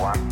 One, 0.00 0.29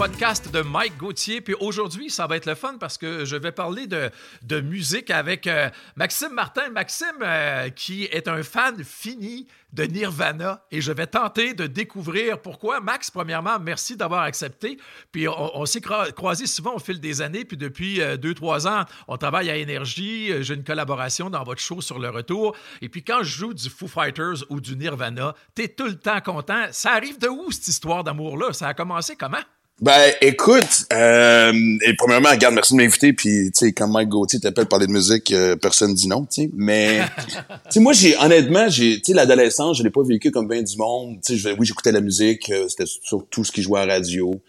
podcast 0.00 0.50
de 0.50 0.62
Mike 0.62 0.96
Gauthier. 0.96 1.42
Puis 1.42 1.54
aujourd'hui, 1.60 2.08
ça 2.08 2.26
va 2.26 2.38
être 2.38 2.46
le 2.46 2.54
fun 2.54 2.76
parce 2.80 2.96
que 2.96 3.26
je 3.26 3.36
vais 3.36 3.52
parler 3.52 3.86
de, 3.86 4.08
de 4.40 4.62
musique 4.62 5.10
avec 5.10 5.46
euh, 5.46 5.68
Maxime 5.94 6.32
Martin. 6.32 6.70
Maxime, 6.70 7.18
euh, 7.20 7.68
qui 7.68 8.04
est 8.04 8.26
un 8.26 8.42
fan 8.42 8.82
fini 8.82 9.46
de 9.74 9.82
Nirvana. 9.84 10.64
Et 10.70 10.80
je 10.80 10.90
vais 10.90 11.06
tenter 11.06 11.52
de 11.52 11.66
découvrir 11.66 12.40
pourquoi. 12.40 12.80
Max, 12.80 13.10
premièrement, 13.10 13.58
merci 13.60 13.94
d'avoir 13.94 14.22
accepté. 14.22 14.78
Puis 15.12 15.28
on, 15.28 15.66
s'est 15.66 15.80
cro- 15.80 16.10
croisés 16.14 16.46
souvent 16.46 16.76
au 16.76 16.78
fil 16.78 16.98
des 16.98 17.20
années. 17.20 17.44
Puis 17.44 17.58
depuis 17.58 18.00
euh, 18.00 18.16
deux, 18.16 18.32
trois 18.32 18.66
ans, 18.66 18.86
on 19.06 19.18
travaille 19.18 19.50
à 19.50 19.56
Énergie. 19.56 20.32
Euh, 20.32 20.40
J'ai 20.42 20.54
une 20.54 20.64
collaboration 20.64 21.28
dans 21.28 21.44
votre 21.44 21.60
show 21.60 21.82
sur 21.82 21.98
le 21.98 22.08
retour. 22.08 22.56
Et 22.80 22.88
puis 22.88 23.04
quand 23.04 23.22
je 23.22 23.36
joue 23.36 23.52
du 23.52 23.68
Foo 23.68 23.86
Fighters 23.86 24.44
ou 24.48 24.62
du 24.62 24.76
Nirvana, 24.76 25.34
t'es 25.54 25.68
tout 25.68 25.84
le 25.88 25.96
temps 25.96 26.22
content. 26.22 26.68
Ça 26.70 26.92
arrive 26.92 27.18
de 27.18 27.28
où, 27.28 27.50
cette 27.50 27.68
histoire 27.68 28.02
d'amour-là? 28.02 28.54
Ça 28.54 28.68
a 28.68 28.72
commencé 28.72 29.14
comment? 29.14 29.42
Ben, 29.80 30.12
écoute, 30.20 30.84
euh, 30.92 31.52
et 31.86 31.94
premièrement, 31.96 32.28
regarde, 32.28 32.54
merci 32.54 32.74
de 32.74 32.78
m'inviter, 32.78 33.14
puis, 33.14 33.50
tu 33.50 33.66
sais, 33.66 33.72
quand 33.72 33.88
Mike 33.88 34.10
Gauthier 34.10 34.38
t'appelle 34.38 34.66
parler 34.66 34.86
de 34.86 34.92
musique, 34.92 35.32
euh, 35.32 35.56
personne 35.56 35.94
dit 35.94 36.06
non, 36.06 36.26
tu 36.26 36.42
sais, 36.42 36.50
mais, 36.54 37.00
tu 37.26 37.34
sais, 37.70 37.80
moi, 37.80 37.94
j'ai, 37.94 38.14
honnêtement, 38.18 38.68
j'ai, 38.68 38.96
tu 38.96 39.06
sais, 39.06 39.14
l'adolescence, 39.14 39.78
je 39.78 39.82
l'ai 39.82 39.90
pas 39.90 40.02
vécu 40.02 40.30
comme 40.30 40.48
bien 40.48 40.62
du 40.62 40.76
monde, 40.76 41.18
tu 41.24 41.38
sais, 41.38 41.52
oui, 41.58 41.64
j'écoutais 41.64 41.92
la 41.92 42.02
musique, 42.02 42.50
euh, 42.50 42.68
c'était 42.68 42.84
surtout 42.84 43.42
ce 43.42 43.52
qui 43.52 43.62
jouait 43.62 43.80
à 43.80 43.86
la 43.86 43.94
radio, 43.94 44.42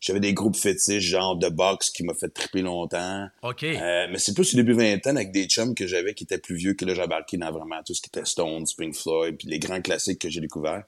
j'avais 0.00 0.20
des 0.20 0.32
groupes 0.32 0.56
fétiches, 0.56 1.04
genre 1.04 1.36
de 1.36 1.50
box, 1.50 1.90
qui 1.90 2.02
m'a 2.04 2.14
fait 2.14 2.30
triper 2.30 2.62
longtemps, 2.62 3.26
OK. 3.42 3.64
euh, 3.64 4.06
mais 4.10 4.18
c'est 4.18 4.32
plus 4.32 4.54
au 4.54 4.56
début 4.56 4.72
vingtaine 4.72 5.18
avec 5.18 5.32
des 5.32 5.44
chums 5.44 5.74
que 5.74 5.86
j'avais 5.86 6.14
qui 6.14 6.24
étaient 6.24 6.38
plus 6.38 6.56
vieux 6.56 6.72
que 6.72 6.86
là 6.86 6.94
j'ai 6.94 7.02
embarqué 7.02 7.36
dans 7.36 7.50
vraiment 7.52 7.82
tout 7.84 7.92
ce 7.92 8.00
qui 8.00 8.08
était 8.08 8.24
Stone, 8.24 8.64
Spring 8.64 8.94
Floyd, 8.94 9.36
puis 9.36 9.48
les 9.48 9.58
grands 9.58 9.82
classiques 9.82 10.20
que 10.20 10.30
j'ai 10.30 10.40
découverts. 10.40 10.84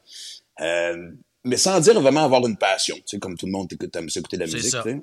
Euh, 0.62 1.10
mais 1.44 1.56
sans 1.56 1.80
dire 1.80 2.00
vraiment 2.00 2.24
avoir 2.24 2.46
une 2.46 2.56
passion, 2.56 2.96
tu 2.96 3.02
sais, 3.06 3.18
comme 3.18 3.36
tout 3.36 3.46
le 3.46 3.52
monde 3.52 3.72
écoute, 3.72 3.94
aime 3.96 4.08
écouter 4.14 4.36
de 4.36 4.42
la 4.44 4.46
musique. 4.46 4.70
ça. 4.70 4.82
tu 4.82 4.90
sais. 4.90 5.02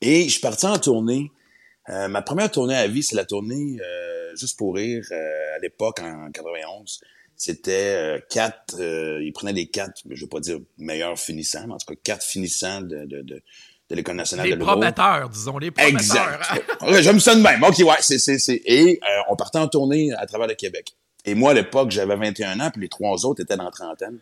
Et 0.00 0.24
je 0.24 0.30
suis 0.30 0.40
parti 0.40 0.66
en 0.66 0.78
tournée. 0.78 1.30
Euh, 1.90 2.08
ma 2.08 2.22
première 2.22 2.50
tournée 2.50 2.76
à 2.76 2.86
vie, 2.86 3.02
c'est 3.02 3.16
la 3.16 3.24
tournée 3.24 3.76
euh, 3.80 4.36
Juste 4.36 4.58
pour 4.58 4.74
rire 4.74 5.04
euh, 5.12 5.56
à 5.56 5.58
l'époque, 5.60 6.00
en 6.00 6.30
91. 6.32 7.00
C'était 7.36 7.72
euh, 7.94 8.18
quatre, 8.30 8.76
euh, 8.80 9.20
ils 9.22 9.32
prenaient 9.32 9.52
les 9.52 9.66
quatre, 9.66 10.02
je 10.10 10.20
vais 10.20 10.28
pas 10.28 10.40
dire 10.40 10.58
meilleurs 10.78 11.18
finissants, 11.18 11.66
mais 11.66 11.74
en 11.74 11.78
tout 11.78 11.86
cas 11.94 12.00
quatre 12.02 12.24
finissants 12.24 12.80
de, 12.80 13.04
de, 13.06 13.22
de, 13.22 13.42
de 13.90 13.94
l'École 13.94 14.16
nationale 14.16 14.46
Les 14.46 14.52
de 14.52 14.56
l'humour. 14.56 14.72
prometteurs, 14.72 15.28
disons, 15.28 15.58
les 15.58 15.70
prometteurs. 15.70 16.00
Exact. 16.00 16.82
Ouais, 16.82 17.02
J'aime 17.02 17.20
ça 17.20 17.34
de 17.34 17.40
même. 17.40 17.62
OK, 17.62 17.78
ouais, 17.78 17.94
c'est, 18.00 18.18
c'est, 18.18 18.38
c'est. 18.38 18.60
Et 18.64 18.98
euh, 19.02 19.20
on 19.30 19.36
partait 19.36 19.58
en 19.58 19.68
tournée 19.68 20.12
à 20.16 20.26
travers 20.26 20.46
le 20.48 20.54
Québec. 20.54 20.96
Et 21.24 21.34
moi, 21.34 21.52
à 21.52 21.54
l'époque, 21.54 21.90
j'avais 21.90 22.16
21 22.16 22.60
ans, 22.60 22.70
puis 22.72 22.82
les 22.82 22.88
trois 22.88 23.24
autres 23.26 23.42
étaient 23.42 23.56
dans 23.56 23.64
la 23.64 23.70
trentaine. 23.70 24.18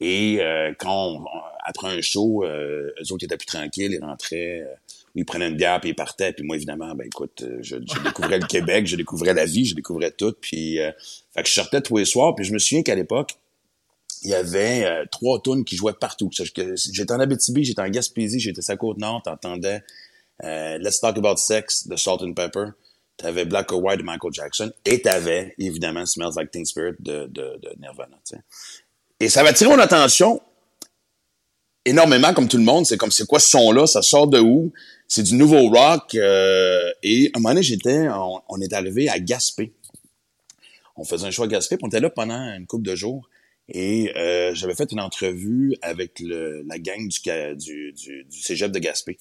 Et 0.00 0.38
euh, 0.40 0.72
quand, 0.78 1.06
on- 1.08 1.24
après 1.64 1.88
un 1.88 2.00
show, 2.00 2.44
euh, 2.44 2.92
eux 3.00 3.12
autres 3.12 3.24
étaient 3.24 3.36
plus 3.36 3.46
tranquilles, 3.46 3.92
ils 3.92 4.04
rentraient, 4.04 4.60
euh, 4.62 4.74
ils 5.14 5.24
prenaient 5.24 5.48
une 5.48 5.56
bière, 5.56 5.80
puis 5.80 5.90
ils 5.90 5.94
partaient. 5.94 6.32
Puis 6.32 6.44
moi, 6.44 6.56
évidemment, 6.56 6.94
ben 6.94 7.04
écoute, 7.06 7.42
euh, 7.42 7.58
je, 7.62 7.76
je 7.76 8.02
découvrais 8.02 8.38
le 8.38 8.46
Québec, 8.48 8.86
je 8.86 8.96
découvrais 8.96 9.34
la 9.34 9.44
vie, 9.44 9.64
je 9.64 9.74
découvrais 9.74 10.10
tout. 10.12 10.34
Puis, 10.40 10.80
euh, 10.80 10.92
fait 11.34 11.42
que 11.42 11.48
je 11.48 11.54
sortais 11.54 11.80
tous 11.80 11.96
les 11.96 12.04
soirs. 12.04 12.34
Puis 12.34 12.44
je 12.44 12.52
me 12.52 12.58
souviens 12.58 12.82
qu'à 12.82 12.94
l'époque, 12.94 13.32
il 14.22 14.30
y 14.30 14.34
avait 14.34 14.84
euh, 14.84 15.04
trois 15.10 15.40
tunes 15.42 15.64
qui 15.64 15.76
jouaient 15.76 15.92
partout. 15.92 16.30
J'étais 16.32 17.12
en 17.12 17.20
Abitibi, 17.20 17.64
j'étais 17.64 17.82
en 17.82 17.88
Gaspésie, 17.88 18.40
j'étais 18.40 18.62
la 18.68 18.76
Côte-Nord, 18.76 19.22
t'entendais 19.22 19.82
euh, 20.44 20.78
Let's 20.78 21.00
Talk 21.00 21.16
About 21.18 21.36
Sex 21.36 21.86
de 21.86 21.94
Salt 21.96 22.22
and 22.22 22.32
Pepper, 22.32 22.70
t'avais 23.16 23.44
Black 23.44 23.70
or 23.72 23.82
White 23.82 23.98
de 23.98 24.04
Michael 24.04 24.32
Jackson, 24.32 24.72
et 24.84 25.02
t'avais, 25.02 25.54
évidemment, 25.58 26.04
Smells 26.06 26.32
Like 26.36 26.50
Teen 26.50 26.64
Spirit 26.64 26.94
de, 27.00 27.26
de, 27.26 27.58
de 27.62 27.70
Nirvana. 27.80 28.18
Et 29.20 29.28
ça 29.28 29.42
va 29.42 29.50
attirer 29.50 29.70
mon 29.70 29.78
attention 29.78 30.40
énormément, 31.84 32.32
comme 32.34 32.48
tout 32.48 32.58
le 32.58 32.64
monde. 32.64 32.86
C'est 32.86 32.96
comme, 32.96 33.10
c'est 33.10 33.26
quoi 33.26 33.40
ce 33.40 33.48
son-là? 33.50 33.86
Ça 33.86 34.02
sort 34.02 34.28
de 34.28 34.38
où? 34.38 34.72
C'est 35.08 35.22
du 35.22 35.34
nouveau 35.34 35.70
rock. 35.70 36.14
euh, 36.14 36.90
et 37.02 37.30
à 37.34 37.38
un 37.38 37.40
moment 37.40 37.50
donné, 37.54 37.62
j'étais, 37.62 38.08
on, 38.08 38.40
on 38.48 38.60
est 38.60 38.72
arrivé 38.72 39.08
à 39.08 39.18
Gaspé. 39.18 39.72
On 40.96 41.04
faisait 41.04 41.26
un 41.26 41.30
show 41.30 41.44
à 41.44 41.48
Gaspé, 41.48 41.76
puis 41.76 41.84
on 41.84 41.88
était 41.88 42.00
là 42.00 42.10
pendant 42.10 42.38
une 42.54 42.66
couple 42.66 42.84
de 42.84 42.94
jours. 42.94 43.28
Et 43.68 44.12
euh, 44.16 44.54
j'avais 44.54 44.74
fait 44.74 44.90
une 44.92 45.00
entrevue 45.00 45.76
avec 45.82 46.20
le, 46.20 46.62
la 46.66 46.78
gang 46.78 47.06
du, 47.08 47.20
du, 47.56 47.92
du, 47.92 48.24
du 48.24 48.40
cégep 48.40 48.70
de 48.70 48.78
Gaspé. 48.78 49.18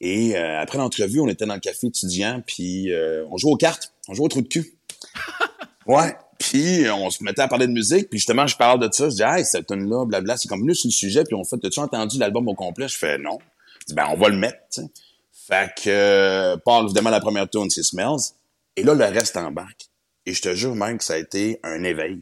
Et 0.00 0.36
euh, 0.36 0.60
après 0.60 0.78
l'entrevue, 0.78 1.20
on 1.20 1.28
était 1.28 1.46
dans 1.46 1.54
le 1.54 1.60
café 1.60 1.88
étudiant, 1.88 2.42
puis 2.46 2.92
euh, 2.92 3.24
on 3.30 3.36
jouait 3.36 3.50
aux 3.50 3.56
cartes, 3.56 3.92
on 4.08 4.14
jouait 4.14 4.26
au 4.26 4.28
trou 4.28 4.42
de 4.42 4.48
cul. 4.48 4.74
ouais. 5.88 6.16
Puis 6.38 6.86
euh, 6.86 6.94
on 6.94 7.10
se 7.10 7.24
mettait 7.24 7.42
à 7.42 7.48
parler 7.48 7.66
de 7.66 7.72
musique, 7.72 8.08
puis 8.08 8.18
justement, 8.18 8.46
je 8.46 8.56
parle 8.56 8.78
de 8.78 8.88
ça. 8.92 9.10
Je 9.10 9.16
dis, 9.16 9.22
hey, 9.22 9.44
cette 9.44 9.66
tune-là, 9.66 10.06
blabla, 10.06 10.36
c'est 10.36 10.48
comme 10.48 10.60
venu 10.60 10.74
sur 10.74 10.88
le 10.88 10.92
sujet, 10.92 11.24
puis 11.24 11.34
on 11.34 11.44
fait, 11.44 11.62
as-tu 11.64 11.80
entendu 11.80 12.18
l'album 12.18 12.46
au 12.48 12.54
complet? 12.54 12.86
Je 12.88 12.96
fais 12.96 13.18
non. 13.18 13.38
Je 13.80 13.86
dis, 13.86 13.94
ben, 13.94 14.06
on 14.10 14.16
va 14.16 14.28
le 14.28 14.36
mettre, 14.36 14.58
tu 14.72 14.82
sais. 14.82 14.88
Fait 15.32 15.70
que, 15.74 15.88
euh, 15.88 16.56
part 16.58 16.84
évidemment 16.84 17.10
la 17.10 17.20
première 17.20 17.48
tune, 17.48 17.70
c'est 17.70 17.82
Smells. 17.82 18.34
Et 18.76 18.82
là, 18.82 18.94
le 18.94 19.04
reste 19.04 19.36
embarque. 19.36 19.88
Et 20.26 20.34
je 20.34 20.42
te 20.42 20.54
jure, 20.54 20.74
même 20.74 20.98
que 20.98 21.04
ça 21.04 21.14
a 21.14 21.16
été 21.16 21.58
un 21.62 21.82
éveil. 21.82 22.20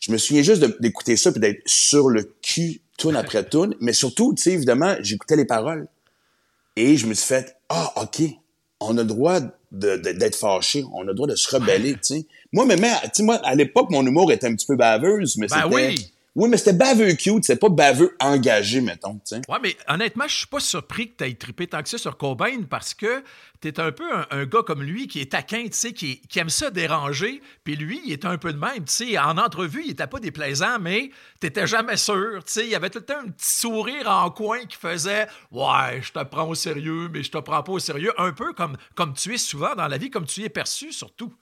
Je 0.00 0.10
me 0.10 0.18
souviens 0.18 0.42
juste 0.42 0.64
d'écouter 0.80 1.16
ça 1.16 1.30
puis 1.30 1.40
d'être 1.40 1.62
sur 1.66 2.08
le 2.08 2.34
cul, 2.42 2.80
tune 2.96 3.16
après 3.16 3.44
tune. 3.48 3.74
Mais 3.80 3.92
surtout, 3.92 4.34
tu 4.34 4.42
sais, 4.42 4.52
évidemment, 4.52 4.96
j'écoutais 5.00 5.36
les 5.36 5.44
paroles. 5.44 5.88
Et 6.76 6.96
je 6.96 7.06
me 7.06 7.14
suis 7.14 7.26
fait, 7.26 7.56
ah, 7.68 7.92
OK, 7.96 8.22
on 8.88 8.96
a 8.98 9.02
le 9.02 9.04
droit 9.04 9.40
de- 9.40 9.50
de- 9.72 10.12
d'être 10.12 10.36
fâché, 10.36 10.84
on 10.92 11.02
a 11.02 11.04
le 11.04 11.14
droit 11.14 11.26
de 11.28 11.34
se 11.36 11.48
rebeller, 11.54 11.92
tu 11.94 11.98
sais. 12.02 12.26
Moi, 12.52 12.64
mais, 12.66 12.76
mais, 12.76 12.92
tu 13.04 13.08
sais, 13.14 13.22
moi, 13.22 13.36
à 13.44 13.54
l'époque, 13.54 13.90
mon 13.90 14.04
humour 14.06 14.30
était 14.32 14.46
un 14.46 14.54
petit 14.54 14.66
peu 14.66 14.76
baveuse, 14.76 15.36
mais 15.38 15.46
Ben 15.48 15.62
c'était... 15.64 15.74
oui. 15.74 16.12
Oui, 16.36 16.48
mais 16.48 16.56
c'était 16.56 16.72
baveux 16.72 17.12
cute, 17.14 17.44
c'est 17.44 17.60
pas 17.60 17.68
baveux 17.68 18.16
engagé, 18.18 18.80
mettons, 18.80 19.14
tu 19.14 19.36
sais. 19.36 19.40
Ouais, 19.48 19.58
mais 19.62 19.76
honnêtement, 19.86 20.26
je 20.26 20.34
suis 20.38 20.46
pas 20.48 20.58
surpris 20.58 21.12
que 21.12 21.18
tu 21.18 21.30
aies 21.30 21.34
trippé 21.34 21.68
tant 21.68 21.80
que 21.80 21.88
ça 21.88 21.96
sur 21.96 22.16
Cobain 22.16 22.64
parce 22.68 22.92
que 22.92 23.22
tu 23.60 23.68
es 23.68 23.78
un 23.78 23.92
peu 23.92 24.04
un, 24.12 24.26
un 24.30 24.44
gars 24.44 24.62
comme 24.66 24.82
lui 24.82 25.06
qui 25.06 25.20
est 25.20 25.30
taquin, 25.30 25.62
tu 25.62 25.74
sais, 25.74 25.92
qui, 25.92 26.20
qui 26.22 26.40
aime 26.40 26.48
ça 26.48 26.72
déranger. 26.72 27.40
Puis 27.62 27.76
lui, 27.76 28.00
il 28.04 28.12
était 28.12 28.26
un 28.26 28.36
peu 28.36 28.52
de 28.52 28.58
même, 28.58 28.84
tu 28.84 28.92
sais. 28.92 29.18
En 29.18 29.38
entrevue, 29.38 29.82
il 29.84 29.92
était 29.92 30.08
pas 30.08 30.18
déplaisant, 30.18 30.80
mais 30.80 31.10
t'étais 31.38 31.68
jamais 31.68 31.96
sûr, 31.96 32.42
tu 32.44 32.52
sais. 32.52 32.64
Il 32.64 32.70
y 32.70 32.74
avait 32.74 32.90
tout 32.90 32.98
le 32.98 33.04
temps 33.04 33.20
un 33.24 33.30
petit 33.30 33.54
sourire 33.60 34.10
en 34.10 34.28
coin 34.30 34.64
qui 34.66 34.76
faisait 34.76 35.28
Ouais, 35.52 36.02
je 36.02 36.10
te 36.10 36.24
prends 36.24 36.48
au 36.48 36.56
sérieux, 36.56 37.08
mais 37.12 37.22
je 37.22 37.30
te 37.30 37.38
prends 37.38 37.62
pas 37.62 37.72
au 37.72 37.78
sérieux. 37.78 38.12
Un 38.18 38.32
peu 38.32 38.52
comme, 38.54 38.76
comme 38.96 39.14
tu 39.14 39.34
es 39.34 39.38
souvent 39.38 39.76
dans 39.76 39.86
la 39.86 39.98
vie, 39.98 40.10
comme 40.10 40.26
tu 40.26 40.40
y 40.40 40.44
es 40.44 40.48
perçu 40.48 40.92
surtout. 40.92 41.32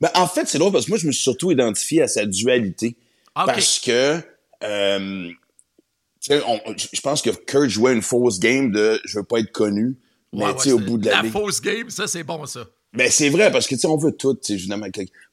Ben, 0.00 0.10
en 0.14 0.28
fait, 0.28 0.46
c'est 0.46 0.58
drôle 0.58 0.72
parce 0.72 0.84
que 0.84 0.90
moi, 0.90 0.98
je 0.98 1.06
me 1.08 1.12
suis 1.12 1.22
surtout 1.22 1.50
identifié 1.50 2.02
à 2.02 2.08
sa 2.08 2.26
dualité. 2.26 2.96
Ah. 3.34 3.44
Parce 3.46 3.80
que, 3.80 4.22
euh, 4.62 5.30
je 6.28 7.00
pense 7.00 7.22
que 7.22 7.30
Kurt 7.30 7.68
jouait 7.68 7.92
une 7.92 8.02
fausse 8.02 8.38
game 8.40 8.70
de 8.72 9.00
je 9.04 9.18
veux 9.18 9.24
pas 9.24 9.38
être 9.40 9.52
connu. 9.52 9.96
Mais, 10.32 10.44
Ouais, 10.44 10.54
tu 10.56 10.62
sais, 10.62 10.72
ouais, 10.72 10.82
au 10.82 10.84
bout 10.84 10.98
de 10.98 11.08
la, 11.08 11.22
ligne- 11.22 11.30
fausse 11.30 11.60
game, 11.60 11.88
ça, 11.88 12.06
c'est 12.06 12.24
bon, 12.24 12.44
ça. 12.46 12.66
Ben, 12.92 13.10
c'est 13.10 13.28
vrai, 13.30 13.50
parce 13.52 13.66
que, 13.66 13.74
tu 13.74 13.82
sais, 13.82 13.86
on 13.86 13.96
veut 13.96 14.12
tout, 14.12 14.34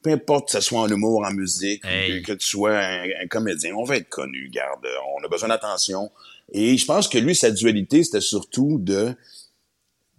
Peu 0.01 0.11
importe 0.11 0.47
que 0.47 0.51
ce 0.51 0.59
soit 0.61 0.81
en 0.81 0.87
humour, 0.87 1.23
en 1.25 1.31
musique, 1.31 1.83
Hey. 1.85 2.21
que, 2.21 2.33
tu 2.33 2.45
sois 2.47 2.77
un, 2.77 3.03
un 3.23 3.27
comédien, 3.27 3.73
on 3.75 3.83
veut 3.85 3.95
être 3.95 4.09
connu, 4.09 4.49
garde. 4.51 4.85
On 5.17 5.23
a 5.23 5.27
besoin 5.27 5.49
d'attention. 5.49 6.11
Et 6.51 6.77
je 6.77 6.85
pense 6.85 7.07
que 7.07 7.17
lui, 7.17 7.35
sa 7.35 7.51
dualité, 7.51 8.03
c'était 8.03 8.21
surtout 8.21 8.77
de 8.79 9.15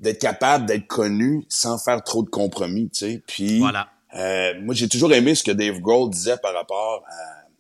d'être 0.01 0.21
capable 0.21 0.67
d'être 0.67 0.87
connu 0.87 1.45
sans 1.49 1.79
faire 1.79 2.03
trop 2.03 2.23
de 2.25 2.29
compromis, 2.29 2.91
tu 2.91 2.99
sais. 2.99 3.23
Puis, 3.27 3.59
Voilà. 3.59 3.89
euh, 4.17 4.53
moi, 4.63 4.75
j'ai 4.75 4.89
toujours 4.89 5.13
aimé 5.15 5.35
ce 5.35 5.45
que 5.45 5.53
Dave 5.53 5.79
Grohl 5.81 6.11
disait 6.11 6.37
par 6.43 6.53
rapport 6.53 7.05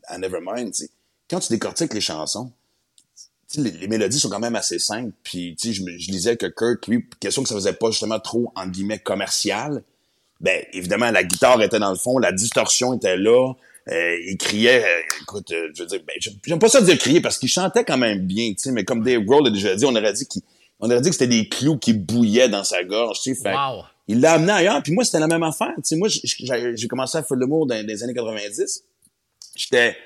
à, 0.08 0.14
à 0.14 0.18
Nevermind. 0.18 0.72
tu 0.72 0.84
sais. 0.86 0.90
Quand 1.30 1.40
tu 1.40 1.52
décortiques 1.52 1.94
les 1.94 2.00
chansons, 2.00 2.52
les, 3.56 3.70
les 3.70 3.88
mélodies 3.88 4.18
sont 4.18 4.28
quand 4.30 4.40
même 4.40 4.56
assez 4.56 4.78
simples. 4.78 5.12
Puis, 5.22 5.56
tu 5.60 5.68
sais, 5.68 5.74
je, 5.74 5.82
je 5.98 6.10
lisais 6.10 6.36
que 6.36 6.46
Kurt, 6.46 6.86
lui, 6.88 7.06
question 7.20 7.42
que 7.42 7.48
ça 7.48 7.54
faisait 7.54 7.72
pas 7.72 7.90
justement 7.90 8.18
trop, 8.20 8.52
entre 8.56 8.70
guillemets, 8.70 8.98
commercial. 8.98 9.82
Ben, 10.40 10.64
évidemment, 10.72 11.10
la 11.10 11.22
guitare 11.24 11.62
était 11.62 11.78
dans 11.78 11.90
le 11.90 11.96
fond, 11.96 12.18
la 12.18 12.32
distorsion 12.32 12.94
était 12.94 13.16
là. 13.16 13.52
Euh, 13.88 14.16
il 14.26 14.36
criait, 14.38 14.82
euh, 14.82 15.02
écoute, 15.22 15.50
euh, 15.52 15.68
je 15.74 15.82
veux 15.82 15.88
dire, 15.88 16.00
ben, 16.06 16.14
j'aime 16.46 16.58
pas 16.58 16.68
ça 16.68 16.80
dire 16.80 16.98
crier 16.98 17.20
parce 17.20 17.38
qu'il 17.38 17.50
chantait 17.50 17.84
quand 17.84 17.98
même 17.98 18.20
bien, 18.20 18.48
tu 18.50 18.56
sais, 18.58 18.72
mais 18.72 18.84
comme 18.84 19.02
Dave 19.02 19.20
Grohl 19.24 19.44
l'a 19.44 19.50
déjà 19.50 19.76
dit, 19.76 19.84
on 19.84 19.94
aurait 19.94 20.12
dit 20.14 20.26
qu'il, 20.26 20.40
on 20.80 20.90
aurait 20.90 21.02
dit 21.02 21.10
que 21.10 21.14
c'était 21.14 21.26
des 21.28 21.48
clous 21.48 21.76
qui 21.76 21.92
bouillaient 21.92 22.48
dans 22.48 22.64
sa 22.64 22.82
gorge, 22.82 23.20
tu 23.22 23.34
sais. 23.34 23.42
Fait, 23.42 23.54
Wow. 23.54 23.84
il 24.08 24.20
l'a 24.20 24.32
amené 24.32 24.52
ailleurs. 24.52 24.82
Puis 24.82 24.92
moi, 24.92 25.04
c'était 25.04 25.20
la 25.20 25.26
même 25.26 25.42
affaire. 25.42 25.72
Tu 25.76 25.82
sais, 25.84 25.96
moi, 25.96 26.08
j'ai 26.08 26.76
j'ai 26.76 26.88
commencé 26.88 27.18
à 27.18 27.22
faire 27.22 27.36
l'humour 27.36 27.66
dans, 27.66 27.74
dans 27.78 27.86
les 27.86 28.02
années 28.02 28.14
90. 28.14 28.84
J'étais... 29.54 29.96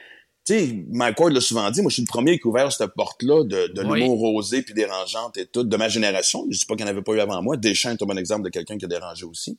Tu 0.48 0.54
sais, 0.58 0.74
Mike 0.90 1.20
Ward 1.20 1.34
l'a 1.34 1.42
souvent 1.42 1.70
dit, 1.70 1.82
moi, 1.82 1.90
je 1.90 1.94
suis 1.96 2.02
le 2.02 2.06
premier 2.06 2.38
qui 2.38 2.46
a 2.46 2.48
ouvert 2.48 2.72
cette 2.72 2.94
porte-là 2.94 3.44
de, 3.44 3.66
de 3.66 3.82
Oui. 3.84 4.00
l'humour 4.00 4.18
rosé 4.18 4.62
puis 4.62 4.72
dérangeante 4.72 5.36
et 5.36 5.44
tout, 5.44 5.62
de 5.62 5.76
ma 5.76 5.90
génération. 5.90 6.46
Je 6.50 6.56
dis 6.58 6.64
pas 6.64 6.74
qu'il 6.74 6.86
n'y 6.86 6.90
en 6.90 6.94
avait 6.94 7.02
pas 7.02 7.12
eu 7.12 7.20
avant 7.20 7.42
moi. 7.42 7.58
Deschamps 7.58 7.90
est 7.90 8.02
un 8.02 8.06
bon 8.06 8.16
exemple 8.16 8.44
de 8.44 8.48
quelqu'un 8.48 8.78
qui 8.78 8.86
a 8.86 8.88
dérangé 8.88 9.26
aussi. 9.26 9.58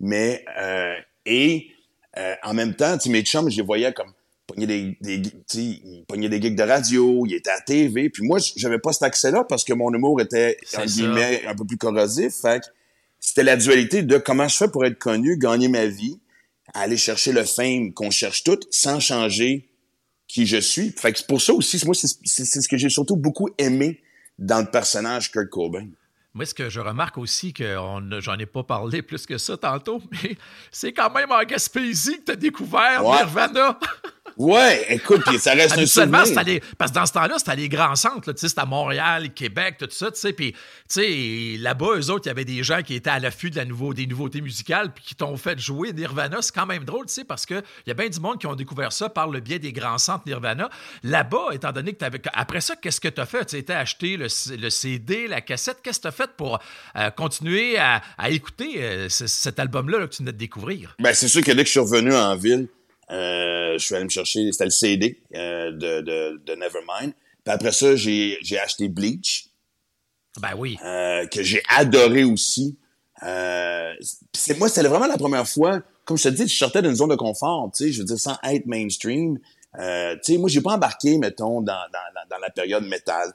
Mais, 0.00 0.44
euh, 0.60 0.96
et 1.24 1.68
euh, 2.16 2.34
en 2.42 2.52
même 2.52 2.74
temps, 2.74 2.98
tu 2.98 3.04
sais, 3.04 3.10
mes 3.10 3.22
chums, 3.22 3.48
je 3.48 3.58
les 3.58 3.62
voyais 3.62 3.92
comme 3.92 4.12
pogner 4.48 4.66
des, 4.66 4.98
des, 5.00 5.22
tu 5.22 5.30
sais, 5.46 5.60
ils 5.62 6.04
pognaient 6.08 6.28
des 6.28 6.42
gigs 6.42 6.56
de 6.56 6.64
radio, 6.64 7.24
ils 7.26 7.34
étaient 7.34 7.50
à 7.50 7.60
TV. 7.60 8.10
Puis 8.10 8.26
moi, 8.26 8.38
j'avais 8.56 8.80
pas 8.80 8.92
cet 8.92 9.04
accès-là 9.04 9.44
parce 9.48 9.62
que 9.62 9.72
mon 9.72 9.94
humour 9.94 10.20
était, 10.20 10.56
en 10.76 10.84
guillemets, 10.84 11.46
un 11.46 11.54
peu 11.54 11.64
plus 11.64 11.78
corrosif. 11.78 12.32
Fait 12.42 12.58
que 12.60 12.66
c'était 13.20 13.44
la 13.44 13.56
dualité 13.56 14.02
de 14.02 14.18
comment 14.18 14.48
je 14.48 14.56
fais 14.56 14.68
pour 14.68 14.84
être 14.84 14.98
connu, 14.98 15.38
gagner 15.38 15.68
ma 15.68 15.86
vie, 15.86 16.18
aller 16.74 16.96
chercher 16.96 17.30
le 17.30 17.44
fame 17.44 17.92
qu'on 17.92 18.10
cherche 18.10 18.42
toutes, 18.42 18.66
sans 18.72 18.98
changer 18.98 19.70
qui 20.34 20.46
je 20.46 20.56
suis. 20.56 20.90
Fait 20.90 21.12
que 21.12 21.24
pour 21.26 21.40
ça 21.40 21.52
aussi, 21.52 21.80
moi, 21.86 21.94
c'est 21.94 22.44
ce 22.44 22.68
que 22.68 22.76
j'ai 22.76 22.88
surtout 22.88 23.14
beaucoup 23.14 23.48
aimé 23.56 24.02
dans 24.36 24.58
le 24.58 24.66
personnage 24.66 25.30
Kurt 25.30 25.48
Cobain. 25.48 25.86
Moi, 26.34 26.44
ce 26.44 26.52
que 26.52 26.68
je 26.68 26.80
remarque 26.80 27.18
aussi, 27.18 27.52
que 27.52 27.76
j'en 28.18 28.38
ai 28.40 28.46
pas 28.46 28.64
parlé 28.64 29.00
plus 29.02 29.26
que 29.26 29.38
ça 29.38 29.56
tantôt, 29.56 30.02
mais 30.10 30.36
c'est 30.72 30.92
quand 30.92 31.14
même 31.14 31.30
en 31.30 31.44
Gaspésie 31.44 32.18
que 32.18 32.24
tu 32.24 32.32
as 32.32 32.36
découvert 32.36 33.06
Ouais. 33.06 33.18
Nirvana. 33.18 33.78
Ouais, 34.36 34.84
écoute, 34.88 35.22
puis 35.26 35.38
ça 35.38 35.52
reste 35.52 35.78
un 35.78 35.86
souvenir. 35.86 36.24
les- 36.44 36.60
parce 36.76 36.90
que 36.90 36.96
dans 36.96 37.06
ce 37.06 37.12
temps-là, 37.12 37.34
c'était 37.38 37.54
les 37.54 37.68
grands 37.68 37.94
centres. 37.94 38.32
tu 38.32 38.40
sais, 38.40 38.48
C'était 38.48 38.62
à 38.62 38.66
Montréal, 38.66 39.32
Québec, 39.32 39.76
tout 39.78 39.86
ça. 39.90 40.10
tu 40.10 40.18
sais, 40.18 40.32
Puis 40.32 40.52
tu 40.52 40.58
sais, 40.88 41.56
là-bas, 41.62 41.96
eux 41.98 42.10
autres, 42.10 42.22
il 42.26 42.28
y 42.28 42.30
avait 42.30 42.44
des 42.44 42.62
gens 42.64 42.82
qui 42.82 42.94
étaient 42.94 43.10
à 43.10 43.20
l'affût 43.20 43.50
de 43.50 43.56
la 43.56 43.64
nouveau, 43.64 43.94
des 43.94 44.06
nouveautés 44.08 44.40
musicales 44.40 44.92
puis 44.92 45.04
qui 45.04 45.14
t'ont 45.14 45.36
fait 45.36 45.58
jouer 45.60 45.92
Nirvana. 45.92 46.38
C'est 46.42 46.54
quand 46.54 46.66
même 46.66 46.84
drôle, 46.84 47.06
tu 47.06 47.12
sais, 47.12 47.24
parce 47.24 47.46
qu'il 47.46 47.62
y 47.86 47.90
a 47.90 47.94
bien 47.94 48.08
du 48.08 48.18
monde 48.18 48.40
qui 48.40 48.46
ont 48.48 48.56
découvert 48.56 48.92
ça 48.92 49.08
par 49.08 49.28
le 49.28 49.38
biais 49.38 49.60
des 49.60 49.72
grands 49.72 49.98
centres 49.98 50.24
Nirvana. 50.26 50.68
Là-bas, 51.04 51.48
étant 51.52 51.70
donné 51.70 51.92
que 51.92 51.98
tu 51.98 52.04
avais. 52.04 52.20
Après 52.32 52.60
ça, 52.60 52.74
qu'est-ce 52.76 53.00
que 53.00 53.08
tu 53.08 53.20
as 53.20 53.26
fait? 53.26 53.44
Tu 53.44 53.56
étais 53.56 53.72
acheté 53.74 54.16
le, 54.16 54.26
le 54.58 54.70
CD, 54.70 55.28
la 55.28 55.42
cassette. 55.42 55.78
Qu'est-ce 55.82 55.98
que 55.98 56.02
tu 56.02 56.08
as 56.08 56.12
fait 56.12 56.30
pour 56.36 56.58
euh, 56.96 57.10
continuer 57.10 57.78
à, 57.78 58.02
à 58.18 58.30
écouter 58.30 58.82
euh, 58.82 59.08
ce- 59.08 59.26
cet 59.28 59.60
album-là 59.60 59.98
là, 60.00 60.06
que 60.08 60.12
tu 60.14 60.22
venais 60.22 60.32
de 60.32 60.38
découvrir? 60.38 60.96
Ben, 60.98 61.14
c'est 61.14 61.28
sûr 61.28 61.42
que 61.42 61.52
dès 61.52 61.62
que 61.62 61.66
je 61.66 61.70
suis 61.72 61.80
revenu 61.80 62.12
en 62.14 62.34
ville, 62.36 62.66
je 63.10 63.76
suis 63.78 63.94
allé 63.94 64.04
me 64.04 64.10
chercher, 64.10 64.50
c'était 64.52 64.64
le 64.64 64.70
CD 64.70 65.20
euh, 65.34 65.70
de, 65.72 66.00
de, 66.00 66.42
de 66.44 66.52
Nevermind. 66.54 67.12
Puis 67.44 67.52
après 67.52 67.72
ça, 67.72 67.94
j'ai, 67.96 68.38
j'ai 68.40 68.58
acheté 68.58 68.88
Bleach, 68.88 69.48
Ben 70.40 70.54
oui. 70.56 70.78
euh, 70.84 71.26
que 71.26 71.42
j'ai 71.42 71.62
adoré 71.68 72.24
aussi. 72.24 72.78
Euh, 73.22 73.92
c'est, 74.32 74.58
moi, 74.58 74.68
c'était 74.68 74.88
vraiment 74.88 75.06
la 75.06 75.18
première 75.18 75.46
fois, 75.46 75.82
comme 76.04 76.16
je 76.18 76.24
te 76.24 76.28
dis, 76.30 76.48
je 76.48 76.56
sortais 76.56 76.82
d'une 76.82 76.94
zone 76.94 77.10
de 77.10 77.16
confort, 77.16 77.70
tu 77.74 77.84
sais, 77.84 77.92
je 77.92 78.00
veux 78.00 78.04
dire, 78.06 78.18
sans 78.18 78.36
être 78.44 78.66
mainstream. 78.66 79.38
Euh, 79.78 80.14
tu 80.24 80.32
sais, 80.34 80.38
moi, 80.38 80.48
j'ai 80.48 80.60
pas 80.60 80.72
embarqué, 80.74 81.18
mettons, 81.18 81.60
dans, 81.60 81.72
dans, 81.92 82.12
dans, 82.14 82.28
dans 82.30 82.38
la 82.38 82.50
période 82.50 82.86
métal. 82.86 83.32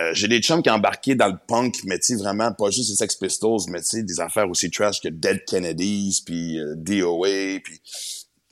Euh, 0.00 0.12
j'ai 0.14 0.28
des 0.28 0.40
chums 0.40 0.62
qui 0.62 0.70
ont 0.70 0.74
embarqué 0.74 1.14
dans 1.14 1.26
le 1.28 1.38
punk, 1.46 1.80
mais 1.84 1.98
tu 1.98 2.06
sais, 2.06 2.16
vraiment, 2.16 2.52
pas 2.52 2.70
juste 2.70 2.90
les 2.90 2.96
Sex 2.96 3.16
Pistols, 3.16 3.60
mais 3.68 3.80
tu 3.80 3.88
sais, 3.88 4.02
des 4.02 4.20
affaires 4.20 4.48
aussi 4.48 4.70
trash 4.70 5.00
que 5.00 5.08
Dead 5.08 5.44
Kennedys, 5.44 6.22
puis 6.24 6.58
euh, 6.58 6.74
DOA, 6.76 7.60
puis... 7.62 7.80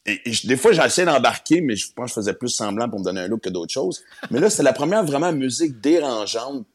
Et, 0.06 0.20
et 0.28 0.32
je- 0.32 0.46
des 0.46 0.56
fois, 0.56 0.72
j'essayais 0.72 1.06
d'embarquer, 1.06 1.60
mais 1.60 1.76
je 1.76 1.92
pense 1.92 2.10
je 2.10 2.14
faisais 2.14 2.32
plus 2.34 2.48
semblant 2.48 2.88
pour 2.88 2.98
me 3.00 3.04
donner 3.04 3.20
un 3.20 3.28
look 3.28 3.42
que 3.42 3.50
d'autres 3.50 3.72
choses. 3.72 4.02
Mais 4.30 4.40
là, 4.40 4.48
c'était 4.50 4.62
la 4.62 4.72
première 4.72 5.04
vraiment 5.04 5.32
musique 5.32 5.80
dérangeante. 5.80 6.66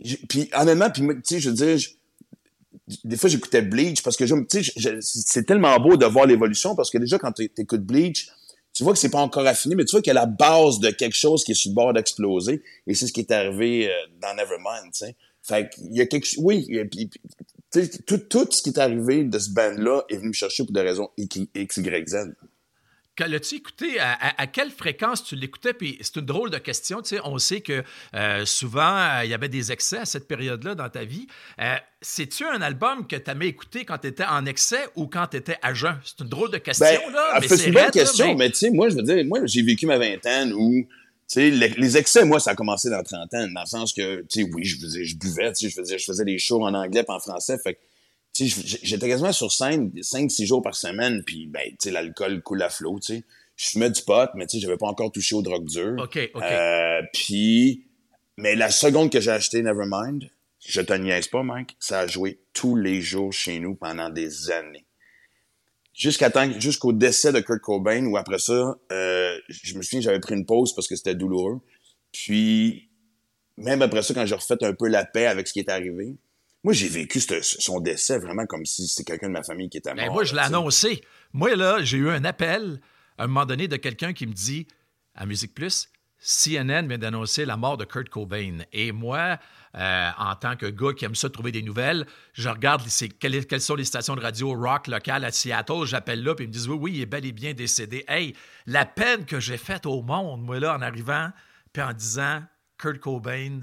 J'ai- 0.00 0.18
Puis 0.28 0.50
honnêtement, 0.54 0.90
puis 0.90 1.02
tu 1.02 1.20
sais, 1.24 1.40
je 1.40 1.50
veux 1.50 1.56
dire, 1.56 1.78
je- 1.78 1.88
des 3.04 3.16
fois, 3.16 3.30
j'écoutais 3.30 3.62
Bleach 3.62 4.02
parce 4.02 4.16
que 4.16 4.26
je- 4.26 4.34
tu 4.34 4.62
sais, 4.62 4.72
je- 4.76 4.88
je- 4.96 5.00
c'est 5.00 5.44
tellement 5.44 5.78
beau 5.80 5.96
de 5.96 6.06
voir 6.06 6.26
l'évolution 6.26 6.74
parce 6.74 6.90
que 6.90 6.98
déjà, 6.98 7.18
quand 7.18 7.32
tu 7.32 7.50
écoutes 7.56 7.82
Bleach, 7.84 8.28
tu 8.72 8.84
vois 8.84 8.92
que 8.92 8.98
c'est 8.98 9.10
pas 9.10 9.20
encore 9.20 9.46
affiné, 9.46 9.74
mais 9.74 9.84
tu 9.84 9.92
vois 9.92 10.00
qu'il 10.02 10.12
y 10.12 10.16
a 10.16 10.20
la 10.20 10.26
base 10.26 10.78
de 10.80 10.90
quelque 10.90 11.16
chose 11.16 11.44
qui 11.44 11.52
est 11.52 11.54
sur 11.54 11.70
le 11.70 11.74
bord 11.74 11.92
d'exploser. 11.92 12.62
Et 12.86 12.94
c'est 12.94 13.06
ce 13.06 13.12
qui 13.12 13.20
est 13.20 13.30
arrivé 13.32 13.88
euh, 13.88 13.92
dans 14.20 14.34
Nevermind, 14.34 14.84
tu 14.92 14.98
sais. 15.06 15.16
Fait 15.42 15.70
qu'il 15.70 15.96
y 15.96 16.00
a 16.02 16.06
quelque 16.06 16.26
chose, 16.26 16.38
oui, 16.44 16.78
a- 16.78 16.84
puis- 16.84 17.10
tout, 18.06 18.18
tout 18.18 18.46
ce 18.50 18.62
qui 18.62 18.70
est 18.70 18.78
arrivé 18.78 19.24
de 19.24 19.38
ce 19.38 19.50
band-là 19.50 20.02
est 20.08 20.16
venu 20.16 20.28
me 20.28 20.32
chercher 20.32 20.64
pour 20.64 20.72
des 20.72 20.80
raisons 20.82 21.08
X, 21.16 21.36
Y, 21.78 22.08
Z. 22.08 22.16
L'as-tu 23.26 23.56
écouté? 23.56 23.98
À, 24.00 24.12
à- 24.12 24.42
à 24.42 24.46
quelle 24.46 24.70
fréquence 24.70 25.24
tu 25.24 25.36
l'écoutais? 25.36 25.72
Puis 25.74 25.98
c'est 26.00 26.16
une 26.16 26.26
drôle 26.26 26.50
de 26.50 26.58
question. 26.58 27.02
Tu 27.02 27.16
sais, 27.16 27.20
on 27.24 27.38
sait 27.38 27.60
que 27.60 27.82
euh, 28.14 28.44
souvent, 28.44 28.96
euh, 28.96 29.24
il 29.24 29.30
y 29.30 29.34
avait 29.34 29.48
des 29.48 29.72
excès 29.72 29.98
à 29.98 30.04
cette 30.04 30.26
période-là 30.28 30.74
dans 30.74 30.88
ta 30.88 31.04
vie. 31.04 31.26
Euh, 31.60 31.74
C'est-tu 32.02 32.44
un 32.46 32.62
album 32.62 33.06
que 33.06 33.16
tu 33.16 33.30
aimais 33.30 33.48
écouter 33.48 33.84
quand 33.84 33.98
tu 33.98 34.06
étais 34.08 34.24
en 34.24 34.46
excès 34.46 34.88
ou 34.96 35.06
quand 35.06 35.26
tu 35.26 35.36
étais 35.36 35.56
à 35.62 35.74
jeun? 35.74 35.98
C'est 36.04 36.20
une 36.22 36.28
drôle 36.30 36.50
de 36.50 36.58
question, 36.58 36.86
Ben, 36.86 37.12
là. 37.12 37.30
ah, 37.34 37.40
c'est 37.46 37.66
une 37.66 37.74
bonne 37.74 37.82
là, 37.84 37.90
question, 37.90 38.26
mais- 38.28 38.34
mais 38.46 38.50
tu 38.50 38.56
sais, 38.56 38.70
moi, 38.70 38.88
je 38.88 38.96
veux 38.96 39.02
dire, 39.02 39.24
moi, 39.26 39.40
j'ai 39.44 39.62
vécu 39.62 39.86
ma 39.86 39.98
vingtaine 39.98 40.52
où, 40.54 40.86
les, 41.36 41.50
les 41.50 41.96
excès, 41.96 42.24
moi, 42.24 42.40
ça 42.40 42.50
a 42.52 42.54
commencé 42.54 42.90
dans 42.90 42.96
la 42.96 43.02
trentaine, 43.04 43.52
dans 43.54 43.60
le 43.60 43.66
sens 43.66 43.92
que, 43.92 44.22
tu 44.22 44.42
sais, 44.42 44.50
oui, 44.52 44.64
je 44.64 44.80
faisais, 44.80 45.04
je 45.04 45.16
buvais, 45.16 45.52
tu 45.52 45.60
sais, 45.66 45.68
je 45.70 45.80
faisais, 45.80 45.98
je 45.98 46.04
faisais 46.04 46.24
des 46.24 46.38
shows 46.38 46.62
en 46.64 46.74
anglais 46.74 47.04
puis 47.04 47.14
en 47.14 47.20
français, 47.20 47.56
fait 47.62 47.74
que, 47.74 47.78
j'étais 48.46 49.08
quasiment 49.08 49.32
sur 49.32 49.52
scène 49.52 49.90
5-6 49.90 50.46
jours 50.46 50.62
par 50.62 50.74
semaine, 50.74 51.22
puis, 51.24 51.46
ben, 51.46 51.62
tu 51.70 51.76
sais, 51.80 51.90
l'alcool 51.90 52.42
coule 52.42 52.62
à 52.62 52.70
flot, 52.70 52.98
tu 53.00 53.14
sais. 53.14 53.24
Je 53.56 53.68
fumais 53.70 53.90
du 53.90 54.02
pot, 54.02 54.30
mais 54.34 54.46
tu 54.46 54.56
sais, 54.56 54.62
j'avais 54.62 54.78
pas 54.78 54.86
encore 54.86 55.12
touché 55.12 55.34
aux 55.34 55.42
drogues 55.42 55.66
dures. 55.66 55.96
OK, 56.02 56.30
OK. 56.34 56.42
Euh, 56.42 57.02
puis, 57.12 57.84
mais 58.38 58.54
la 58.54 58.70
seconde 58.70 59.10
que 59.10 59.20
j'ai 59.20 59.30
acheté 59.30 59.62
Nevermind, 59.62 60.30
je 60.66 60.80
te 60.80 60.92
niaise 60.92 61.28
pas, 61.28 61.42
Mike, 61.42 61.76
ça 61.78 62.00
a 62.00 62.06
joué 62.06 62.40
tous 62.52 62.76
les 62.76 63.00
jours 63.00 63.32
chez 63.32 63.58
nous 63.58 63.74
pendant 63.74 64.10
des 64.10 64.50
années. 64.50 64.86
Jusqu'à 65.92 66.30
temps, 66.30 66.50
jusqu'au 66.58 66.92
décès 66.92 67.32
de 67.32 67.40
Kurt 67.40 67.60
Cobain, 67.60 68.06
où 68.06 68.16
après 68.16 68.38
ça, 68.38 68.78
euh, 68.92 69.38
je 69.48 69.76
me 69.76 69.82
souviens 69.82 70.00
que 70.00 70.04
j'avais 70.04 70.20
pris 70.20 70.34
une 70.34 70.46
pause 70.46 70.74
parce 70.74 70.88
que 70.88 70.96
c'était 70.96 71.14
douloureux. 71.14 71.60
Puis, 72.12 72.90
même 73.56 73.82
après 73.82 74.02
ça, 74.02 74.14
quand 74.14 74.24
j'ai 74.24 74.34
refait 74.34 74.62
un 74.62 74.72
peu 74.72 74.88
la 74.88 75.04
paix 75.04 75.26
avec 75.26 75.46
ce 75.46 75.52
qui 75.52 75.58
est 75.58 75.68
arrivé, 75.68 76.16
moi, 76.62 76.72
j'ai 76.72 76.88
vécu 76.88 77.20
ce- 77.20 77.40
son 77.42 77.80
décès 77.80 78.18
vraiment 78.18 78.46
comme 78.46 78.64
si 78.66 78.86
c'était 78.86 79.12
quelqu'un 79.12 79.28
de 79.28 79.32
ma 79.32 79.42
famille 79.42 79.68
qui 79.70 79.78
était 79.78 79.94
mort. 79.94 80.04
Ben, 80.04 80.12
moi, 80.12 80.24
je 80.24 80.34
l'ai 80.34 80.40
annoncé. 80.40 81.00
Moi, 81.32 81.54
là, 81.56 81.82
j'ai 81.82 81.98
eu 81.98 82.10
un 82.10 82.24
appel 82.24 82.80
à 83.18 83.24
un 83.24 83.26
moment 83.26 83.46
donné 83.46 83.68
de 83.68 83.76
quelqu'un 83.76 84.12
qui 84.12 84.26
me 84.26 84.32
dit 84.32 84.66
à 85.14 85.26
Musique 85.26 85.54
Plus, 85.54 85.88
CNN 86.18 86.86
vient 86.86 86.98
d'annoncer 86.98 87.44
la 87.46 87.56
mort 87.56 87.76
de 87.78 87.84
Kurt 87.86 88.10
Cobain. 88.10 88.58
Et 88.74 88.92
moi, 88.92 89.38
euh, 89.74 90.10
en 90.18 90.34
tant 90.36 90.54
que 90.56 90.66
gars 90.66 90.92
qui 90.92 91.06
aime 91.06 91.14
ça 91.14 91.30
trouver 91.30 91.50
des 91.50 91.62
nouvelles, 91.62 92.06
je 92.34 92.48
regarde 92.50 92.82
c'est- 92.88 93.08
quelles, 93.08 93.46
quelles 93.46 93.60
sont 93.62 93.74
les 93.74 93.84
stations 93.86 94.14
de 94.16 94.20
radio 94.20 94.52
rock 94.54 94.86
locales 94.86 95.24
à 95.24 95.30
Seattle. 95.32 95.84
J'appelle 95.86 96.22
là, 96.22 96.34
puis 96.34 96.44
ils 96.44 96.48
me 96.48 96.52
disent 96.52 96.68
oui, 96.68 96.76
oui, 96.78 96.92
il 96.96 97.00
est 97.00 97.06
bel 97.06 97.24
et 97.24 97.32
bien 97.32 97.54
décédé. 97.54 98.04
Hey, 98.06 98.34
la 98.66 98.84
peine 98.84 99.24
que 99.24 99.40
j'ai 99.40 99.56
faite 99.56 99.86
au 99.86 100.02
monde, 100.02 100.42
moi, 100.42 100.60
là, 100.60 100.76
en 100.76 100.82
arrivant, 100.82 101.30
puis 101.72 101.82
en 101.82 101.92
disant 101.94 102.42
Kurt 102.76 102.98
Cobain 102.98 103.60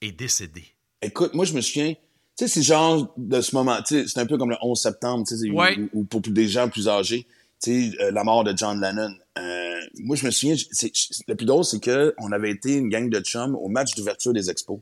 est 0.00 0.12
décédé. 0.12 0.64
Écoute, 1.02 1.34
moi, 1.34 1.44
je 1.44 1.54
me 1.54 1.60
souviens, 1.60 1.94
sais, 2.40 2.48
c'est 2.48 2.62
genre 2.62 3.12
de 3.16 3.40
ce 3.40 3.54
moment, 3.54 3.76
tu 3.86 4.02
sais, 4.02 4.08
c'est 4.08 4.20
un 4.20 4.26
peu 4.26 4.36
comme 4.38 4.50
le 4.50 4.56
11 4.62 4.80
septembre, 4.80 5.24
tu 5.26 5.36
sais, 5.36 5.50
Ouais. 5.50 5.78
ou, 5.92 6.00
ou 6.00 6.04
pour 6.04 6.20
des 6.20 6.48
gens 6.48 6.68
plus 6.68 6.88
âgés, 6.88 7.26
tu 7.62 7.90
sais, 7.92 8.02
euh, 8.02 8.10
la 8.10 8.24
mort 8.24 8.44
de 8.44 8.52
John 8.56 8.80
Lennon. 8.80 9.12
Euh, 9.38 9.80
moi, 10.00 10.16
je 10.16 10.26
me 10.26 10.30
souviens, 10.30 10.54
c'est, 10.72 10.92
le 11.28 11.34
plus 11.34 11.46
drôle, 11.46 11.64
c'est 11.64 11.80
que 11.80 12.14
on 12.18 12.32
avait 12.32 12.50
été 12.50 12.74
une 12.74 12.88
gang 12.88 13.08
de 13.08 13.20
chums 13.20 13.54
au 13.56 13.68
match 13.68 13.94
d'ouverture 13.94 14.32
des 14.32 14.50
expos. 14.50 14.80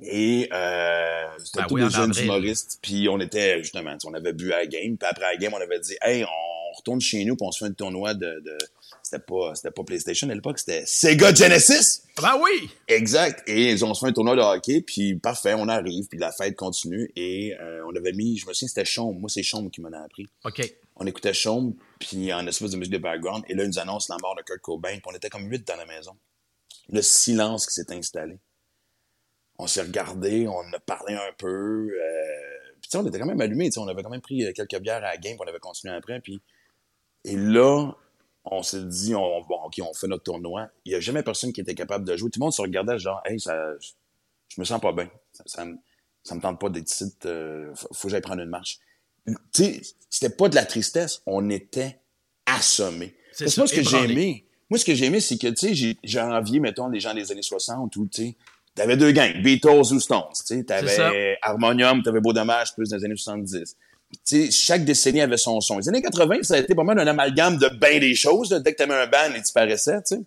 Et 0.00 0.48
euh, 0.52 1.24
c'était 1.44 1.60
Ben 1.60 1.66
tous 1.68 1.74
oui, 1.76 1.84
des 1.84 1.90
jeunes 1.90 2.10
avril. 2.10 2.24
humoristes. 2.24 2.78
Puis 2.82 3.08
on 3.08 3.20
était, 3.20 3.62
justement, 3.62 3.96
tu 3.96 4.06
on 4.08 4.14
avait 4.14 4.32
bu 4.32 4.52
à 4.52 4.58
la 4.58 4.66
game. 4.66 4.96
Puis 4.96 5.08
après 5.08 5.24
la 5.24 5.36
game, 5.36 5.52
on 5.54 5.60
avait 5.60 5.78
dit, 5.78 5.94
hey, 6.02 6.24
on 6.24 6.26
retourne 6.76 7.00
chez 7.00 7.24
nous, 7.24 7.36
puis 7.36 7.46
on 7.46 7.52
se 7.52 7.64
fait 7.64 7.70
un 7.70 7.72
tournoi 7.72 8.14
de... 8.14 8.40
de... 8.40 8.58
C'était 9.02 9.22
pas, 9.22 9.54
c'était 9.54 9.70
pas 9.70 9.84
PlayStation 9.84 10.28
à 10.30 10.34
l'époque, 10.34 10.58
c'était 10.58 10.84
Sega 10.86 11.34
Genesis! 11.34 12.02
Ben 12.20 12.38
oui! 12.42 12.70
Exact. 12.88 13.42
Et 13.46 13.72
ils 13.72 13.84
ont 13.84 13.92
se 13.92 14.00
fait 14.00 14.06
un 14.06 14.12
tournoi 14.12 14.36
de 14.36 14.40
hockey, 14.40 14.80
puis 14.80 15.16
parfait, 15.16 15.54
on 15.56 15.68
arrive, 15.68 16.06
puis 16.06 16.18
la 16.18 16.32
fête 16.32 16.54
continue. 16.56 17.10
Et 17.16 17.54
euh, 17.60 17.84
on 17.86 17.94
avait 17.96 18.12
mis, 18.12 18.38
je 18.38 18.46
me 18.46 18.52
souviens, 18.52 18.68
c'était 18.68 18.84
Chaume. 18.84 19.18
Moi, 19.18 19.28
c'est 19.28 19.42
Chaume 19.42 19.70
qui 19.70 19.80
m'en 19.80 19.92
a 19.92 19.98
appris. 19.98 20.26
OK. 20.44 20.74
On 20.96 21.06
écoutait 21.06 21.34
Chaume, 21.34 21.74
puis 21.98 22.32
en 22.32 22.46
espèce 22.46 22.70
de 22.70 22.76
musique 22.76 22.92
de 22.92 22.98
background. 22.98 23.44
Et 23.48 23.54
là, 23.54 23.64
ils 23.64 23.68
nous 23.68 23.78
annoncent 23.78 24.12
la 24.12 24.18
mort 24.22 24.36
de 24.36 24.42
Kurt 24.42 24.60
Cobain, 24.60 24.92
puis 24.92 25.02
on 25.06 25.14
était 25.14 25.28
comme 25.28 25.50
huit 25.50 25.66
dans 25.66 25.76
la 25.76 25.86
maison. 25.86 26.16
Le 26.88 27.02
silence 27.02 27.66
qui 27.66 27.74
s'est 27.74 27.92
installé. 27.92 28.38
On 29.58 29.66
s'est 29.66 29.82
regardé, 29.82 30.46
on 30.48 30.72
a 30.72 30.80
parlé 30.80 31.14
un 31.14 31.32
peu. 31.36 31.90
Euh, 31.90 32.72
puis 32.80 32.90
tu 32.90 32.90
sais, 32.90 32.96
on 32.98 33.06
était 33.06 33.18
quand 33.18 33.26
même 33.26 33.40
allumés. 33.40 33.66
tu 33.66 33.72
sais, 33.72 33.80
On 33.80 33.88
avait 33.88 34.02
quand 34.02 34.10
même 34.10 34.20
pris 34.20 34.44
euh, 34.44 34.52
quelques 34.52 34.78
bières 34.78 34.96
à 34.96 35.00
la 35.00 35.16
game, 35.16 35.36
puis 35.36 35.44
on 35.44 35.48
avait 35.48 35.58
continué 35.58 35.94
après. 35.94 36.20
Puis... 36.20 36.40
Et 37.24 37.36
là, 37.36 37.92
on 38.44 38.62
s'est 38.62 38.84
dit, 38.84 39.14
on, 39.14 39.40
bon, 39.42 39.56
OK, 39.64 39.80
on 39.82 39.94
fait 39.94 40.06
notre 40.06 40.24
tournoi. 40.24 40.68
Il 40.84 40.90
n'y 40.90 40.96
a 40.96 41.00
jamais 41.00 41.22
personne 41.22 41.52
qui 41.52 41.60
était 41.62 41.74
capable 41.74 42.04
de 42.04 42.16
jouer. 42.16 42.30
Tout 42.30 42.40
le 42.40 42.44
monde 42.44 42.52
se 42.52 42.60
regardait 42.62 42.98
genre, 42.98 43.22
hey, 43.24 43.40
ça, 43.40 43.54
je, 43.80 44.60
me 44.60 44.64
sens 44.64 44.80
pas 44.80 44.92
bien. 44.92 45.08
Ça, 45.32 45.42
ça, 45.46 45.64
me- 45.64 45.76
ça 46.22 46.34
me 46.34 46.40
tente 46.40 46.60
pas 46.60 46.68
d'être 46.68 46.90
ici. 46.90 47.14
euh, 47.26 47.72
faut, 47.74 48.08
que 48.08 48.10
j'aille 48.10 48.20
prendre 48.20 48.42
une 48.42 48.50
marche. 48.50 48.78
Tu 49.26 49.34
sais, 49.52 49.80
c'était 50.10 50.34
pas 50.34 50.48
de 50.50 50.54
la 50.54 50.64
tristesse. 50.66 51.22
On 51.26 51.48
était 51.50 51.98
assommés. 52.46 53.14
C'est 53.32 53.56
moi, 53.56 53.66
ce 53.66 53.74
que 53.74 53.82
j'ai 53.82 53.96
aimé, 54.12 54.46
moi, 54.70 54.78
ce 54.78 54.84
que 54.84 54.94
j'ai 54.94 55.06
aimé, 55.06 55.20
c'est 55.20 55.38
que, 55.38 55.48
tu 55.48 55.68
sais, 55.68 55.74
j'ai- 55.74 55.98
j'ai 56.04 56.20
envié, 56.20 56.60
mettons, 56.60 56.88
les 56.88 57.00
gens 57.00 57.14
des 57.14 57.32
années 57.32 57.42
60 57.42 57.96
où, 57.96 58.06
tu 58.06 58.22
sais, 58.22 58.36
t'avais 58.74 58.96
deux 58.96 59.12
gangs, 59.12 59.40
Beatles 59.42 59.92
ou 59.92 60.00
Stones, 60.00 60.24
tu 60.36 60.44
sais, 60.44 60.64
t'avais 60.64 61.38
Harmonium, 61.42 62.02
t'avais 62.02 62.20
Beau 62.20 62.32
Dommage, 62.32 62.74
plus 62.74 62.88
dans 62.90 62.96
les 62.96 63.04
années 63.04 63.16
70. 63.16 63.76
Chaque 64.50 64.84
décennie 64.84 65.20
avait 65.20 65.36
son 65.36 65.60
son. 65.60 65.78
Les 65.78 65.88
années 65.88 66.02
80, 66.02 66.42
ça 66.42 66.54
a 66.54 66.58
été 66.58 66.74
pas 66.74 66.84
mal 66.84 66.98
un 66.98 67.06
amalgame 67.06 67.58
de 67.58 67.68
bien 67.68 67.98
des 67.98 68.14
choses, 68.14 68.50
là. 68.50 68.60
Dès 68.60 68.72
que 68.72 68.78
t'avais 68.78 68.94
un 68.94 69.06
band, 69.06 69.34
il 69.34 69.42
disparaissait, 69.42 70.00
tu 70.02 70.16
sais. 70.16 70.22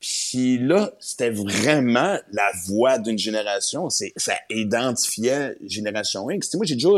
Puis 0.00 0.58
là, 0.58 0.92
c'était 0.98 1.30
vraiment 1.30 2.18
la 2.32 2.50
voix 2.66 2.98
d'une 2.98 3.18
génération. 3.18 3.90
C'est, 3.90 4.12
ça 4.16 4.34
identifiait 4.48 5.56
Génération 5.66 6.28
X. 6.30 6.54
Moi, 6.54 6.64
j'ai 6.64 6.74
déjà 6.74 6.88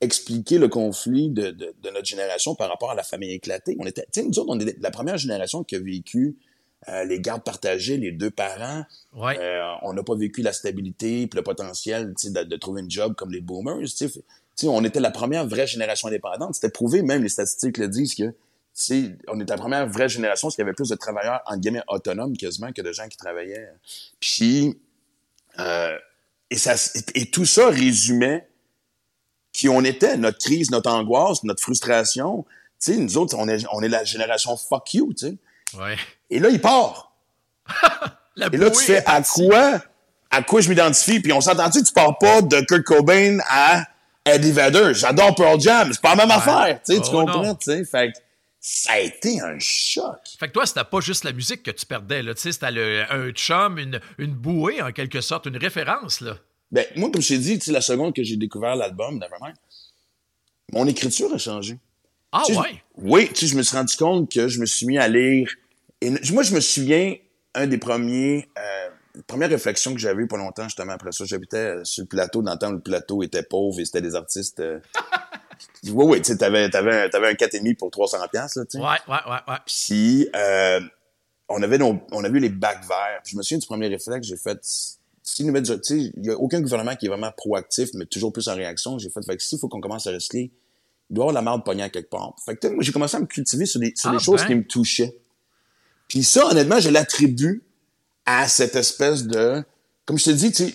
expliqué 0.00 0.58
le 0.58 0.66
conflit 0.66 1.30
de, 1.30 1.52
de, 1.52 1.72
de 1.80 1.90
notre 1.90 2.06
génération 2.06 2.56
par 2.56 2.68
rapport 2.68 2.90
à 2.90 2.96
la 2.96 3.04
famille 3.04 3.30
éclatée. 3.30 3.76
On 3.78 3.86
était, 3.86 4.04
nous 4.24 4.38
autres, 4.40 4.48
on 4.48 4.58
est 4.58 4.76
la 4.80 4.90
première 4.90 5.16
génération 5.16 5.62
qui 5.62 5.76
a 5.76 5.78
vécu 5.78 6.36
euh, 6.88 7.04
les 7.04 7.20
gardes 7.20 7.44
partagées, 7.44 7.96
les 7.96 8.10
deux 8.10 8.30
parents. 8.30 8.82
Ouais. 9.14 9.38
Euh, 9.38 9.62
on 9.82 9.92
n'a 9.92 10.02
pas 10.02 10.16
vécu 10.16 10.42
la 10.42 10.52
stabilité 10.52 11.28
puis 11.28 11.36
le 11.36 11.44
potentiel 11.44 12.12
de, 12.12 12.42
de 12.42 12.56
trouver 12.56 12.80
une 12.80 12.90
job 12.90 13.14
comme 13.14 13.30
les 13.30 13.40
boomers. 13.40 13.86
Sais. 14.56 14.66
tu 14.66 14.66
sais, 14.66 14.68
on 14.68 14.84
était 14.84 15.00
la 15.00 15.10
première 15.10 15.46
vraie 15.46 15.66
génération 15.66 16.08
indépendante. 16.08 16.54
C'était 16.54 16.70
prouvé, 16.70 17.02
même 17.02 17.22
les 17.22 17.28
statistiques 17.28 17.78
le 17.78 17.88
disent 17.88 18.14
que, 18.14 18.34
on 19.28 19.40
était 19.40 19.52
la 19.52 19.58
première 19.58 19.86
vraie 19.86 20.08
génération 20.08 20.48
parce 20.48 20.56
qu'il 20.56 20.62
y 20.62 20.66
avait 20.66 20.74
plus 20.74 20.88
de 20.88 20.94
travailleurs, 20.94 21.42
en 21.46 21.56
guillemets, 21.56 21.82
autonomes 21.88 22.36
quasiment 22.36 22.72
que 22.72 22.82
de 22.82 22.92
gens 22.92 23.06
qui 23.08 23.16
travaillaient. 23.16 23.68
Puis, 24.20 24.78
euh, 25.58 25.96
et, 26.50 26.56
ça, 26.56 26.74
et 27.14 27.30
tout 27.30 27.44
ça 27.44 27.68
résumait 27.68 28.48
qui 29.52 29.68
on 29.68 29.84
était, 29.84 30.16
notre 30.16 30.38
crise, 30.38 30.70
notre 30.70 30.90
angoisse, 30.90 31.44
notre 31.44 31.62
frustration. 31.62 32.44
Tu 32.82 32.92
sais, 32.92 32.96
nous 32.98 33.18
autres, 33.18 33.36
on 33.38 33.48
est, 33.48 33.64
on 33.72 33.82
est 33.82 33.88
la 33.88 34.04
génération 34.04 34.56
fuck 34.56 34.94
you, 34.94 35.12
tu 35.12 35.26
sais. 35.26 35.36
Ouais. 35.78 35.96
Et 36.30 36.38
là, 36.38 36.48
il 36.48 36.60
part. 36.60 37.14
La 38.36 38.46
Et 38.50 38.56
là, 38.56 38.70
tu 38.70 38.82
fais 38.82 39.04
à 39.04 39.20
quoi, 39.22 39.82
à 40.30 40.42
quoi 40.42 40.62
je 40.62 40.70
m'identifie? 40.70 41.20
Puis 41.20 41.34
on 41.34 41.42
s'entend-tu, 41.42 41.82
tu 41.82 41.92
pars 41.92 42.16
pas 42.16 42.40
de 42.40 42.62
Kurt 42.62 42.82
Cobain 42.82 43.36
à 43.46 43.84
Eddie 44.24 44.52
Vedder. 44.52 44.92
J'adore 44.94 45.34
Pearl 45.34 45.60
Jam. 45.60 45.92
C'est 45.92 46.00
pas 46.00 46.14
la 46.14 46.26
même 46.26 46.30
affaire. 46.30 46.80
Tu 46.84 46.94
sais, 46.94 47.00
tu 47.00 47.08
Oh, 47.12 47.20
comprends? 47.24 47.54
Tu 47.56 47.64
sais, 47.64 47.84
fait 47.84 48.12
que 48.12 48.18
ça 48.60 48.92
a 48.92 48.98
été 49.00 49.40
un 49.40 49.58
choc. 49.58 50.20
Fait 50.38 50.46
que 50.48 50.52
toi, 50.52 50.64
c'était 50.66 50.84
pas 50.84 51.00
juste 51.00 51.24
la 51.24 51.32
musique 51.32 51.62
que 51.64 51.70
tu 51.72 51.84
perdais, 51.84 52.22
là. 52.22 52.34
Tu 52.34 52.42
sais, 52.42 52.52
c'était 52.52 52.70
le- 52.70 53.04
un 53.10 53.30
chum, 53.32 53.78
une, 53.78 54.00
une 54.18 54.32
bouée, 54.34 54.80
en 54.80 54.92
quelque 54.92 55.20
sorte, 55.20 55.46
une 55.46 55.56
référence, 55.56 56.20
là. 56.20 56.36
Ben, 56.70 56.86
moi, 56.96 57.10
comme 57.10 57.20
je 57.20 57.28
t'ai 57.28 57.38
dit, 57.38 57.60
la 57.70 57.80
seconde 57.80 58.14
que 58.14 58.22
j'ai 58.22 58.36
découvert 58.36 58.76
l'album, 58.76 59.18
Nevermind, 59.18 59.56
mon 60.72 60.86
écriture 60.86 61.32
a 61.34 61.38
changé. 61.38 61.78
Ah 62.30 62.42
Tu 62.46 62.54
sais, 62.54 62.60
ouais? 62.60 62.82
Oui, 62.96 63.28
tu 63.28 63.34
sais, 63.40 63.46
je 63.48 63.56
me 63.56 63.62
suis 63.62 63.76
rendu 63.76 63.94
compte 63.96 64.30
que 64.32 64.48
je 64.48 64.58
me 64.60 64.64
suis 64.66 64.86
mis 64.86 64.96
à 64.98 65.08
lire. 65.08 65.52
Et 66.00 66.10
moi, 66.32 66.42
je 66.42 66.54
me 66.54 66.60
souviens, 66.60 67.14
un 67.54 67.66
des 67.66 67.76
premiers, 67.78 68.48
euh, 68.56 68.81
première 69.26 69.50
réflexion 69.50 69.92
que 69.92 70.00
j'avais 70.00 70.22
eu 70.22 70.26
pas 70.26 70.36
longtemps, 70.36 70.64
justement, 70.64 70.92
après 70.92 71.12
ça, 71.12 71.24
j'habitais 71.24 71.56
euh, 71.56 71.84
sur 71.84 72.02
le 72.02 72.08
plateau. 72.08 72.42
Dans 72.42 72.52
le 72.52 72.58
temps, 72.58 72.70
où 72.70 72.74
le 72.74 72.80
plateau 72.80 73.22
était 73.22 73.42
pauvre 73.42 73.78
et 73.80 73.84
c'était 73.84 74.00
des 74.00 74.14
artistes. 74.14 74.60
Euh... 74.60 74.80
oui, 75.84 75.92
oui, 75.92 76.22
tu 76.22 76.32
sais, 76.32 76.38
t'avais, 76.38 76.70
t'avais, 76.70 77.08
t'avais 77.10 77.28
un 77.28 77.34
4,5 77.34 77.76
pour 77.76 77.90
300 77.90 78.18
piastres, 78.30 78.60
là, 78.60 78.64
tu 78.64 78.78
sais. 78.78 78.84
Ouais, 78.84 78.98
ouais, 79.08 79.30
ouais, 79.30 79.38
ouais. 79.48 79.58
Puis, 79.66 80.28
euh, 80.34 80.80
on 81.48 81.62
avait 81.62 81.78
nos, 81.78 82.00
on 82.12 82.24
a 82.24 82.28
vu 82.28 82.38
les 82.38 82.48
bacs 82.48 82.84
verts. 82.86 83.20
Puis 83.24 83.32
je 83.32 83.36
me 83.36 83.42
souviens 83.42 83.58
du 83.58 83.66
premier 83.66 83.88
réflexe, 83.88 84.26
j'ai 84.26 84.36
fait, 84.36 84.58
s'ils 85.22 85.46
nous 85.46 85.52
mettent, 85.52 85.64
tu 85.64 85.78
sais, 85.82 86.12
il 86.16 86.24
y 86.24 86.30
a 86.30 86.36
aucun 86.36 86.60
gouvernement 86.60 86.96
qui 86.96 87.06
est 87.06 87.08
vraiment 87.08 87.32
proactif, 87.36 87.90
mais 87.94 88.06
toujours 88.06 88.32
plus 88.32 88.48
en 88.48 88.54
réaction. 88.54 88.98
J'ai 88.98 89.10
fait, 89.10 89.24
fait 89.24 89.36
que 89.36 89.42
s'il 89.42 89.58
faut 89.58 89.68
qu'on 89.68 89.80
commence 89.80 90.06
à 90.06 90.12
recycler, 90.12 90.50
il 91.10 91.14
doit 91.14 91.26
y 91.26 91.28
avoir 91.28 91.32
de 91.34 91.44
la 91.44 91.50
merde 91.50 91.64
pognée 91.64 91.82
à 91.82 91.90
quelque 91.90 92.08
part. 92.08 92.34
Fait 92.44 92.54
que, 92.54 92.60
tu 92.60 92.68
sais, 92.68 92.74
moi, 92.74 92.82
j'ai 92.82 92.92
commencé 92.92 93.16
à 93.16 93.20
me 93.20 93.26
cultiver 93.26 93.66
sur 93.66 93.80
des, 93.80 93.92
sur 93.94 94.10
Ah, 94.10 94.14
des 94.14 94.18
choses 94.18 94.40
ben. 94.42 94.46
qui 94.46 94.54
me 94.54 94.66
touchaient. 94.66 95.14
Puis 96.08 96.24
ça, 96.24 96.46
honnêtement, 96.46 96.80
je 96.80 96.88
l'attribue 96.88 97.62
à 98.26 98.48
cette 98.48 98.76
espèce 98.76 99.24
de, 99.24 99.64
comme 100.04 100.18
je 100.18 100.26
te 100.26 100.30
dis, 100.30 100.52
tu 100.52 100.64
sais, 100.64 100.74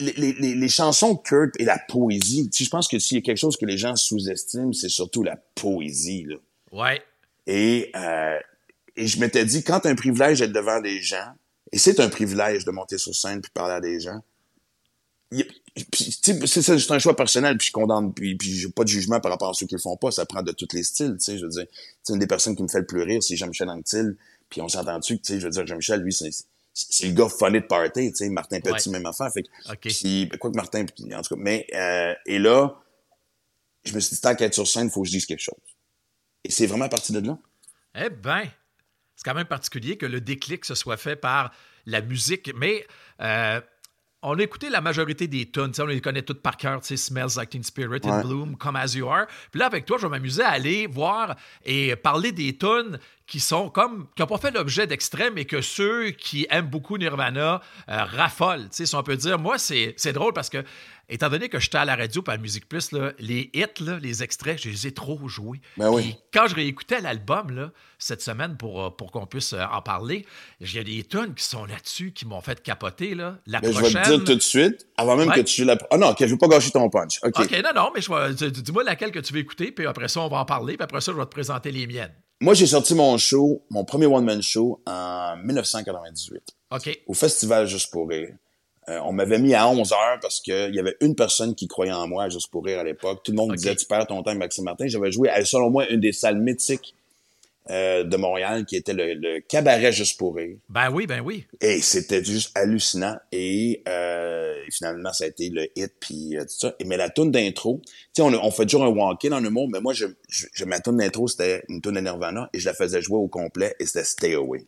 les, 0.00 0.32
les, 0.32 0.54
les, 0.54 0.68
chansons 0.68 1.14
de 1.14 1.18
Kurt 1.18 1.52
et 1.60 1.64
la 1.64 1.78
poésie, 1.78 2.50
tu 2.50 2.58
sais, 2.58 2.64
je 2.64 2.70
pense 2.70 2.88
que 2.88 2.98
s'il 2.98 3.18
y 3.18 3.20
a 3.20 3.22
quelque 3.22 3.38
chose 3.38 3.56
que 3.56 3.64
les 3.64 3.78
gens 3.78 3.94
sous-estiment, 3.94 4.72
c'est 4.72 4.88
surtout 4.88 5.22
la 5.22 5.36
poésie, 5.54 6.24
là. 6.24 6.36
Ouais. 6.72 7.00
Et, 7.46 7.90
euh, 7.94 8.38
et 8.96 9.06
je 9.06 9.20
m'étais 9.20 9.44
dit, 9.44 9.62
quand 9.62 9.86
un 9.86 9.94
privilège 9.94 10.40
d'être 10.40 10.52
devant 10.52 10.80
des 10.80 11.00
gens, 11.00 11.32
et 11.70 11.78
c'est 11.78 12.00
un 12.00 12.08
privilège 12.08 12.64
de 12.64 12.70
monter 12.70 12.98
sur 12.98 13.14
scène 13.14 13.40
puis 13.40 13.50
parler 13.54 13.74
à 13.74 13.80
des 13.80 14.00
gens, 14.00 14.20
c'est 15.94 16.90
un 16.90 16.98
choix 16.98 17.14
personnel, 17.14 17.56
puis 17.58 17.68
je 17.68 17.72
condamne, 17.72 18.12
puis, 18.12 18.36
puis 18.36 18.50
j'ai 18.54 18.68
pas 18.70 18.84
de 18.84 18.88
jugement 18.88 19.20
par 19.20 19.30
rapport 19.30 19.50
à 19.50 19.54
ceux 19.54 19.66
qui 19.66 19.74
le 19.74 19.80
font 19.80 19.96
pas, 19.96 20.10
ça 20.10 20.24
prend 20.26 20.42
de 20.42 20.52
tous 20.52 20.68
les 20.72 20.82
styles, 20.82 21.16
tu 21.18 21.24
sais, 21.24 21.38
je 21.38 21.44
veux 21.44 21.50
dire. 21.50 21.66
C'est 22.02 22.14
une 22.14 22.18
des 22.18 22.26
personnes 22.26 22.56
qui 22.56 22.62
me 22.62 22.68
fait 22.68 22.80
le 22.80 22.86
plus 22.86 23.02
rire, 23.02 23.22
c'est 23.22 23.36
Jean-Michel 23.36 23.68
Anctil, 23.68 24.16
puis 24.48 24.60
on 24.60 24.68
s'entend-tu 24.68 25.16
que, 25.18 25.22
tu 25.22 25.32
sais, 25.34 25.40
je 25.40 25.44
veux 25.46 25.50
dire, 25.52 25.66
Jean-Michel, 25.66 26.00
lui, 26.00 26.12
c'est 26.12 26.30
c'est 26.80 27.08
le 27.08 27.12
gars 27.14 27.28
funny 27.28 27.60
de 27.60 27.66
party, 27.66 28.10
tu 28.12 28.16
sais, 28.16 28.28
Martin 28.28 28.60
Petit, 28.60 28.88
Ouais. 28.88 28.92
même 28.92 29.06
affaire, 29.06 29.32
fait 29.32 29.42
que, 29.42 30.28
ben, 30.28 30.38
quoi 30.38 30.50
que 30.50 30.56
Martin, 30.56 30.82
en 31.12 31.22
tout 31.22 31.34
cas, 31.34 31.40
mais, 31.40 31.66
euh, 31.74 32.14
et 32.24 32.38
là, 32.38 32.80
je 33.84 33.94
me 33.94 33.98
suis 34.00 34.14
dit, 34.14 34.20
tant 34.20 34.34
qu'à 34.36 34.44
être 34.44 34.54
sur 34.54 34.68
scène, 34.68 34.88
faut 34.88 35.02
que 35.02 35.08
je 35.08 35.12
dise 35.12 35.26
quelque 35.26 35.40
chose. 35.42 35.56
Et 36.44 36.52
c'est 36.52 36.66
vraiment 36.66 36.84
à 36.84 36.88
partir 36.88 37.20
de 37.20 37.26
là. 37.26 37.36
Eh 37.96 38.10
ben, 38.10 38.44
c'est 39.16 39.24
quand 39.24 39.34
même 39.34 39.46
particulier 39.46 39.96
que 39.96 40.06
le 40.06 40.20
déclic 40.20 40.64
se 40.64 40.76
soit 40.76 40.96
fait 40.96 41.16
par 41.16 41.50
la 41.84 42.00
musique, 42.00 42.52
mais 42.54 42.86
euh, 43.22 43.60
on 44.22 44.38
a 44.38 44.42
écouté 44.42 44.68
la 44.70 44.80
majorité 44.80 45.26
des 45.26 45.50
tunes, 45.50 45.68
tu 45.68 45.74
sais, 45.74 45.82
on 45.82 45.86
les 45.86 46.00
connaît 46.00 46.22
toutes 46.22 46.42
par 46.42 46.56
cœur, 46.56 46.80
tu 46.80 46.88
sais, 46.88 46.96
Smells 46.96 47.30
Like 47.36 47.50
Teen 47.50 47.64
Spirit, 47.64 48.00
In 48.04 48.18
Ouais. 48.18 48.22
Bloom, 48.22 48.56
Come 48.56 48.76
As 48.76 48.94
You 48.94 49.08
Are. 49.08 49.26
Puis 49.50 49.58
là, 49.58 49.66
avec 49.66 49.84
toi, 49.84 49.96
je 49.98 50.02
vais 50.06 50.10
m'amuser 50.10 50.42
à 50.42 50.50
aller 50.50 50.86
voir 50.86 51.34
et 51.64 51.96
parler 51.96 52.30
des 52.30 52.56
tunes 52.56 53.00
qui 53.28 53.40
sont 53.40 53.68
comme, 53.68 54.08
qui 54.16 54.22
n'ont 54.22 54.26
pas 54.26 54.38
fait 54.38 54.50
l'objet 54.50 54.86
d'extrême 54.86 55.36
et 55.38 55.44
que 55.44 55.60
ceux 55.60 56.10
qui 56.12 56.46
aiment 56.50 56.66
beaucoup 56.70 56.96
Nirvana 56.96 57.60
euh, 57.90 58.04
raffolent, 58.04 58.68
si 58.70 58.92
on 58.96 59.02
peut 59.02 59.16
dire. 59.16 59.38
Moi, 59.38 59.58
c'est 59.58 60.12
drôle 60.14 60.32
parce 60.32 60.48
que, 60.48 60.64
étant 61.10 61.28
donné 61.28 61.50
que 61.50 61.60
j'étais 61.60 61.76
à 61.76 61.84
la 61.84 61.94
radio 61.94 62.22
par 62.22 62.38
Musique 62.38 62.66
Plus, 62.66 62.90
là, 62.92 63.12
les 63.18 63.50
hits, 63.52 63.84
là, 63.84 63.98
les 64.00 64.22
extraits, 64.22 64.58
je 64.62 64.70
les 64.70 64.86
ai 64.86 64.92
trop 64.92 65.28
joués. 65.28 65.60
Ben 65.76 65.90
oui. 65.90 66.16
Quand 66.32 66.46
je 66.48 66.54
réécoutais 66.54 67.02
l'album 67.02 67.70
cette 67.98 68.22
semaine 68.22 68.56
pour, 68.56 68.82
euh, 68.82 68.90
pour 68.90 69.12
qu'on 69.12 69.26
puisse 69.26 69.52
euh, 69.52 69.62
en 69.72 69.82
parler, 69.82 70.24
il 70.60 70.74
y 70.74 70.78
a 70.78 70.84
des 70.84 71.04
tunes 71.04 71.34
qui 71.34 71.44
sont 71.44 71.66
là-dessus 71.66 72.12
qui 72.12 72.24
m'ont 72.24 72.40
fait 72.40 72.62
capoter. 72.62 73.14
Là. 73.14 73.36
La 73.46 73.60
Mais 73.60 73.68
Ben, 73.68 73.74
je 73.74 73.80
vais 73.82 74.02
te 74.02 74.08
dire 74.08 74.24
tout 74.24 74.34
de 74.36 74.40
suite, 74.40 74.86
avant 74.96 75.16
même 75.16 75.28
Ouais. 75.28 75.34
que 75.34 75.40
tu 75.42 75.64
la... 75.64 75.76
Ah 75.90 75.98
non, 75.98 76.14
je 76.18 76.24
veux 76.24 76.38
pas 76.38 76.48
gâcher 76.48 76.70
ton 76.70 76.88
punch. 76.88 77.18
OK. 77.22 77.50
Non, 77.62 77.72
non, 77.74 77.90
mais 77.94 78.00
vais- 78.00 78.50
dis- 78.50 78.62
dis-moi 78.62 78.84
laquelle 78.84 79.10
que 79.12 79.18
tu 79.18 79.34
veux 79.34 79.40
écouter, 79.40 79.70
puis 79.70 79.86
après 79.86 80.08
ça, 80.08 80.20
on 80.22 80.28
va 80.28 80.38
en 80.38 80.44
parler, 80.46 80.78
puis 80.78 80.84
après 80.84 81.02
ça, 81.02 81.12
je 81.12 81.16
vais 81.18 81.24
te 81.26 81.30
présenter 81.30 81.70
les 81.70 81.86
miennes. 81.86 82.14
Moi, 82.40 82.54
j'ai 82.54 82.66
sorti 82.66 82.94
mon 82.94 83.18
show, 83.18 83.64
mon 83.68 83.84
premier 83.84 84.06
one-man 84.06 84.40
show, 84.42 84.80
en 84.86 85.36
1998, 85.38 86.40
OK. 86.70 87.00
au 87.06 87.14
Festival 87.14 87.66
Juste 87.66 87.90
pour 87.90 88.08
rire. 88.08 88.34
Euh, 88.88 89.00
on 89.04 89.12
m'avait 89.12 89.38
mis 89.38 89.54
à 89.54 89.68
11 89.68 89.92
heures 89.92 90.18
parce 90.22 90.40
qu'il 90.40 90.74
y 90.74 90.78
avait 90.78 90.96
une 91.00 91.14
personne 91.14 91.54
qui 91.54 91.66
croyait 91.66 91.92
en 91.92 92.06
moi 92.06 92.24
à 92.24 92.28
Juste 92.28 92.50
pour 92.50 92.64
rire 92.64 92.78
à 92.78 92.84
l'époque. 92.84 93.22
Tout 93.24 93.32
le 93.32 93.36
monde 93.36 93.54
disait, 93.54 93.74
tu 93.74 93.86
perds 93.86 94.06
ton 94.06 94.22
temps 94.22 94.30
avec 94.30 94.38
Maxime 94.38 94.64
Martin. 94.64 94.86
J'avais 94.86 95.10
joué 95.10 95.28
à, 95.28 95.44
selon 95.44 95.68
moi, 95.68 95.88
une 95.88 96.00
des 96.00 96.12
salles 96.12 96.38
mythiques 96.38 96.94
euh, 97.70 98.04
de 98.04 98.16
Montréal, 98.16 98.64
qui 98.66 98.76
était 98.76 98.92
le, 98.94 99.14
le 99.14 99.40
Cabaret 99.40 99.92
Juste 99.92 100.18
pour 100.18 100.36
rire. 100.36 100.56
Ben 100.68 100.90
oui, 100.90 101.06
ben 101.06 101.20
oui. 101.20 101.46
Et 101.60 101.80
c'était 101.80 102.24
juste 102.24 102.50
hallucinant. 102.56 103.16
Et 103.32 103.82
euh, 103.88 104.54
finalement, 104.70 105.12
ça 105.12 105.24
a 105.24 105.26
été 105.28 105.50
le 105.50 105.66
hit, 105.76 105.92
puis 106.00 106.36
euh, 106.36 106.42
tout 106.42 106.58
ça. 106.58 106.74
Et, 106.80 106.84
mais 106.84 106.96
la 106.96 107.10
tune 107.10 107.30
d'intro, 107.30 107.80
tu 107.84 107.92
sais, 108.16 108.22
on, 108.22 108.28
on 108.32 108.50
fait 108.50 108.64
toujours 108.64 108.84
un 108.84 108.88
walk-in 108.88 109.32
en 109.32 109.44
humour, 109.44 109.68
mais 109.72 109.80
moi, 109.80 109.92
je, 109.92 110.06
je, 110.28 110.46
je- 110.52 110.64
ma 110.64 110.80
tune 110.80 110.96
d'intro, 110.96 111.28
c'était 111.28 111.62
une 111.68 111.80
tune 111.80 111.92
de 111.92 112.00
Nirvana, 112.00 112.48
et 112.52 112.58
je 112.58 112.66
la 112.66 112.74
faisais 112.74 113.00
jouer 113.02 113.18
au 113.18 113.28
complet, 113.28 113.74
et 113.80 113.86
c'était 113.86 114.04
Stay 114.04 114.34
Away. 114.34 114.64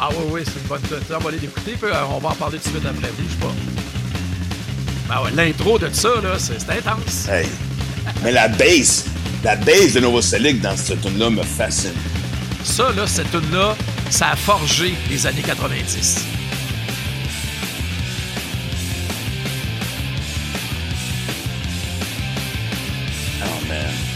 Ah 0.00 0.08
oui, 0.10 0.24
oui, 0.32 0.40
c'est 0.44 0.60
une 0.60 0.66
bonne 0.66 0.80
tune. 0.82 0.96
On 1.14 1.18
va 1.18 1.28
aller 1.28 1.38
l'écouter, 1.38 1.72
puis 1.72 1.90
euh, 1.90 2.04
on 2.14 2.18
va 2.18 2.30
en 2.30 2.34
parler 2.34 2.58
tout 2.58 2.70
de 2.70 2.76
suite 2.78 2.86
après. 2.86 3.08
Bouge 3.12 3.38
pas. 3.40 3.54
Ben 5.08 5.24
ouais, 5.24 5.30
l'intro 5.34 5.78
de 5.78 5.88
ça, 5.90 6.20
là, 6.22 6.38
c'est 6.38 6.54
intense. 6.70 7.28
Hey! 7.28 7.46
mais 8.22 8.32
la 8.32 8.48
bass, 8.48 9.06
la 9.44 9.56
bass 9.56 9.92
de 9.94 10.00
Novoselic 10.00 10.60
dans 10.60 10.76
cette 10.76 11.00
tune-là 11.02 11.28
me 11.30 11.42
fascine. 11.42 11.92
Ça, 12.62 12.92
là, 12.92 13.06
cette 13.06 13.30
tune-là, 13.30 13.74
ça 14.10 14.30
a 14.30 14.36
forgé 14.36 14.94
les 15.08 15.26
années 15.26 15.42
90. 15.42 16.26
Oh 23.42 23.46
man. 23.68 24.10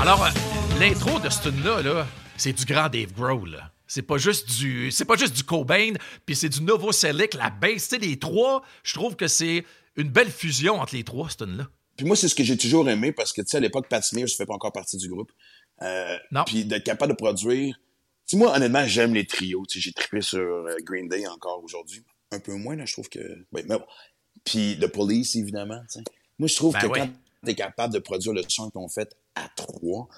Alors, 0.00 0.24
euh, 0.24 0.30
l'intro 0.80 1.20
de 1.20 1.28
ce 1.28 1.42
tune-là, 1.42 1.82
là, 1.82 2.06
c'est 2.36 2.52
du 2.52 2.64
grand 2.64 2.88
Dave 2.88 3.12
Grohl. 3.16 3.56
Là. 3.92 3.94
C'est 3.94 4.02
pas 4.02 4.18
juste 4.18 4.48
du, 4.58 4.90
c'est 4.90 5.04
pas 5.04 5.16
juste 5.16 5.34
du 5.34 5.44
Cobain, 5.44 5.92
puis 6.24 6.34
c'est 6.34 6.48
du 6.48 6.62
Novoselic, 6.62 7.34
la 7.34 7.50
bass, 7.50 7.72
tu 7.72 7.78
sais, 7.80 7.98
les 7.98 8.18
trois. 8.18 8.62
Je 8.82 8.94
trouve 8.94 9.16
que 9.16 9.28
c'est 9.28 9.64
une 9.96 10.08
belle 10.08 10.30
fusion 10.30 10.80
entre 10.80 10.94
les 10.94 11.04
trois, 11.04 11.28
ce 11.28 11.36
tune-là. 11.36 11.68
Puis 11.96 12.06
moi, 12.06 12.16
c'est 12.16 12.28
ce 12.28 12.34
que 12.34 12.42
j'ai 12.42 12.56
toujours 12.56 12.88
aimé, 12.88 13.12
parce 13.12 13.32
que, 13.32 13.42
tu 13.42 13.48
sais, 13.48 13.58
à 13.58 13.60
l'époque, 13.60 13.88
Pat 13.88 14.02
Smear, 14.02 14.26
je 14.26 14.34
fais 14.34 14.46
pas 14.46 14.54
encore 14.54 14.72
partie 14.72 14.96
du 14.96 15.08
groupe. 15.08 15.30
Euh, 15.82 16.16
Non. 16.30 16.44
Puis 16.44 16.64
d'être 16.64 16.84
capable 16.84 17.12
de 17.12 17.16
produire... 17.16 17.74
Tu 17.74 17.80
sais, 18.24 18.36
moi, 18.36 18.56
honnêtement, 18.56 18.86
j'aime 18.86 19.12
les 19.12 19.26
trios. 19.26 19.66
Tu 19.66 19.78
sais, 19.78 19.84
j'ai 19.84 19.92
trippé 19.92 20.22
sur 20.22 20.40
euh, 20.40 20.76
Green 20.84 21.08
Day 21.08 21.26
encore 21.26 21.62
aujourd'hui. 21.62 22.02
Un 22.30 22.40
peu 22.40 22.54
moins, 22.54 22.76
là, 22.76 22.86
je 22.86 22.94
trouve 22.94 23.10
que... 23.10 23.20
Oui, 23.52 23.62
mais 23.68 23.76
bon. 23.76 23.84
Puis 24.44 24.78
The 24.80 24.86
Police, 24.86 25.36
évidemment. 25.36 25.82
Moi, 26.38 26.48
je 26.48 26.56
trouve 26.56 26.72
Ben 26.72 26.80
que 26.80 26.86
oui. 26.86 26.98
quand 26.98 27.10
t'es 27.44 27.54
capable 27.54 27.92
de 27.92 27.98
produire 27.98 28.32
le 28.32 28.42
son 28.48 28.70
qu'on 28.70 28.88
fait 28.88 29.14
à 29.34 29.48
trois, 29.54 30.08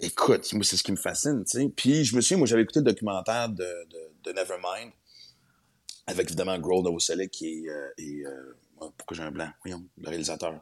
écoute, 0.00 0.52
moi, 0.52 0.64
c'est 0.64 0.76
ce 0.76 0.82
qui 0.82 0.92
me 0.92 0.96
fascine, 0.96 1.44
tu 1.44 1.58
sais. 1.58 1.68
Puis 1.68 2.04
je 2.04 2.14
me 2.16 2.20
souviens, 2.20 2.38
moi, 2.38 2.46
j'avais 2.46 2.62
écouté 2.62 2.80
le 2.80 2.84
documentaire 2.84 3.48
de, 3.48 3.56
de, 3.64 4.12
de 4.24 4.32
Nevermind, 4.32 4.92
avec 6.06 6.26
évidemment 6.28 6.58
Grohl 6.58 6.84
Novoselic 6.84 7.42
et... 7.42 7.64
euh, 7.68 7.88
et 7.98 8.24
euh, 8.26 8.54
pourquoi 8.98 9.16
j'ai 9.16 9.22
un 9.22 9.30
blanc? 9.30 9.48
Voyons, 9.62 9.82
le 9.98 10.08
réalisateur. 10.08 10.60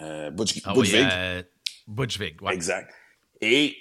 Euh, 0.00 0.30
Butch, 0.30 0.60
Ah 0.64 0.72
Butch 0.72 0.92
oui, 0.92 0.98
Vig. 0.98 1.08
euh, 1.12 1.42
Butch 1.86 2.18
Vig, 2.18 2.42
ouais. 2.42 2.54
Exact. 2.54 2.90
Et 3.40 3.76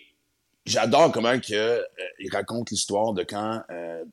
j'adore 0.65 1.11
comment 1.11 1.39
que, 1.39 1.53
euh, 1.53 1.81
il 2.19 2.29
raconte 2.31 2.69
l'histoire 2.71 3.13
de 3.13 3.23
quand 3.23 3.63
euh, 3.71 4.03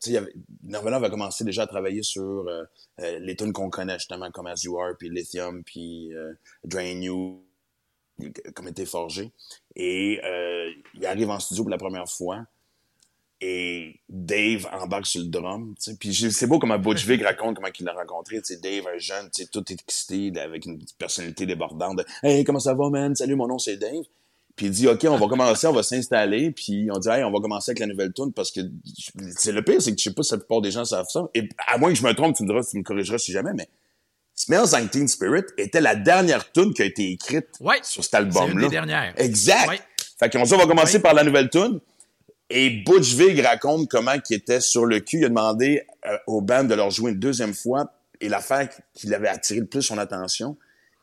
Nirvana 0.63 0.97
avait 0.97 1.11
commencé 1.11 1.45
déjà 1.45 1.63
à 1.65 1.67
travailler 1.67 2.03
sur 2.03 2.23
euh, 2.23 2.65
euh, 3.01 3.19
les 3.19 3.37
tunes 3.37 3.53
qu'on 3.53 3.71
connaît 3.71 3.99
justement 3.99 4.31
comme 4.31 4.47
As 4.47 4.63
You 4.63 4.79
Are, 4.79 4.97
puis 4.97 5.11
Lithium, 5.11 5.63
puis 5.65 6.15
euh, 6.15 6.33
Drain 6.65 7.03
You, 7.03 7.45
comme 8.55 8.69
été 8.69 8.87
forgé. 8.87 9.33
Et 9.75 10.21
euh, 10.25 10.71
il 10.95 11.07
arrive 11.07 11.31
en 11.31 11.39
studio 11.39 11.65
pour 11.65 11.71
la 11.71 11.79
première 11.79 12.09
fois. 12.09 12.45
Et 13.41 14.01
Dave 14.09 14.67
embarque 14.73 15.07
sur 15.07 15.21
le 15.21 15.29
drum. 15.29 15.75
tu 15.77 15.91
sais. 15.91 15.97
Puis 15.99 16.15
c'est 16.15 16.47
beau 16.47 16.59
comment 16.59 16.79
Butch 16.79 17.05
Vig 17.05 17.23
raconte 17.23 17.57
comment 17.57 17.69
il 17.79 17.85
l'a 17.85 17.93
rencontré. 17.93 18.41
tu 18.41 18.55
sais, 18.55 18.61
Dave, 18.61 18.87
un 18.93 18.99
jeune, 18.99 19.31
tu 19.31 19.43
sais, 19.43 19.49
tout 19.53 19.65
excité, 19.71 20.33
avec 20.41 20.65
une 20.65 20.83
personnalité 20.99 21.45
débordante. 21.45 22.01
Hey, 22.23 22.45
comment 22.45 22.61
ça 22.61 22.73
va, 22.73 22.89
man? 22.89 23.15
Salut, 23.15 23.37
mon 23.37 23.47
nom 23.47 23.59
c'est 23.59 23.77
Dave. 23.77 24.05
Puis 24.57 24.67
il 24.67 24.73
dit, 24.73 24.89
OK, 24.89 25.05
on 25.05 25.19
va 25.19 25.29
commencer, 25.29 25.67
on 25.67 25.73
va 25.75 25.83
s'installer. 25.83 26.51
Puis 26.51 26.89
on 26.91 26.99
dit, 26.99 27.11
hey, 27.11 27.23
on 27.25 27.31
va 27.31 27.41
commencer 27.41 27.73
avec 27.73 27.81
la 27.81 27.87
nouvelle 27.89 28.15
tune 28.15 28.33
parce 28.33 28.51
que 28.51 28.61
c'est 29.37 29.53
le 29.53 29.63
pire, 29.63 29.83
c'est 29.83 29.93
que 29.93 29.99
je 29.99 30.05
sais 30.05 30.15
pas 30.15 30.23
si 30.23 30.33
la 30.33 30.39
plupart 30.39 30.63
des 30.63 30.71
gens 30.71 30.87
savent 30.87 31.09
ça. 31.11 31.29
Et 31.35 31.47
à 31.69 31.77
moins 31.77 31.91
que 31.91 31.99
je 31.99 32.03
me 32.03 32.15
trompe, 32.15 32.35
tu 32.35 32.43
me 32.43 32.49
diras, 32.49 32.65
tu 32.65 32.79
me 32.79 32.83
corrigeras 32.83 33.19
si 33.19 33.33
jamais, 33.33 33.53
mais 33.53 33.69
Smells 34.37 34.71
Like 34.73 34.91
Teen 34.91 35.09
Spirit 35.09 35.45
était 35.57 35.81
la 35.81 35.97
dernière 35.97 36.53
tune 36.53 36.75
qui 36.75 36.83
a 36.83 36.85
été 36.85 37.11
écrite 37.11 37.49
Ouais. 37.61 37.79
sur 37.83 38.05
cet 38.05 38.13
C'est 38.13 38.19
une 38.21 38.27
album-là. 38.27 38.67
des 38.67 38.71
dernières. 38.71 39.15
Exact. 39.17 39.69
Ouais. 39.69 39.81
Fait 40.21 40.31
qu'on 40.31 40.45
va 40.45 40.67
commencer 40.67 40.97
Ouais. 40.97 41.03
par 41.03 41.15
la 41.15 41.25
nouvelle 41.25 41.49
tune. 41.51 41.81
Et 42.49 42.71
Butch 42.71 43.15
Vig 43.15 43.41
raconte 43.41 43.89
comment 43.91 44.13
il 44.31 44.35
était 44.37 44.61
sur 44.61 44.87
le 44.87 45.01
cul. 45.01 45.19
Il 45.19 45.25
a 45.25 45.29
demandé 45.31 45.85
euh, 46.07 46.17
au 46.29 46.41
band 46.43 46.65
de 46.65 46.75
leur 46.75 46.91
jouer 46.91 47.11
une 47.13 47.19
deuxième 47.19 47.55
fois. 47.55 47.91
Et 48.21 48.29
l'affaire 48.29 48.69
qui 48.95 49.09
l'avait 49.09 49.29
attiré 49.29 49.61
le 49.61 49.67
plus 49.67 49.83
son 49.83 49.99
attention, 49.99 50.57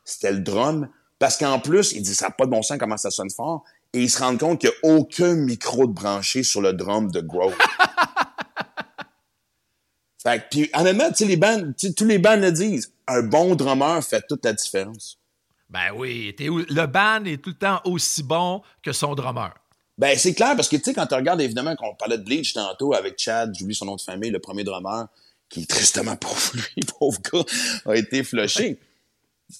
c'était 0.05 0.31
le 0.31 0.39
drum. 0.39 0.87
Parce 1.19 1.37
qu'en 1.37 1.59
plus, 1.59 1.91
il 1.93 2.01
dit, 2.01 2.15
ça 2.15 2.27
n'a 2.27 2.31
pas 2.31 2.45
de 2.45 2.51
bon 2.51 2.61
sens 2.61 2.77
comment 2.77 2.97
ça 2.97 3.11
sonne 3.11 3.29
fort. 3.29 3.63
Et 3.93 4.01
il 4.03 4.09
se 4.09 4.19
rend 4.19 4.35
compte 4.37 4.61
qu'il 4.61 4.69
n'y 4.83 4.89
a 4.91 4.95
aucun 4.95 5.33
micro 5.35 5.85
de 5.85 5.91
branché 5.93 6.43
sur 6.43 6.61
le 6.61 6.73
drum 6.73 7.11
de 7.11 7.19
Grove. 7.21 7.55
fait 10.23 10.39
que, 10.39 10.43
puis 10.51 10.69
honnêtement, 10.73 11.09
tu 11.09 11.15
sais, 11.17 11.25
les 11.25 11.39
sais, 11.77 11.93
tous 11.93 12.05
les 12.05 12.17
bands 12.19 12.35
le 12.37 12.51
disent. 12.51 12.91
Un 13.07 13.21
bon 13.21 13.55
drummer 13.55 14.01
fait 14.03 14.23
toute 14.27 14.45
la 14.45 14.53
différence. 14.53 15.17
Ben 15.69 15.91
oui, 15.95 16.33
le 16.39 16.85
band 16.85 17.25
est 17.25 17.41
tout 17.43 17.49
le 17.49 17.55
temps 17.57 17.81
aussi 17.83 18.23
bon 18.23 18.61
que 18.81 18.93
son 18.93 19.15
drummer. 19.15 19.53
Ben, 19.97 20.17
c'est 20.17 20.33
clair, 20.33 20.55
parce 20.55 20.69
que, 20.69 20.75
tu 20.77 20.83
sais, 20.83 20.93
quand 20.93 21.05
tu 21.05 21.13
regardes, 21.15 21.41
évidemment, 21.41 21.75
qu'on 21.75 21.93
parlait 21.95 22.17
de 22.17 22.23
Bleach 22.23 22.53
tantôt 22.53 22.93
avec 22.93 23.15
Chad, 23.19 23.53
j'oublie 23.57 23.75
son 23.75 23.85
nom 23.85 23.95
de 23.95 24.01
famille, 24.01 24.31
le 24.31 24.39
premier 24.39 24.63
drummer, 24.63 25.07
qui, 25.49 25.67
tristement 25.67 26.15
pour 26.17 26.35
lui, 26.53 26.83
pauvre 26.99 27.19
gars, 27.31 27.43
a 27.85 27.95
été 27.95 28.23
flushé. 28.23 28.79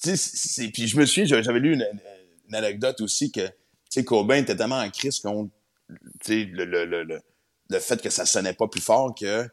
Tu 0.02 0.16
sais, 0.16 0.16
c'est- 0.16 0.68
puis 0.68 0.88
je 0.88 0.96
me 0.96 1.04
souviens, 1.06 1.40
j'avais 1.42 1.60
lu 1.60 1.74
une, 1.74 1.86
une 2.48 2.54
anecdote 2.54 3.00
aussi 3.00 3.30
que, 3.30 3.46
tu 3.46 3.52
sais, 3.90 4.04
Cobain 4.04 4.36
était 4.36 4.56
tellement 4.56 4.80
en 4.80 4.90
crise 4.90 5.20
contre, 5.20 5.50
tu 5.88 5.98
sais, 6.24 6.44
le, 6.44 6.64
le, 6.64 6.84
le, 6.84 7.04
le, 7.04 7.20
le 7.70 7.78
fait 7.78 8.00
que 8.02 8.10
ça 8.10 8.24
sonnait 8.26 8.54
pas 8.54 8.66
plus 8.66 8.80
fort 8.80 9.14
que, 9.14 9.48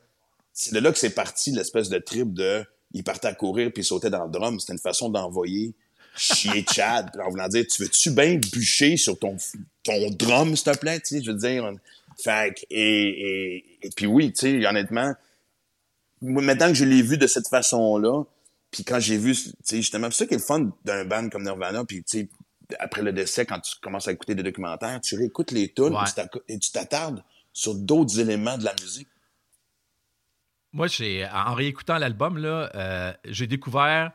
c'est 0.54 0.74
de 0.74 0.80
là 0.80 0.92
que 0.92 0.98
c'est 1.00 1.12
parti 1.12 1.52
l'espèce 1.52 1.90
de 1.90 1.98
trip 2.00 2.34
de, 2.34 2.64
il 2.94 3.04
partait 3.04 3.28
à 3.28 3.34
courir 3.34 3.72
puis 3.74 3.84
il 3.84 3.86
sautait 3.86 4.10
dans 4.10 4.26
le 4.26 4.32
drum. 4.32 4.60
C'était 4.60 4.74
une 4.74 4.80
façon 4.80 5.10
d'envoyer 5.10 5.74
chier 6.16 6.66
Chad. 6.74 7.10
Puis 7.14 7.22
en 7.22 7.30
voulant 7.30 7.48
dire, 7.48 7.66
tu 7.68 7.82
veux-tu 7.84 8.12
bien 8.12 8.36
bûcher 8.36 8.98
sur 8.98 9.18
ton, 9.18 9.38
ton 9.84 10.10
drum, 10.12 10.56
s'il 10.56 10.72
te 10.74 10.78
plaît, 10.78 11.00
tu 11.00 11.18
sais, 11.18 11.24
je 11.24 11.32
veux 11.32 11.38
dire. 11.38 11.72
Fait 12.22 12.54
que, 12.54 12.62
et, 12.70 13.56
et, 13.56 13.66
et 13.84 13.90
puis 13.96 14.06
oui, 14.06 14.34
tu 14.34 14.60
sais, 14.60 14.68
honnêtement, 14.68 15.14
maintenant 16.22 16.68
que 16.68 16.74
je 16.76 16.86
l'ai 16.86 17.02
vu 17.02 17.18
de 17.18 17.28
cette 17.28 17.48
façon-là, 17.48 18.24
puis 18.70 18.84
quand 18.84 19.00
j'ai 19.00 19.18
vu, 19.18 19.34
tu 19.36 19.52
sais, 19.64 19.78
justement, 19.78 20.10
c'est 20.12 20.18
ça 20.20 20.26
qui 20.28 20.34
est 20.36 20.38
le 20.38 20.44
fun 20.44 20.72
d'un 20.86 21.06
band 21.06 21.30
comme 21.30 21.44
Nirvana, 21.44 21.84
puis 21.86 22.04
tu 22.04 22.20
sais, 22.20 22.30
après 22.80 23.02
le 23.02 23.12
décès, 23.12 23.46
quand 23.46 23.60
tu 23.60 23.76
commences 23.82 24.08
à 24.08 24.12
écouter 24.12 24.36
des 24.36 24.44
documentaires, 24.44 25.00
tu 25.02 25.16
réécoutes 25.16 25.52
les 25.52 25.74
tunes 25.74 25.94
Ouais. 25.96 26.04
et 26.48 26.60
tu 26.60 26.72
t'attardes 26.72 27.24
sur 27.54 27.76
d'autres 27.76 28.20
éléments 28.20 28.58
de 28.58 28.64
la 28.64 28.74
musique. 28.82 29.08
Moi, 30.74 30.88
j'ai, 30.88 31.28
en 31.28 31.54
réécoutant 31.54 31.98
l'album, 31.98 32.38
là, 32.38 32.70
euh, 32.76 33.14
j'ai 33.26 33.48
découvert 33.48 34.12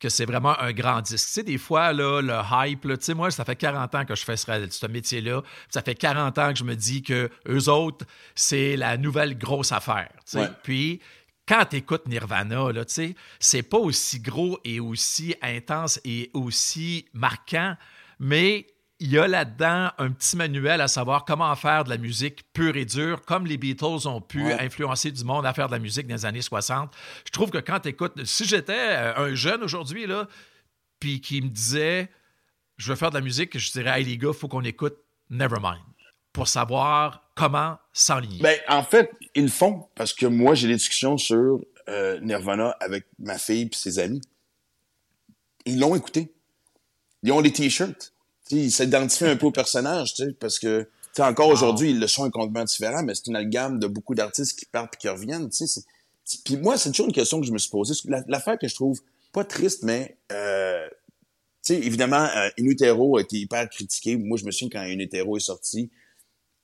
que 0.00 0.08
c'est 0.08 0.24
vraiment 0.24 0.58
un 0.60 0.72
grand 0.72 1.00
disque. 1.00 1.26
Tu 1.26 1.32
sais, 1.32 1.42
des 1.42 1.58
fois, 1.58 1.92
là, 1.92 2.20
le 2.20 2.38
hype, 2.52 2.84
là, 2.84 2.96
tu 2.96 3.04
sais, 3.04 3.14
moi, 3.14 3.30
ça 3.30 3.44
fait 3.44 3.56
40 3.56 3.94
ans 3.94 4.04
que 4.04 4.14
je 4.14 4.24
fais 4.24 4.36
ce, 4.36 4.46
ce 4.70 4.86
métier-là. 4.86 5.42
Ça 5.70 5.82
fait 5.82 5.94
40 5.94 6.38
ans 6.38 6.52
que 6.52 6.58
je 6.58 6.64
me 6.64 6.74
dis 6.74 7.02
que 7.02 7.30
eux 7.48 7.68
autres, 7.68 8.04
c'est 8.34 8.76
la 8.76 8.96
nouvelle 8.96 9.38
grosse 9.38 9.72
affaire. 9.72 10.10
tu 10.26 10.32
sais. 10.32 10.40
Ouais. 10.40 10.50
Puis, 10.62 11.00
quand 11.46 11.64
tu 11.70 11.76
écoutes 11.76 12.06
Nirvana, 12.06 12.72
là, 12.72 12.84
tu 12.84 12.94
sais, 12.94 13.14
c'est 13.38 13.62
pas 13.62 13.78
aussi 13.78 14.20
gros 14.20 14.58
et 14.64 14.80
aussi 14.80 15.34
intense 15.42 16.00
et 16.04 16.30
aussi 16.32 17.06
marquant, 17.12 17.76
mais 18.18 18.66
il 19.00 19.10
y 19.10 19.18
a 19.18 19.26
là-dedans 19.26 19.90
un 19.98 20.10
petit 20.12 20.36
manuel 20.36 20.80
à 20.80 20.88
savoir 20.88 21.24
comment 21.24 21.54
faire 21.56 21.84
de 21.84 21.90
la 21.90 21.96
musique 21.98 22.44
pure 22.52 22.76
et 22.76 22.84
dure, 22.84 23.22
comme 23.22 23.46
les 23.46 23.56
Beatles 23.58 24.06
ont 24.06 24.20
pu 24.20 24.42
Ouais. 24.44 24.60
influencer 24.60 25.10
du 25.10 25.24
monde 25.24 25.44
à 25.46 25.52
faire 25.52 25.66
de 25.66 25.72
la 25.72 25.78
musique 25.80 26.06
dans 26.06 26.14
les 26.14 26.24
années 26.26 26.42
60. 26.42 26.94
Je 27.26 27.30
trouve 27.32 27.50
que 27.50 27.58
quand 27.58 27.80
tu 27.80 27.88
écoutes, 27.88 28.24
si 28.24 28.44
j'étais 28.44 28.72
euh, 28.76 29.16
un 29.16 29.34
jeune 29.34 29.62
aujourd'hui, 29.62 30.06
là, 30.06 30.28
puis 31.00 31.20
qui 31.20 31.42
me 31.42 31.48
disait, 31.48 32.08
je 32.76 32.90
veux 32.90 32.96
faire 32.96 33.10
de 33.10 33.16
la 33.16 33.20
musique, 33.20 33.58
je 33.58 33.72
dirais, 33.72 33.98
hey 34.00 34.04
les 34.04 34.16
gars, 34.16 34.32
faut 34.32 34.48
qu'on 34.48 34.62
écoute 34.64 34.96
Nevermind 35.30 35.80
pour 36.32 36.48
savoir 36.48 37.30
comment 37.34 37.78
s'enligner. 37.92 38.42
Ben, 38.42 38.58
en 38.68 38.82
fait, 38.82 39.10
ils 39.34 39.42
le 39.44 39.48
font 39.48 39.88
parce 39.96 40.12
que 40.12 40.26
moi, 40.26 40.54
j'ai 40.54 40.68
des 40.68 40.74
discussions 40.74 41.16
sur 41.18 41.60
euh, 41.88 42.18
Nirvana 42.20 42.70
avec 42.80 43.06
ma 43.18 43.38
fille 43.38 43.62
et 43.62 43.70
ses 43.74 43.98
amis. 43.98 44.20
Ils 45.66 45.78
l'ont 45.78 45.94
écouté. 45.94 46.32
Ils 47.22 47.32
ont 47.32 47.40
les 47.40 47.52
t-shirts. 47.52 48.13
Ils 48.50 48.70
s'identifient 48.70 49.24
un 49.26 49.36
peu 49.36 49.46
au 49.46 49.50
personnage, 49.50 50.14
tu 50.14 50.24
sais, 50.24 50.32
parce 50.32 50.58
que 50.58 50.82
tu 50.82 50.88
sais, 51.14 51.22
encore 51.22 51.48
aujourd'hui, 51.48 51.92
le 51.94 52.06
son 52.06 52.26
est 52.26 52.30
complètement 52.30 52.64
différent, 52.64 53.02
mais 53.02 53.14
c'est 53.14 53.26
une 53.28 53.36
amalgame 53.36 53.78
de 53.78 53.86
beaucoup 53.86 54.14
d'artistes 54.14 54.58
qui 54.58 54.66
partent 54.66 54.94
et 54.94 54.98
qui 54.98 55.08
reviennent. 55.08 55.48
Puis 56.44 56.56
moi, 56.56 56.76
c'est 56.76 56.90
toujours 56.90 57.06
une 57.06 57.12
question 57.12 57.40
que 57.40 57.46
je 57.46 57.52
me 57.52 57.58
suis 57.58 57.70
posée. 57.70 57.94
La- 58.06 58.24
L'affaire 58.28 58.58
que 58.58 58.66
je 58.68 58.74
trouve 58.74 59.00
pas 59.32 59.44
triste, 59.44 59.82
mais 59.82 60.16
euh, 60.32 60.86
tu 61.64 61.74
sais, 61.74 61.76
évidemment, 61.76 62.24
euh, 62.36 62.48
In 62.58 62.64
Utero 62.66 63.16
a 63.16 63.20
été 63.22 63.36
hyper 63.38 63.68
critiqué. 63.70 64.16
Moi, 64.16 64.36
je 64.38 64.44
me 64.44 64.50
souviens 64.50 64.68
quand 64.80 64.80
In 64.86 64.98
Utero 64.98 65.36
est 65.36 65.40
sorti, 65.40 65.90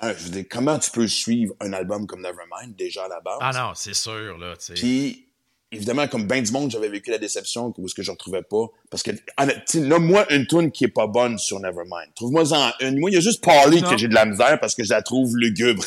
hein, 0.00 0.12
je 0.18 0.24
veux 0.24 0.30
dire, 0.30 0.44
comment 0.50 0.78
tu 0.78 0.90
peux 0.90 1.08
suivre 1.08 1.54
un 1.60 1.72
album 1.72 2.06
comme 2.06 2.20
Nevermind, 2.20 2.76
déjà 2.76 3.04
à 3.04 3.08
la 3.08 3.20
base? 3.20 3.38
ah 3.40 3.52
non, 3.52 3.72
c'est 3.74 3.94
sûr, 3.94 4.36
là, 4.38 4.54
tu 4.56 4.66
sais. 4.66 4.74
Puis, 4.74 5.26
évidemment, 5.72 6.08
comme 6.08 6.26
ben 6.26 6.42
du 6.42 6.52
monde, 6.52 6.70
j'avais 6.70 6.88
vécu 6.88 7.10
la 7.10 7.18
déception 7.18 7.72
où 7.76 7.88
ce 7.88 7.94
que 7.94 8.02
je 8.02 8.10
retrouvais 8.10 8.42
pas. 8.42 8.66
Parce 8.90 9.02
que, 9.02 9.12
honnêtement, 9.38 9.62
tu 9.68 9.78
sais, 9.78 9.86
là, 9.86 9.98
moi, 9.98 10.26
une 10.32 10.46
tune 10.46 10.70
qui 10.70 10.84
est 10.84 10.88
pas 10.88 11.06
bonne 11.06 11.38
sur 11.38 11.60
Nevermind. 11.60 12.08
Trouve-moi 12.14 12.52
en 12.52 12.70
une. 12.80 12.98
Moi, 12.98 13.10
il 13.10 13.14
y 13.14 13.16
a 13.16 13.20
juste 13.20 13.42
Paulie 13.42 13.82
Non. 13.82 13.90
que 13.90 13.96
j'ai 13.96 14.08
de 14.08 14.14
la 14.14 14.24
misère 14.24 14.58
parce 14.60 14.74
que 14.74 14.84
je 14.84 14.90
la 14.90 15.02
trouve 15.02 15.36
lugubre. 15.36 15.84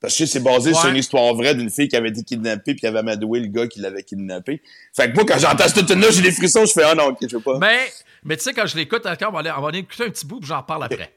Parce 0.00 0.18
que 0.18 0.26
c'est 0.26 0.40
basé 0.40 0.74
sur 0.74 0.88
une 0.88 0.96
histoire 0.96 1.32
vraie 1.34 1.54
d'une 1.54 1.70
fille 1.70 1.86
qui 1.86 1.94
avait 1.94 2.08
été 2.08 2.24
kidnappée 2.24 2.72
puis 2.72 2.80
qui 2.80 2.86
avait 2.88 2.98
amadoué 2.98 3.38
le 3.38 3.46
gars 3.46 3.68
qui 3.68 3.78
l'avait 3.78 4.02
kidnappé. 4.02 4.60
Fait 4.92 5.08
que 5.08 5.14
moi, 5.14 5.24
quand 5.24 5.38
j'entends 5.38 5.68
cette 5.68 5.86
tune-là, 5.86 6.10
j'ai 6.10 6.22
des 6.22 6.32
frissons, 6.32 6.66
je 6.66 6.72
fais, 6.72 6.82
ah 6.82 6.96
non, 6.96 7.04
ok, 7.10 7.18
je 7.22 7.36
veux 7.36 7.42
pas. 7.42 7.58
Mais, 7.60 7.78
mais 8.24 8.36
tu 8.36 8.42
sais, 8.42 8.52
quand 8.52 8.66
je 8.66 8.76
l'écoute, 8.76 9.06
on 9.06 9.30
va 9.30 9.38
aller, 9.38 9.52
on 9.56 9.60
va 9.60 9.68
aller 9.68 9.78
écouter 9.78 10.02
un 10.04 10.10
petit 10.10 10.26
bout, 10.26 10.40
puis 10.40 10.48
j'en 10.48 10.62
parle 10.64 10.84
après. 10.84 11.12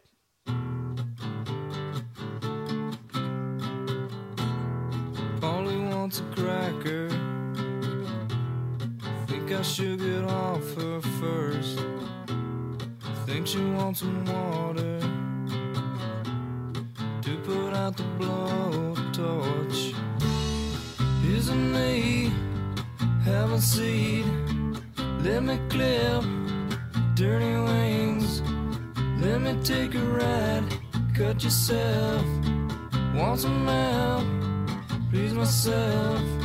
Wants 6.06 6.21
a 6.21 6.36
cracker. 6.36 7.14
Think 9.45 9.60
I 9.60 9.62
should 9.62 9.99
get 9.99 10.23
off 10.23 10.73
her 10.73 11.01
first. 11.21 11.79
Think 13.27 13.45
she 13.45 13.60
wants 13.60 13.99
some 13.99 14.25
water 14.25 14.99
to 17.21 17.38
put 17.43 17.73
out 17.75 17.95
the 17.95 18.05
blowtorch. 18.17 19.93
Isn't 21.29 21.73
me? 21.73 22.31
Have 23.23 23.51
a 23.51 23.62
seat. 23.62 24.25
Let 25.21 25.43
me 25.43 25.60
clip 25.69 26.23
dirty 27.13 27.53
wings. 27.53 28.41
Let 29.21 29.41
me 29.41 29.62
take 29.63 29.93
a 29.93 29.99
ride. 29.99 30.65
Cut 31.13 31.43
yourself. 31.43 32.25
Want 33.13 33.41
some 33.41 33.67
help? 33.67 34.25
Please 35.12 35.36
myself. 35.36 36.44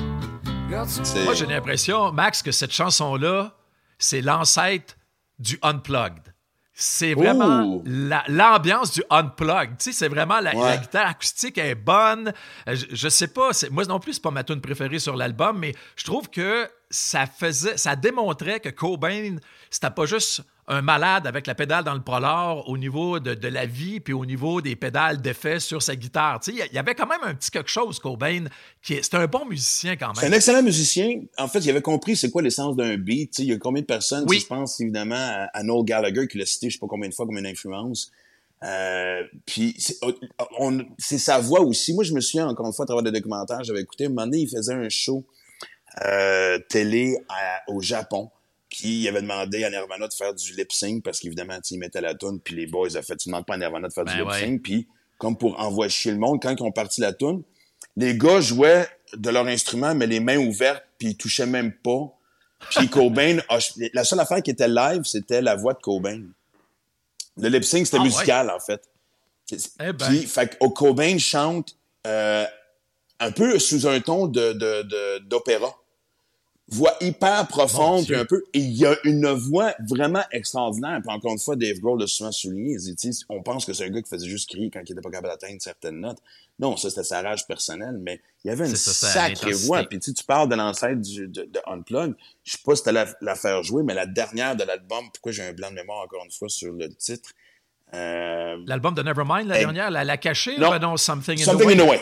Moi, 0.70 1.35
j'ai 1.35 1.46
l'impression, 1.46 2.12
Max, 2.12 2.42
que 2.42 2.52
cette 2.52 2.70
chanson-là, 2.72 3.56
c'est 3.98 4.20
l'ancêtre 4.20 4.94
du 5.40 5.59
Unplugged. 5.62 6.33
C'est 6.72 7.12
vraiment 7.14 7.83
la- 7.85 8.22
l'ambiance 8.28 8.92
du 8.92 9.02
Unplugged. 9.11 9.78
Tu 9.78 9.85
sais, 9.87 9.92
c'est 9.92 10.09
vraiment 10.09 10.38
la, 10.38 10.54
Ouais. 10.54 10.64
la 10.70 10.76
guitare 10.76 11.09
acoustique 11.09 11.59
est 11.59 11.74
bonne. 11.74 12.33
Euh, 12.68 12.76
Je, 12.76 12.87
je 12.92 13.09
sais 13.09 13.26
pas, 13.28 13.50
moi 13.72 13.85
non 13.85 13.98
plus, 13.98 14.14
c'est 14.14 14.22
pas 14.22 14.30
ma 14.30 14.44
tune 14.44 14.61
préférée 14.61 15.00
sur 15.00 15.16
l'album, 15.16 15.59
mais 15.59 15.74
je 15.96 16.04
trouve 16.04 16.30
que 16.30 16.70
ça 16.88 17.26
faisait, 17.26 17.76
ça 17.76 17.96
démontrait 17.96 18.61
que 18.61 18.68
Cobain, 18.68 19.37
c'était 19.70 19.90
pas 19.90 20.06
juste 20.06 20.42
un 20.70 20.83
malade 20.83 21.26
avec 21.26 21.46
la 21.46 21.54
pédale 21.54 21.85
dans 21.85 21.94
le 21.94 22.00
polar 22.00 22.66
au 22.68 22.78
niveau 22.78 23.18
de, 23.18 23.35
de 23.35 23.48
la 23.48 23.66
vie 23.66 24.00
puis 24.00 24.12
au 24.14 24.24
niveau 24.24 24.61
des 24.61 24.76
pédales 24.76 25.20
d'effet 25.20 25.59
sur 25.61 25.83
sa 25.83 25.96
guitare. 25.96 26.40
Il 26.46 26.54
y 26.72 26.78
avait 26.78 26.94
quand 26.94 27.06
même 27.09 27.20
un 27.24 27.35
petit 27.35 27.50
quelque 27.50 27.68
chose, 27.68 27.98
Cobain, 27.98 28.44
qui 28.83 28.94
c'est 29.02 29.14
un 29.14 29.26
bon 29.26 29.44
musicien 29.46 29.96
quand 29.96 30.14
C'est 30.14 30.26
un 30.26 30.28
même. 30.30 30.37
excellent 30.37 30.62
musicien. 30.62 31.11
En 31.38 31.48
fait, 31.48 31.59
il 31.59 31.70
avait 31.70 31.83
compris 31.83 32.16
c'est 32.16 32.30
quoi 32.30 32.40
l'essence 32.40 32.76
d'un 32.76 32.96
beat. 32.96 33.38
Il 33.40 33.46
y 33.46 33.52
a 33.52 33.59
combien 33.59 33.83
de 33.83 33.87
personnes 33.87 34.24
Oui. 34.28 34.37
qui 34.37 34.42
se 34.44 34.48
pensent 34.48 34.80
évidemment 34.80 35.16
à, 35.16 35.48
à 35.52 35.62
Noel 35.62 35.85
Gallagher 35.85 36.28
qui 36.28 36.38
l'a 36.38 36.46
cité 36.46 36.70
je 36.70 36.74
sais 36.76 36.80
pas 36.80 36.87
combien 36.88 37.09
de 37.09 37.14
fois 37.14 37.26
comme 37.26 37.37
une 37.38 37.46
influence. 37.46 38.11
Euh, 38.62 39.22
puis 39.46 39.74
c'est 40.98 41.18
sa 41.18 41.38
voix 41.40 41.61
aussi. 41.62 41.94
Moi, 41.94 42.04
je 42.04 42.12
me 42.12 42.20
souviens 42.20 42.46
encore 42.46 42.66
une 42.66 42.72
fois 42.72 42.85
à 42.85 42.87
travers 42.87 43.02
des 43.02 43.11
documentaires, 43.12 43.64
j'avais 43.64 43.80
écouté. 43.80 44.04
Un 44.06 44.11
moment 44.11 44.22
donné, 44.26 44.38
il 44.38 44.48
faisait 44.48 44.74
un 44.74 44.88
show 44.88 45.24
euh, 46.06 46.59
télé 46.68 47.16
à- 47.28 47.62
au 47.72 47.80
Japon. 47.80 48.30
Puis 48.70 49.00
il 49.00 49.09
avait 49.09 49.20
demandé 49.20 49.64
à 49.64 49.70
Nirvana 49.70 50.06
de 50.09 50.14
faire 50.14 50.33
du 50.33 50.54
lip 50.54 50.70
sync 50.72 51.02
parce 51.02 51.18
qu'évidemment, 51.18 51.59
il 51.70 51.78
mettait 51.78 52.00
la 52.00 52.14
tune 52.14 52.40
puis 52.40 52.54
les 52.54 52.66
boys 52.66 52.96
ont 52.96 53.02
fait 53.02 53.16
tu 53.16 53.28
demandes 53.28 53.44
pas 53.44 53.54
à 53.54 53.59
Nirvana 53.59 53.88
de 53.88 53.92
faire 53.92 54.04
du 54.04 54.12
Ben 54.14 54.20
lip 54.20 54.33
sync 54.33 54.62
puis 54.62 54.87
comme 55.18 55.37
pour 55.37 55.59
envoyer 55.61 55.90
chier 55.90 56.12
le 56.12 56.18
monde 56.18 56.40
quand 56.40 56.54
ils 56.56 56.62
ont 56.62 56.70
parti 56.72 57.00
la 57.00 57.12
tune, 57.12 57.42
les 57.96 58.16
gars 58.16 58.40
jouaient 58.40 58.88
de 59.14 59.28
leur 59.30 59.46
instrument 59.46 59.94
mais 59.94 60.06
les 60.06 60.20
mains 60.20 60.38
ouvertes 60.38 60.85
puis 60.98 61.09
ils 61.09 61.16
touchaient 61.16 61.46
même 61.46 61.72
pas. 61.72 62.12
Puis 62.70 62.88
Cobain, 62.90 63.38
a- 63.48 63.59
la 63.92 64.04
seule 64.04 64.20
affaire 64.20 64.42
qui 64.42 64.50
était 64.50 64.68
live, 64.68 65.02
c'était 65.04 65.42
la 65.42 65.56
voix 65.56 65.72
de 65.74 65.80
Cobain. 65.80 66.22
Le 67.37 67.48
lip 67.48 67.64
sync 67.64 67.87
c'était 67.87 67.96
Ah 67.98 68.00
ouais. 68.02 68.06
musical 68.06 68.50
en 68.50 68.61
fait. 68.61 68.83
Eh 69.80 69.92
ben. 69.92 69.94
Puis 70.09 70.26
fait 70.26 70.56
que 70.59 70.64
Cobain 70.68 71.18
chante 71.18 71.76
euh, 72.06 72.44
un 73.18 73.33
peu 73.33 73.59
sous 73.59 73.87
un 73.88 73.98
ton 74.00 74.26
de 74.28 74.52
de- 74.52 74.83
de- 74.83 75.18
d'opéra 75.26 75.74
voix 76.70 76.92
hyper 77.00 77.46
profonde, 77.48 78.06
puis 78.06 78.14
un 78.14 78.24
peu. 78.24 78.44
Et 78.54 78.59
il 78.61 78.72
y 78.72 78.87
a 78.87 78.96
une 79.04 79.28
voix 79.28 79.74
vraiment 79.88 80.22
extraordinaire. 80.30 81.00
Puis 81.04 81.14
encore 81.14 81.33
une 81.33 81.38
fois, 81.38 81.56
Dave 81.56 81.78
Grohl 81.80 82.00
l'a 82.00 82.06
souvent 82.06 82.33
souligné. 82.33 82.76
Il 82.80 82.94
dit, 82.94 83.11
on 83.28 83.42
pense 83.42 83.64
que 83.64 83.72
c'est 83.72 83.85
un 83.85 83.90
gars 83.90 84.02
qui 84.02 84.09
faisait 84.09 84.28
juste 84.28 84.48
crier 84.48 84.70
quand 84.70 84.80
il 84.87 84.92
était 84.92 85.00
pas 85.00 85.11
capable 85.11 85.28
d'atteindre 85.28 85.61
certaines 85.61 86.00
notes. 86.00 86.18
Non, 86.59 86.76
ça 86.76 86.90
c'était 86.90 87.04
sa 87.04 87.22
rage 87.22 87.46
personnelle, 87.46 87.98
mais 88.00 88.20
il 88.44 88.48
y 88.48 88.50
avait 88.50 88.68
une 88.68 88.76
ça, 88.76 88.92
sacrée 88.92 89.52
voix. 89.52 89.83
Puis 89.85 89.98
tu 89.98 90.12
parles 90.24 90.48
de 90.48 90.54
l'ancêtre 90.54 91.00
de, 91.00 91.26
de 91.26 91.61
Unplug. 91.66 92.14
Je 92.44 92.52
sais 92.52 92.59
pas 92.64 92.76
si 92.76 92.83
t'allais 92.83 93.04
la, 93.04 93.11
la 93.20 93.35
faire 93.35 93.62
jouer, 93.62 93.83
mais 93.83 93.94
la 93.94 94.06
dernière 94.06 94.56
de 94.56 94.64
l'album, 94.64 95.04
pourquoi 95.12 95.33
j'ai 95.33 95.42
un 95.42 95.52
blanc 95.52 95.70
de 95.70 95.76
mémoire 95.76 96.04
encore 96.04 96.22
une 96.24 96.30
fois 96.30 96.48
sur 96.48 96.72
le 96.72 96.88
titre? 96.94 97.30
Euh, 97.92 98.56
L'album 98.66 98.94
de 98.94 99.02
Nevermind, 99.02 99.48
la 99.48 99.59
dernière, 99.59 99.90
la, 99.90 100.04
la 100.04 100.16
cachée, 100.16 100.56
non. 100.59 100.70
ben 100.70 100.78
non, 100.78 100.96
Something 100.96 101.40
in 101.40 101.44
Something 101.44 101.66
the 101.66 101.66
Way. 101.66 101.74
in 101.74 101.87
the 101.87 101.90
Way. 101.90 102.00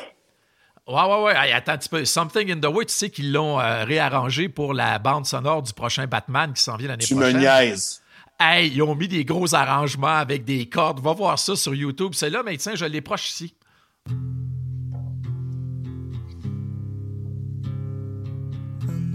Ouais, 0.88 1.02
ouais, 1.02 1.22
ouais. 1.22 1.34
Hey, 1.36 1.52
attends 1.52 1.72
un 1.72 1.78
petit 1.78 1.88
peu. 1.88 2.04
Something 2.06 2.50
in 2.50 2.60
the 2.60 2.66
Way, 2.72 2.86
tu 2.86 2.94
sais 2.94 3.10
qu'ils 3.10 3.30
l'ont 3.30 3.60
euh, 3.60 3.84
réarrangé 3.84 4.48
pour 4.48 4.72
la 4.72 4.98
bande 4.98 5.26
sonore 5.26 5.62
du 5.62 5.72
prochain 5.74 6.06
Batman 6.06 6.52
qui 6.54 6.62
s'en 6.62 6.76
vient 6.76 6.88
l'année 6.88 7.04
Tu 7.04 7.14
me 7.14 7.20
prochaine. 7.20 7.40
niaises. 7.40 8.00
Hey, 8.40 8.70
ils 8.72 8.82
ont 8.82 8.94
mis 8.94 9.08
des 9.08 9.24
gros 9.24 9.54
arrangements 9.54 10.06
avec 10.06 10.44
des 10.44 10.66
cordes. 10.66 11.00
Va 11.00 11.12
voir 11.12 11.38
ça 11.38 11.56
sur 11.56 11.74
YouTube. 11.74 12.12
C'est 12.14 12.30
là, 12.30 12.42
mais 12.44 12.56
tiens, 12.56 12.74
je 12.74 12.86
l'ai 12.86 13.02
proche 13.02 13.28
ici. 13.30 13.54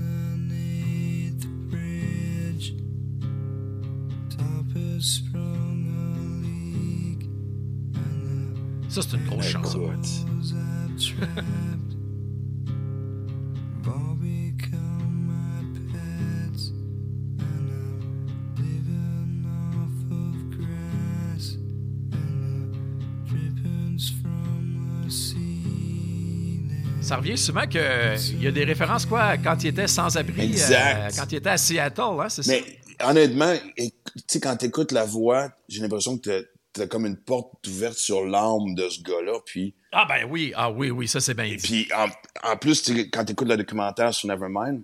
Underneath 0.03 1.39
the 1.39 1.47
bridge, 1.69 2.73
top 4.29 4.75
the 22.09 23.27
drippings 23.27 24.11
from 24.21 25.05
the 25.05 25.11
ceiling. 25.11 27.01
Ça 27.01 27.17
revient 27.17 27.37
souvent 27.37 27.67
qu'il 27.67 27.81
y 28.41 28.47
a 28.47 28.51
des 28.51 28.63
références, 28.63 29.05
quoi, 29.05 29.37
quand 29.37 29.61
il 29.63 29.67
était 29.67 29.87
sans 29.87 30.15
abri, 30.17 30.45
Exact. 30.45 30.97
euh, 30.97 31.09
quand 31.17 31.31
il 31.31 31.35
était 31.37 31.49
à 31.49 31.57
Seattle, 31.57 32.01
hein, 32.21 32.29
c'est 32.29 32.43
ça? 32.43 32.51
Mais 32.53 32.63
honnêtement, 33.05 33.53
tu 33.77 33.89
sais, 34.27 34.39
quand 34.39 34.55
t'écoutes 34.55 34.91
la 34.91 35.05
voix, 35.05 35.51
j'ai 35.67 35.81
l'impression 35.81 36.17
que 36.17 36.47
t'as- 36.73 36.87
comme 36.87 37.05
une 37.05 37.17
porte 37.17 37.65
ouverte 37.67 37.97
sur 37.97 38.25
l'âme 38.25 38.75
de 38.75 38.89
ce 38.89 39.01
gars-là. 39.01 39.39
Puis, 39.45 39.73
Ah, 39.91 40.05
ben 40.09 40.27
oui, 40.29 40.51
ah 40.55 40.71
oui, 40.71 40.89
oui, 40.91 41.07
ça, 41.07 41.19
c'est 41.21 41.33
bien 41.35 41.47
dit. 41.47 41.57
puis 41.57 41.87
en, 41.95 42.07
en 42.51 42.57
plus, 42.57 42.91
quand 43.11 43.25
t'écoutes 43.25 43.47
le 43.47 43.57
documentaire 43.57 44.13
sur 44.13 44.27
Nevermind, 44.27 44.81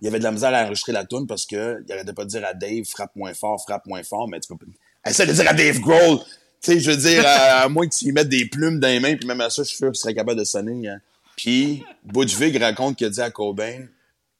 il 0.00 0.04
y 0.04 0.08
avait 0.08 0.18
de 0.18 0.24
la 0.24 0.32
misère 0.32 0.52
à 0.54 0.62
enregistrer 0.64 0.92
la 0.92 1.06
tune 1.06 1.26
parce 1.26 1.46
que 1.46 1.82
il 1.86 1.92
arrêtait 1.92 2.12
pas 2.12 2.24
de 2.24 2.28
dire 2.30 2.44
à 2.44 2.52
Dave 2.52 2.84
frappe 2.84 3.16
moins 3.16 3.32
fort, 3.32 3.60
frappe 3.62 3.86
moins 3.86 4.02
fort, 4.02 4.28
mais 4.28 4.38
tu 4.40 4.54
peux. 4.54 4.66
Essaie 5.06 5.26
de 5.26 5.32
dire 5.32 5.48
à 5.48 5.54
Dave 5.54 5.80
Grohl. 5.80 6.18
Tu 6.60 6.72
sais, 6.72 6.80
je 6.80 6.90
veux 6.90 6.96
dire, 6.96 7.22
à, 7.26 7.62
à 7.62 7.68
moins 7.68 7.86
que 7.86 7.94
tu 7.94 8.04
lui 8.06 8.12
mettes 8.12 8.28
des 8.28 8.46
plumes 8.46 8.78
dans 8.80 8.88
les 8.88 9.00
mains, 9.00 9.16
puis 9.16 9.26
même 9.26 9.40
à 9.40 9.48
ça, 9.50 9.62
je 9.62 9.68
suis 9.68 9.76
sûr 9.76 9.88
qu'il 9.88 9.96
serait 9.96 10.14
capable 10.14 10.38
de 10.38 10.44
sonner. 10.44 10.88
hein. 10.88 11.00
Puis, 11.36 11.84
Butch 12.04 12.34
Vig 12.36 12.56
raconte 12.60 12.96
qu'il 12.96 13.06
a 13.06 13.10
dit 13.10 13.20
à 13.20 13.30
Cobain, 13.30 13.86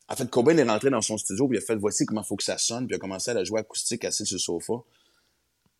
en 0.09 0.16
fait, 0.16 0.29
Cobain 0.31 0.57
est 0.57 0.62
rentré 0.62 0.88
dans 0.90 1.03
son 1.03 1.18
studio, 1.18 1.46
puis 1.49 1.59
il 1.59 1.62
a 1.62 1.64
fait, 1.64 1.77
voici 1.77 2.05
comment 2.07 2.22
faut 2.22 2.37
que 2.37 2.42
ça 2.44 2.59
sonne, 2.59 2.87
puis 2.87 2.94
il 2.94 2.96
a 2.96 2.99
commencé 2.99 3.31
à 3.31 3.35
la 3.35 3.44
jouer 3.44 3.61
acoustique 3.61 4.05
assis 4.05 4.25
sur 4.27 4.37
le 4.37 4.40
sofa. 4.40 4.75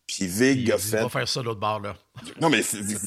Puis 0.07 0.25
Vig 0.25 0.71
a 0.71 0.77
fait, 0.77 1.01
va 1.01 1.09
faire 1.09 1.27
ça 1.27 1.41
l'autre 1.43 1.59
bord, 1.59 1.81
là. 1.81 1.95
non, 2.41 2.49
mais 2.49 2.61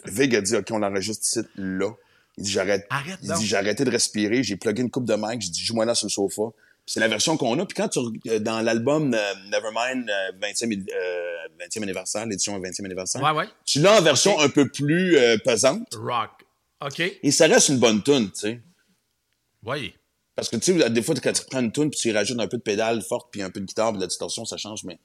Vig 0.04 0.36
a 0.36 0.40
dit, 0.42 0.54
OK, 0.56 0.66
on 0.70 0.78
l'enregistre 0.78 1.24
ici, 1.26 1.40
là. 1.56 1.90
Il 2.36 2.44
dit, 2.44 2.50
j'arrête. 2.50 2.86
Arrête 2.90 3.18
Il 3.22 3.32
dit, 3.32 3.46
j'ai 3.46 3.56
arrêté 3.56 3.84
de 3.84 3.90
respirer, 3.90 4.42
j'ai 4.42 4.56
plugué 4.56 4.82
une 4.82 4.90
coupe 4.90 5.06
de 5.06 5.14
mic, 5.16 5.40
j'ai 5.40 5.50
dit, 5.50 5.64
joue-moi 5.64 5.84
là 5.84 5.94
sur 5.94 6.06
le 6.06 6.10
sofa. 6.10 6.42
C'est 6.86 7.00
la 7.00 7.08
version 7.08 7.36
qu'on 7.36 7.58
a. 7.58 7.66
Puis 7.66 7.76
quand 7.76 7.88
tu, 7.88 8.00
euh, 8.28 8.38
dans 8.40 8.60
l'album 8.62 9.14
euh, 9.14 9.34
Nevermind 9.50 10.08
euh, 10.10 10.32
20e, 10.40 10.72
édi- 10.72 10.90
euh, 10.92 11.66
20e 11.66 11.82
anniversaire, 11.84 12.26
l'édition 12.26 12.58
20e 12.58 12.84
anniversaire, 12.84 13.22
Ouais, 13.22 13.30
ouais. 13.30 13.46
tu 13.64 13.80
l'as 13.80 13.98
en 13.98 14.02
version 14.02 14.38
un 14.40 14.48
peu 14.48 14.68
plus 14.68 15.16
euh, 15.16 15.36
pesante. 15.44 15.86
Rock. 15.94 16.30
OK. 16.84 17.00
Et 17.22 17.30
ça 17.30 17.46
reste 17.46 17.68
une 17.68 17.78
bonne 17.78 18.02
tune, 18.02 18.30
tu 18.32 18.40
sais. 18.40 18.60
Oui. 19.64 19.94
Parce 20.34 20.48
que, 20.48 20.56
tu 20.56 20.78
sais, 20.78 20.90
des 20.90 21.02
fois, 21.02 21.14
quand 21.22 21.32
tu 21.32 21.42
prends 21.48 21.60
une 21.60 21.70
tune 21.70 21.90
puis 21.90 22.00
tu 22.00 22.08
y 22.08 22.12
rajoutes 22.12 22.40
un 22.40 22.48
peu 22.48 22.56
de 22.56 22.62
pédale 22.62 23.02
forte 23.02 23.28
puis 23.30 23.42
un 23.42 23.50
peu 23.50 23.60
de 23.60 23.66
guitare 23.66 23.90
puis 23.90 23.98
de 23.98 24.02
la 24.02 24.08
distorsion, 24.08 24.44
ça 24.44 24.56
change, 24.56 24.82
mais... 24.84 24.98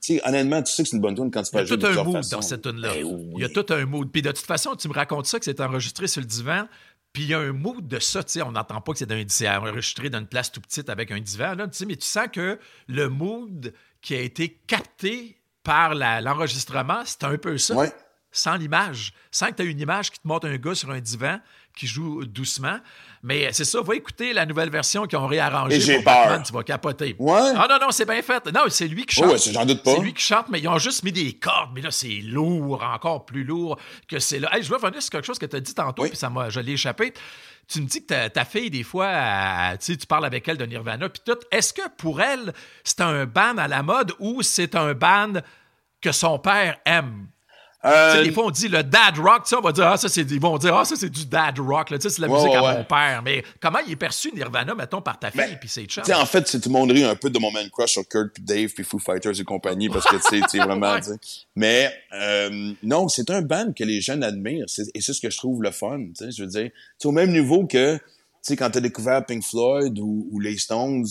Sais, 0.00 0.20
honnêtement, 0.26 0.62
tu 0.62 0.72
sais 0.72 0.82
que 0.84 0.88
c'est 0.88 0.96
une 0.96 1.02
bonne 1.02 1.14
tune 1.16 1.30
quand 1.30 1.42
tu 1.42 1.48
Il 1.48 1.52
peux 1.52 1.58
y 1.58 1.62
a 1.62 1.64
jouer 1.66 1.78
tout 1.78 1.86
un 1.86 2.04
mood 2.04 2.16
façons. 2.16 2.36
dans 2.36 2.42
cette 2.42 2.62
tune-là. 2.62 2.92
Eh 2.96 3.02
oui. 3.02 3.32
Il 3.36 3.40
y 3.40 3.44
a 3.44 3.48
tout 3.48 3.66
un 3.72 3.84
mood. 3.86 4.10
Puis 4.12 4.22
de 4.22 4.30
toute 4.30 4.46
façon, 4.46 4.76
tu 4.76 4.88
me 4.88 4.92
racontes 4.92 5.26
ça, 5.26 5.38
que 5.38 5.44
c'est 5.44 5.60
enregistré 5.60 6.06
sur 6.06 6.20
le 6.20 6.26
divan. 6.26 6.68
Puis 7.12 7.22
il 7.24 7.28
y 7.30 7.34
a 7.34 7.38
un 7.40 7.52
mood 7.52 7.88
de 7.88 7.98
ça, 7.98 8.22
tu 8.22 8.32
sais, 8.32 8.42
on 8.42 8.52
n'entend 8.52 8.80
pas 8.82 8.92
que 8.92 8.98
c'est 8.98 9.06
d'un- 9.06 9.24
c'est 9.26 9.48
enregistré 9.48 10.10
dans 10.10 10.18
une 10.18 10.26
place 10.26 10.52
tout 10.52 10.60
petite 10.60 10.90
avec 10.90 11.10
un 11.10 11.18
divan, 11.18 11.54
là, 11.54 11.66
tu 11.66 11.76
sais, 11.78 11.86
mais 11.86 11.96
tu 11.96 12.06
sens 12.06 12.26
que 12.30 12.58
le 12.88 13.08
mood 13.08 13.72
qui 14.02 14.14
a 14.14 14.20
été 14.20 14.60
capté 14.66 15.40
par 15.62 15.94
la- 15.94 16.20
l'enregistrement, 16.20 17.00
c'est 17.06 17.24
un 17.24 17.36
peu 17.38 17.56
ça. 17.58 17.74
Ouais. 17.74 17.92
Sans 18.30 18.56
l'image. 18.56 19.14
Sans 19.30 19.46
que 19.46 19.54
tu 19.54 19.62
aies 19.62 19.66
une 19.70 19.80
image 19.80 20.10
qui 20.10 20.20
te 20.20 20.28
montre 20.28 20.46
un 20.46 20.56
gars 20.58 20.74
sur 20.74 20.90
un 20.90 21.00
divan 21.00 21.38
qui 21.76 21.86
joue 21.86 22.24
doucement. 22.24 22.78
Mais 23.22 23.52
c'est 23.52 23.64
ça, 23.64 23.80
va 23.82 23.94
écouter 23.94 24.32
la 24.32 24.46
nouvelle 24.46 24.70
version 24.70 25.06
qu'ils 25.06 25.18
ont 25.18 25.26
réarrangée 25.26 25.80
j'ai 25.80 26.02
peur. 26.02 26.42
tu 26.42 26.52
vas 26.52 26.62
capoter. 26.62 27.14
Ouais. 27.18 27.52
Ah 27.56 27.66
non, 27.68 27.78
non, 27.80 27.90
c'est 27.90 28.04
bien 28.06 28.22
fait. 28.22 28.46
Non, 28.52 28.62
c'est 28.68 28.88
lui 28.88 29.04
qui 29.06 29.14
Oh 29.18 29.22
chante. 29.22 29.32
ouais, 29.32 29.38
c'est- 29.38 29.52
j'en 29.52 29.64
doute 29.66 29.82
pas. 29.82 29.94
C'est 29.94 30.00
lui 30.00 30.14
qui 30.14 30.22
chante, 30.22 30.46
mais 30.48 30.58
ils 30.58 30.68
ont 30.68 30.78
juste 30.78 31.02
mis 31.04 31.12
des 31.12 31.34
cordes. 31.34 31.70
Mais 31.74 31.80
là, 31.82 31.90
c'est 31.90 32.08
lourd, 32.24 32.82
encore 32.82 33.26
plus 33.26 33.44
lourd 33.44 33.78
que 34.08 34.18
c'est 34.18 34.38
là. 34.38 34.48
Hey, 34.56 34.62
je 34.62 34.68
veux 34.70 34.76
revenir 34.76 35.02
sur 35.02 35.10
quelque 35.10 35.26
chose 35.26 35.38
que 35.38 35.46
tu 35.46 35.54
as 35.56 35.60
dit 35.60 35.74
tantôt, 35.74 36.02
Oui. 36.04 36.08
puis 36.08 36.18
ça 36.18 36.30
m'a, 36.30 36.48
je 36.50 36.60
l'ai 36.60 36.72
échappé. 36.72 37.12
Tu 37.68 37.80
me 37.82 37.86
dis 37.86 38.00
que 38.02 38.06
ta, 38.06 38.30
ta 38.30 38.44
fille, 38.44 38.70
des 38.70 38.84
fois, 38.84 39.08
elle- 39.08 39.78
tu 39.78 39.96
parles 40.06 40.24
avec 40.24 40.46
elle 40.48 40.56
de 40.56 40.64
Nirvana, 40.66 41.08
puis 41.08 41.20
tout. 41.26 41.38
Est-ce 41.50 41.72
que 41.74 41.82
pour 41.98 42.20
elle, 42.22 42.52
c'est 42.84 43.00
un 43.00 43.26
band 43.26 43.58
à 43.58 43.68
la 43.68 43.82
mode 43.82 44.12
ou 44.20 44.40
c'est 44.42 44.74
un 44.76 44.94
band 44.94 45.32
que 46.00 46.12
son 46.12 46.38
père 46.38 46.78
aime? 46.86 47.26
Tu 47.86 47.92
sais, 47.92 48.18
Euh, 48.18 48.24
des 48.24 48.32
fois, 48.32 48.44
on 48.46 48.50
dit 48.50 48.68
le 48.68 48.82
dad 48.82 49.16
rock, 49.18 49.42
on 49.56 49.60
va 49.60 49.72
dire, 49.72 49.86
ah, 49.86 49.96
ça, 49.96 50.08
c'est, 50.08 50.22
ils 50.22 50.40
vont 50.40 50.58
dire, 50.58 50.74
ah, 50.76 50.84
ça, 50.84 50.96
c'est 50.96 51.08
du 51.10 51.24
dad 51.26 51.58
rock, 51.58 51.90
là, 51.90 51.98
tu 51.98 52.08
sais, 52.08 52.14
c'est 52.16 52.22
la 52.22 52.28
musique 52.28 52.48
ouais, 52.50 52.56
à 52.56 52.62
ouais. 52.62 52.76
mon 52.78 52.84
père. 52.84 53.22
Mais 53.24 53.44
comment 53.60 53.78
il 53.86 53.92
est 53.92 53.96
perçu, 53.96 54.32
Nirvana, 54.34 54.74
mettons, 54.74 55.00
par 55.00 55.18
ta 55.18 55.30
fille 55.30 55.56
puis? 55.60 55.68
Tu 55.68 55.86
sais, 55.88 56.14
en 56.14 56.26
fait, 56.26 56.48
c'est 56.48 56.60
tout 56.60 56.68
le 56.68 56.72
monde 56.74 56.90
rit 56.90 57.04
un 57.04 57.16
peu 57.16 57.30
de 57.30 57.38
mon 57.38 57.50
man 57.52 57.68
crush 57.70 57.92
sur 57.92 58.06
Kurt 58.08 58.32
puis 58.34 58.42
Dave 58.42 58.70
puis 58.74 58.84
Foo 58.84 58.98
Fighters 58.98 59.38
et 59.40 59.44
compagnie 59.44 59.88
parce 59.88 60.04
que, 60.06 60.16
tu 60.16 60.42
sais, 60.48 60.58
vraiment. 60.58 60.96
Mais, 61.54 61.92
euh, 62.12 62.72
non, 62.82 63.08
c'est 63.08 63.30
un 63.30 63.42
band 63.42 63.72
que 63.72 63.84
les 63.84 64.00
jeunes 64.00 64.22
admirent. 64.24 64.64
C'est- 64.68 64.90
Et 64.94 65.00
c'est 65.00 65.12
ce 65.12 65.20
que 65.20 65.30
je 65.30 65.36
trouve 65.36 65.62
le 65.62 65.70
fun, 65.70 65.98
tu 65.98 66.24
sais. 66.24 66.30
Je 66.32 66.42
veux 66.42 66.48
dire, 66.48 66.70
c'est 66.98 67.08
au 67.08 67.12
même 67.12 67.30
niveau 67.32 67.66
que, 67.66 67.96
tu 67.96 68.02
sais, 68.42 68.56
quand 68.56 68.70
t'as 68.70 68.80
découvert 68.80 69.24
Pink 69.26 69.44
Floyd 69.44 69.98
ou, 69.98 70.26
ou 70.30 70.40
les 70.40 70.56
Stones, 70.58 71.04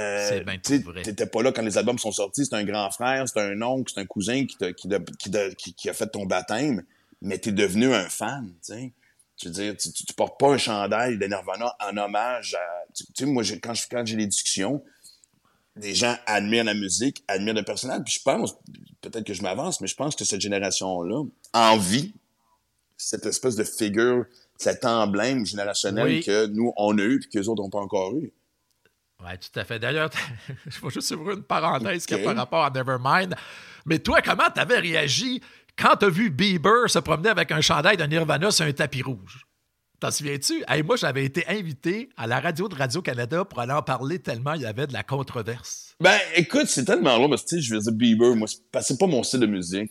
euh, 0.00 0.40
t'étais 0.62 1.26
pas 1.26 1.42
là 1.42 1.52
quand 1.52 1.62
les 1.62 1.76
albums 1.78 1.98
sont 1.98 2.12
sortis. 2.12 2.46
C'est 2.46 2.54
un 2.54 2.64
grand 2.64 2.90
frère, 2.90 3.28
c'est 3.28 3.40
un 3.40 3.60
oncle, 3.62 3.92
c'est 3.94 4.00
un 4.00 4.06
cousin 4.06 4.46
qui, 4.46 5.88
a 5.88 5.92
fait 5.92 6.06
ton 6.06 6.24
baptême, 6.26 6.84
mais 7.20 7.38
t'es 7.38 7.52
devenu 7.52 7.92
un 7.92 8.08
fan, 8.08 8.46
tu 8.64 8.72
sais. 8.72 8.92
Je 9.40 9.48
veux 9.48 9.54
dire, 9.54 9.76
tu, 9.76 9.92
tu, 9.92 10.04
tu 10.04 10.12
portes 10.14 10.38
pas 10.38 10.52
un 10.52 10.58
chandail 10.58 11.16
de 11.16 11.24
Nirvana 11.26 11.76
en 11.80 11.96
hommage 11.96 12.54
à... 12.54 12.84
Tu 12.92 13.04
tu 13.06 13.12
sais, 13.18 13.26
moi, 13.26 13.44
quand, 13.62 13.74
je- 13.74 13.86
quand 13.88 14.04
j'ai 14.04 14.16
discussions, 14.26 14.82
les 15.76 15.94
gens 15.94 16.16
admirent 16.26 16.64
la 16.64 16.74
musique, 16.74 17.22
admirent 17.28 17.54
le 17.54 17.62
personnage, 17.62 18.00
puis 18.04 18.14
je 18.14 18.22
pense, 18.22 18.56
peut-être 19.00 19.24
que 19.24 19.34
je 19.34 19.42
m'avance, 19.42 19.80
mais 19.80 19.86
je 19.86 19.94
pense 19.94 20.16
que 20.16 20.24
cette 20.24 20.40
génération-là 20.40 21.22
envie 21.52 22.12
cette 22.96 23.26
espèce 23.26 23.54
de 23.54 23.62
figure, 23.62 24.26
cet 24.56 24.84
emblème 24.84 25.46
générationnel 25.46 26.04
Oui. 26.04 26.24
que 26.24 26.46
nous, 26.46 26.72
on 26.76 26.98
a 26.98 27.02
eu, 27.02 27.20
puis 27.20 27.28
que 27.30 27.38
les 27.38 27.48
autres 27.48 27.62
n'ont 27.62 27.70
pas 27.70 27.78
encore 27.78 28.16
eu. 28.16 28.32
Oui, 29.24 29.30
tout 29.38 29.58
à 29.58 29.64
fait. 29.64 29.78
D'ailleurs, 29.78 30.10
je 30.66 30.80
vais 30.80 30.90
juste 30.90 31.10
ouvrir 31.12 31.36
une 31.36 31.42
parenthèse 31.42 32.06
qui 32.06 32.14
a 32.14 32.18
Ok. 32.18 32.24
par 32.24 32.36
rapport 32.36 32.64
à 32.64 32.70
Nevermind. 32.70 33.34
Mais 33.84 33.98
toi, 33.98 34.20
comment 34.22 34.48
t'avais 34.54 34.78
réagi 34.78 35.40
quand 35.76 35.96
t'as 35.96 36.08
vu 36.08 36.30
Bieber 36.30 36.88
se 36.88 36.98
promener 37.00 37.28
avec 37.30 37.50
un 37.50 37.60
chandail 37.60 37.96
de 37.96 38.04
Nirvana 38.04 38.50
sur 38.50 38.64
un 38.64 38.72
tapis 38.72 39.02
rouge? 39.02 39.44
T'en 40.00 40.12
souviens-tu? 40.12 40.62
Hey, 40.68 40.84
moi, 40.84 40.94
j'avais 40.94 41.24
été 41.24 41.44
invité 41.48 42.08
à 42.16 42.28
la 42.28 42.38
radio 42.38 42.68
de 42.68 42.76
Radio-Canada 42.76 43.44
pour 43.44 43.58
aller 43.58 43.72
en 43.72 43.82
parler 43.82 44.20
tellement 44.20 44.52
il 44.52 44.62
y 44.62 44.66
avait 44.66 44.86
de 44.86 44.92
la 44.92 45.02
controverse. 45.02 45.96
Ben, 45.98 46.16
écoute, 46.36 46.66
c'est 46.68 46.84
tellement 46.84 47.18
long, 47.18 47.28
parce 47.28 47.42
que, 47.42 47.48
tu 47.48 47.56
sais, 47.56 47.62
je 47.62 47.74
veux 47.74 47.80
dire, 47.80 47.92
Bieber, 47.92 48.36
moi, 48.36 48.46
c'est 48.80 48.98
pas 48.98 49.06
mon 49.08 49.24
style 49.24 49.40
de 49.40 49.46
musique. 49.46 49.90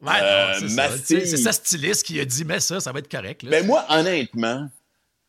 Ouais, 0.00 0.12
Euh, 0.22 0.54
c'est 0.60 0.68
ça. 0.68 0.88
C'est 1.04 1.36
sa 1.36 1.52
styliste 1.52 2.06
qui 2.06 2.18
a 2.20 2.24
dit, 2.24 2.46
mais 2.46 2.60
ça, 2.60 2.80
ça 2.80 2.90
va 2.92 3.00
être 3.00 3.10
correct. 3.10 3.42
là. 3.42 3.50
Ben, 3.50 3.66
moi, 3.66 3.84
honnêtement, 3.90 4.70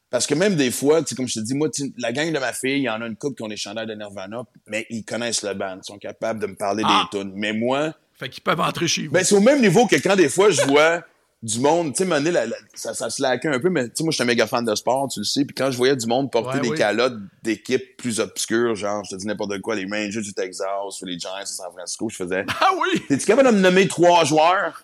Parce 0.10 0.26
que 0.26 0.34
même 0.34 0.56
des 0.56 0.72
fois, 0.72 1.02
tu 1.04 1.10
sais, 1.10 1.15
comme 1.15 1.28
je 1.28 1.36
te 1.36 1.39
dis, 1.39 1.54
moi, 1.54 1.69
la 2.00 2.12
gang 2.12 2.32
de 2.34 2.39
ma 2.39 2.52
fille, 2.52 2.78
il 2.78 2.84
y 2.84 2.89
en 2.89 3.02
a 3.02 3.06
une 3.06 3.15
couple 3.15 3.36
qui 3.36 3.43
ont 3.43 3.48
des 3.48 3.58
chandails 3.58 3.86
de 3.86 3.93
Nirvana, 3.93 4.43
mais 4.67 4.88
ils 4.89 5.04
connaissent 5.06 5.43
le 5.43 5.54
band, 5.54 5.78
ils 5.84 5.86
sont 5.86 6.00
capables 6.00 6.39
de 6.39 6.48
me 6.48 6.56
parler 6.56 6.84
Ah! 6.88 7.08
des 7.13 7.19
tunes. 7.19 7.32
Mais 7.36 7.54
moi, 7.54 7.93
Fait 8.17 8.28
qu'ils 8.30 8.41
peuvent 8.43 8.60
entrer 8.60 8.88
chez 8.88 9.06
vous. 9.06 9.12
ben, 9.12 9.24
c'est 9.24 9.36
au 9.36 9.39
même 9.39 9.62
niveau 9.62 9.86
que 9.86 9.95
quand 9.98 10.15
des 10.15 10.28
fois 10.30 10.50
je 10.50 10.62
vois 10.63 11.04
du 11.43 11.60
monde, 11.60 11.93
tu 11.95 12.04
sais, 12.04 12.10
la- 12.32 12.48
la- 12.48 12.56
ça, 12.74 12.93
ça 12.95 13.10
se 13.12 13.22
laquait 13.22 13.48
un 13.50 13.60
peu, 13.60 13.69
mais 13.69 13.86
tu 13.86 13.91
sais, 13.98 14.04
moi, 14.04 14.10
je 14.12 14.15
suis 14.15 14.24
un 14.24 14.26
méga 14.26 14.48
fan 14.48 14.65
de 14.65 14.74
sport, 14.74 15.08
tu 15.13 15.19
le 15.19 15.26
sais, 15.26 15.45
puis 15.45 15.54
quand 15.56 15.69
je 15.69 15.78
voyais 15.78 15.95
du 15.95 16.08
monde 16.08 16.32
porter 16.32 16.56
Ouais, 16.58 16.62
des 16.63 16.69
oui. 16.72 16.78
calottes 16.78 17.19
d'équipes 17.43 17.95
plus 17.95 18.19
obscures, 18.19 18.76
genre, 18.76 19.04
je 19.06 19.12
te 19.12 19.15
dis 19.15 19.28
n'importe 19.28 19.62
quoi, 19.62 19.76
les 19.76 19.86
Rangers 19.86 20.22
du 20.24 20.34
Texas 20.34 20.67
ou 21.02 21.06
les 21.06 21.19
Giants 21.19 21.39
de 21.39 21.45
San 21.45 21.72
Francisco, 21.72 22.10
je 22.10 22.15
faisais, 22.15 22.45
Ah 22.62 22.72
oui! 22.82 23.00
t'es-tu 23.08 23.26
capable 23.28 23.50
de 23.52 23.54
me 23.56 23.62
nommer 23.62 23.88
trois 23.88 24.26
joueurs? 24.26 24.84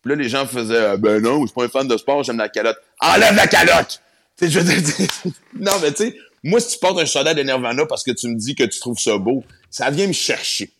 Puis 0.00 0.10
là, 0.10 0.14
les 0.16 0.28
gens 0.28 0.46
faisaient, 0.46 0.86
Ah, 0.92 0.96
ben 0.96 1.20
non, 1.20 1.40
je 1.42 1.46
suis 1.48 1.54
pas 1.54 1.64
un 1.64 1.68
fan 1.68 1.88
de 1.88 1.96
sport, 1.96 2.22
j'aime 2.22 2.38
la 2.38 2.48
calotte. 2.48 2.78
Enlève 3.00 3.34
la 3.34 3.48
calotte! 3.48 4.00
Je 4.40 4.60
veux 4.60 4.64
dire, 4.82 5.08
non, 5.54 5.72
mais 5.82 5.90
tu 5.92 6.04
sais, 6.10 6.16
moi, 6.44 6.60
si 6.60 6.74
tu 6.74 6.78
portes 6.78 6.98
un 6.98 7.04
chandail 7.04 7.34
de 7.34 7.42
Nirvana 7.42 7.86
parce 7.86 8.04
que 8.04 8.12
tu 8.12 8.28
me 8.28 8.36
dis 8.36 8.54
que 8.54 8.64
tu 8.64 8.78
trouves 8.78 8.98
ça 8.98 9.18
beau, 9.18 9.44
ça 9.70 9.90
vient 9.90 10.06
me 10.06 10.12
chercher. 10.12 10.72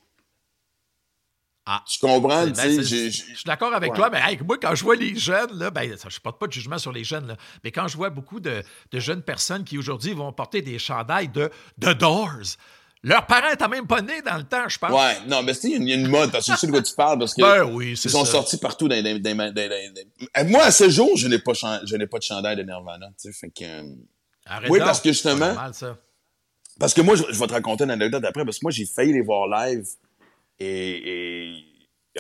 Ah. 1.70 1.84
Tu 1.86 1.98
comprends? 1.98 2.46
Ben, 2.46 2.82
j'ai- 2.82 3.10
je 3.10 3.16
suis 3.34 3.44
d'accord 3.44 3.74
avec 3.74 3.90
Ouais. 3.90 3.96
toi, 3.98 4.08
mais 4.10 4.20
hey, 4.24 4.38
moi, 4.42 4.56
quand 4.58 4.74
je 4.74 4.82
vois 4.84 4.96
les 4.96 5.14
jeunes, 5.14 5.58
là, 5.58 5.70
ben, 5.70 5.98
ça, 5.98 6.08
je 6.08 6.18
porte 6.18 6.38
pas 6.38 6.46
de 6.46 6.52
jugement 6.52 6.78
sur 6.78 6.92
les 6.92 7.04
jeunes, 7.04 7.26
là, 7.26 7.36
mais 7.62 7.70
quand 7.72 7.88
je 7.88 7.96
vois 7.98 8.08
beaucoup 8.08 8.40
de, 8.40 8.62
de 8.90 9.00
jeunes 9.00 9.20
personnes 9.22 9.64
qui 9.64 9.76
aujourd'hui 9.76 10.14
vont 10.14 10.32
porter 10.32 10.62
des 10.62 10.78
chandails 10.78 11.28
de 11.28 11.50
The 11.78 11.90
Doors, 11.90 12.56
leurs 13.02 13.26
parents 13.26 13.50
n'étaient 13.50 13.68
même 13.68 13.86
pas 13.86 14.02
nés 14.02 14.22
dans 14.22 14.36
le 14.36 14.44
temps, 14.44 14.68
je 14.68 14.78
pense. 14.78 14.90
Ouais, 14.90 15.16
non, 15.28 15.42
mais 15.42 15.54
c'est 15.54 15.70
il 15.70 15.88
y 15.88 15.92
a 15.92 15.96
une 15.96 16.08
mode, 16.08 16.32
parce 16.32 16.46
que 16.46 16.52
je 16.52 16.58
sais 16.58 16.66
de 16.66 16.72
quoi 16.72 16.82
tu 16.82 16.94
parles, 16.94 17.18
parce 17.18 17.34
que 17.34 17.42
Ben 17.42 17.64
oui, 17.72 17.90
ils 17.92 17.96
sont 17.96 18.24
ça. 18.24 18.32
sortis 18.32 18.56
partout 18.58 18.88
dans, 18.88 19.00
dans- 19.02 20.48
Moi, 20.48 20.62
à 20.64 20.70
ce 20.70 20.88
jour, 20.90 21.16
je 21.16 21.28
n'ai 21.28 21.38
pas, 21.38 21.54
chan- 21.54 21.80
je 21.84 21.96
n'ai 21.96 22.06
pas 22.06 22.18
de 22.18 22.22
chandail 22.24 22.56
de 22.56 22.62
Nirvana, 22.62 23.06
tu 23.20 23.30
sais, 23.30 23.32
fait 23.32 23.50
que... 23.50 23.64
euh, 23.64 23.82
Arrête 24.46 24.70
Oui, 24.70 24.78
donc. 24.78 24.86
parce 24.88 25.00
que 25.00 25.10
justement- 25.10 25.46
normal, 25.46 25.74
ça. 25.74 25.96
Parce 26.80 26.94
que 26.94 27.00
moi, 27.00 27.14
je, 27.16 27.24
je 27.30 27.38
vais 27.38 27.46
te 27.46 27.52
raconter 27.52 27.84
une 27.84 27.90
anecdote 27.90 28.24
après, 28.24 28.44
parce 28.44 28.58
que 28.58 28.64
moi, 28.64 28.70
j'ai 28.72 28.86
failli 28.86 29.12
les 29.12 29.22
voir 29.22 29.46
live, 29.48 29.86
et... 30.58 31.48
et... 31.50 31.64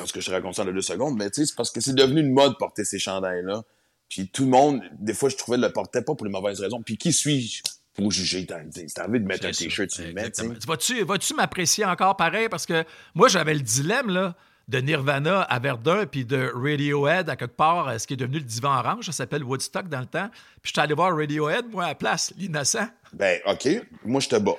En 0.00 0.06
ce 0.06 0.12
que 0.12 0.20
je 0.20 0.26
te 0.26 0.30
raconte 0.30 0.54
ça 0.54 0.64
dans 0.64 0.70
deux 0.72 0.80
secondes, 0.80 1.16
mais 1.16 1.28
tu 1.28 1.40
sais, 1.40 1.46
c'est 1.46 1.56
parce 1.56 1.72
que 1.72 1.80
c'est 1.80 1.94
devenu 1.94 2.20
une 2.20 2.32
mode 2.32 2.56
porter 2.56 2.84
ces 2.84 3.00
chandails-là, 3.00 3.64
puis 4.08 4.28
tout 4.28 4.44
le 4.44 4.50
monde, 4.50 4.80
des 5.00 5.12
fois, 5.12 5.28
je 5.28 5.34
trouvais, 5.36 5.56
le 5.58 5.72
portait 5.72 6.02
pas 6.02 6.14
pour 6.14 6.24
les 6.24 6.30
mauvaises 6.30 6.60
raisons, 6.60 6.80
puis 6.82 6.96
qui 6.96 7.12
suis-je? 7.12 7.62
Pour 7.98 8.10
juger? 8.12 8.46
T'as- 8.46 8.60
C'est 8.72 8.98
arrivé 8.98 9.18
de 9.18 9.26
mettre 9.26 9.46
un 9.46 9.50
t-shirt, 9.50 9.90
tu 9.90 10.02
le 10.02 10.12
mets. 10.14 10.30
Vas-tu 10.66 11.02
vas-tu 11.04 11.34
m'apprécier 11.34 11.84
encore 11.84 12.16
pareil? 12.16 12.48
Parce 12.48 12.64
que 12.64 12.84
moi, 13.14 13.28
j'avais 13.28 13.52
le 13.54 13.60
dilemme 13.60 14.08
là, 14.10 14.34
de 14.68 14.78
Nirvana 14.78 15.42
à 15.42 15.58
Verdun 15.58 16.06
puis 16.06 16.24
de 16.24 16.50
Radiohead 16.54 17.28
à 17.28 17.36
quelque 17.36 17.56
part, 17.56 17.88
euh, 17.88 17.98
ce 17.98 18.06
qui 18.06 18.14
est 18.14 18.18
devenu 18.18 18.38
le 18.38 18.44
divan 18.44 18.78
orange, 18.78 19.06
ça 19.06 19.12
s'appelle 19.12 19.42
Woodstock 19.42 19.88
dans 19.88 20.00
le 20.00 20.06
temps. 20.06 20.28
Puis 20.62 20.68
je 20.68 20.70
suis 20.72 20.80
allé 20.80 20.94
voir 20.94 21.14
Radiohead, 21.16 21.66
moi, 21.70 21.84
à 21.84 21.88
la 21.88 21.94
place, 21.94 22.32
l'innocent. 22.38 22.86
Ben, 23.12 23.40
OK. 23.46 23.68
Moi, 24.04 24.20
je 24.20 24.28
te 24.28 24.36
bats. 24.36 24.56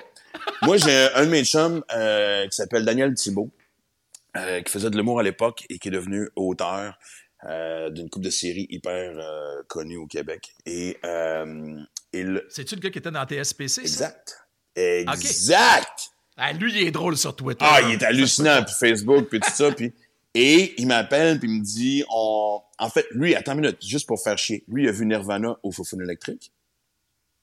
Moi, 0.62 0.76
j'ai 0.76 1.08
un 1.14 1.24
de 1.26 1.30
mes 1.30 1.44
chums 1.44 1.82
euh, 1.94 2.44
qui 2.46 2.56
s'appelle 2.56 2.84
Daniel 2.84 3.14
Thibault, 3.14 3.50
euh, 4.36 4.60
qui 4.62 4.70
faisait 4.72 4.90
de 4.90 4.96
l'humour 4.96 5.18
à 5.20 5.22
l'époque 5.22 5.64
et 5.70 5.78
qui 5.78 5.88
est 5.88 5.92
devenu 5.92 6.28
auteur 6.36 6.98
euh, 7.48 7.88
d'une 7.90 8.10
coupe 8.10 8.22
de 8.22 8.30
séries 8.30 8.66
hyper 8.68 9.12
connue 9.68 9.96
au 9.96 10.06
Québec. 10.06 10.52
Et, 10.66 10.98
euh, 11.04 11.78
et 11.78 11.99
le- 12.12 12.46
C'est-tu 12.50 12.74
le 12.74 12.80
gars 12.80 12.90
qui 12.90 12.98
était 12.98 13.10
dans 13.10 13.24
TSPC? 13.24 13.82
Exact. 13.82 14.36
Exact! 14.74 16.10
Ah, 16.36 16.52
lui, 16.52 16.72
il 16.72 16.86
est 16.86 16.90
drôle 16.90 17.16
sur 17.16 17.36
Twitter. 17.36 17.64
Ah, 17.68 17.80
il 17.82 17.90
est 17.92 18.02
hallucinant, 18.02 18.62
puis 18.64 18.74
Facebook, 18.78 19.28
puis 19.28 19.40
tout 19.40 19.50
ça, 19.52 19.70
puis... 19.72 19.92
Et 20.32 20.80
il 20.80 20.86
m'appelle, 20.86 21.40
puis 21.40 21.48
il 21.48 21.58
me 21.58 21.64
dit, 21.64 22.04
on... 22.08 22.60
En 22.78 22.88
fait, 22.88 23.04
lui, 23.10 23.34
attends 23.34 23.52
une 23.52 23.62
minute, 23.62 23.84
juste 23.84 24.06
pour 24.06 24.22
faire 24.22 24.38
chier. 24.38 24.64
Lui, 24.68 24.84
il 24.84 24.88
a 24.88 24.92
vu 24.92 25.04
Nirvana 25.04 25.56
au 25.62 25.72
Foufoune 25.72 26.02
électrique. 26.02 26.52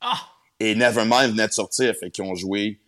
Ah! 0.02 0.20
Et 0.60 0.74
Nevermind 0.74 1.32
venait 1.32 1.48
de 1.48 1.54
sortir, 1.54 1.94
fait 2.00 2.10
qu'ils 2.10 2.24
ont 2.24 2.34
joué. 2.34 2.80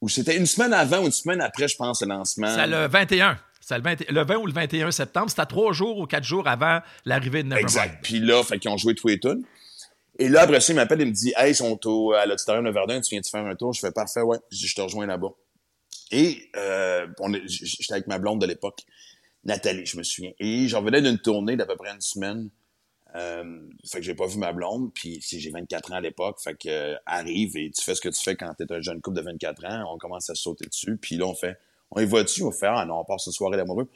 Ou 0.00 0.08
c'était 0.08 0.36
une 0.36 0.46
semaine 0.46 0.72
avant 0.72 1.00
ou 1.02 1.06
une 1.06 1.12
semaine 1.12 1.40
après, 1.40 1.68
je 1.68 1.76
pense, 1.76 2.02
le 2.02 2.08
lancement. 2.08 2.54
C'est 2.54 2.66
le 2.66 2.88
21. 2.88 3.38
C'est 3.60 3.76
le, 3.78 3.82
20 3.82 4.10
le 4.10 4.24
20 4.24 4.36
ou 4.36 4.46
le 4.46 4.52
21 4.52 4.90
septembre. 4.90 5.30
C'était 5.30 5.46
trois 5.46 5.72
jours 5.72 5.98
ou 5.98 6.06
quatre 6.06 6.24
jours 6.24 6.48
avant 6.48 6.80
l'arrivée 7.04 7.42
de 7.42 7.48
Nevermind. 7.48 7.70
Exact. 7.70 7.98
Puis 8.02 8.20
là, 8.20 8.42
fait 8.42 8.58
qu'ils 8.58 8.70
ont 8.70 8.76
joué 8.76 8.94
tous 8.94 9.08
les 9.08 9.20
tunes. 9.20 9.44
Et 10.18 10.28
là, 10.28 10.42
après 10.42 10.60
ça, 10.60 10.72
il 10.72 10.76
m'appelle 10.76 11.00
et 11.00 11.04
me 11.06 11.10
dit 11.10 11.32
Hey, 11.36 11.52
ils 11.52 11.56
sont 11.56 11.78
au, 11.86 12.12
à 12.12 12.24
l'auditorium 12.26 12.64
de 12.64 12.70
Verdun, 12.70 13.00
tu 13.00 13.10
viens-tu 13.14 13.30
faire 13.30 13.44
un 13.44 13.54
tour? 13.56 13.72
Je 13.72 13.80
fais 13.80 13.92
parfait, 13.92 14.20
ouais. 14.20 14.38
Je 14.50 14.74
te 14.74 14.80
rejoins 14.80 15.06
là-bas. 15.06 15.32
Et 16.12 16.50
euh, 16.56 17.06
j'étais 17.46 17.94
avec 17.94 18.06
ma 18.06 18.18
blonde 18.18 18.40
de 18.40 18.46
l'époque, 18.46 18.80
Nathalie, 19.44 19.86
je 19.86 19.96
me 19.98 20.02
souviens. 20.02 20.32
Et 20.38 20.68
j'en 20.68 20.80
revenais 20.80 21.02
d'une 21.02 21.18
tournée 21.18 21.56
d'à 21.56 21.66
peu 21.66 21.76
près 21.76 21.90
une 21.90 22.00
semaine. 22.00 22.50
Euh, 23.16 23.60
fait 23.86 23.98
que 23.98 24.04
j'ai 24.04 24.14
pas 24.14 24.26
vu 24.26 24.38
ma 24.38 24.52
blonde, 24.52 24.92
puis 24.92 25.20
si 25.22 25.40
j'ai 25.40 25.50
24 25.50 25.92
ans 25.92 25.96
à 25.96 26.00
l'époque, 26.00 26.40
fait 26.42 26.54
que 26.54 26.68
euh, 26.68 26.96
arrive 27.06 27.56
et 27.56 27.70
tu 27.70 27.82
fais 27.82 27.94
ce 27.94 28.00
que 28.00 28.08
tu 28.08 28.20
fais 28.20 28.34
quand 28.34 28.52
t'es 28.54 28.70
un 28.72 28.80
jeune 28.80 29.00
couple 29.00 29.18
de 29.18 29.22
24 29.22 29.64
ans, 29.66 29.92
on 29.94 29.98
commence 29.98 30.30
à 30.30 30.34
sauter 30.34 30.66
dessus, 30.66 30.96
puis 30.96 31.16
là 31.16 31.26
on 31.26 31.34
fait, 31.34 31.56
on 31.92 32.00
y 32.00 32.06
va 32.06 32.24
dessus, 32.24 32.42
on 32.42 32.50
fait 32.50 32.66
ah 32.68 32.84
non, 32.84 32.98
on 32.98 33.04
passe 33.04 33.26
une 33.26 33.32
soirée 33.32 33.56
d'amoureux. 33.56 33.88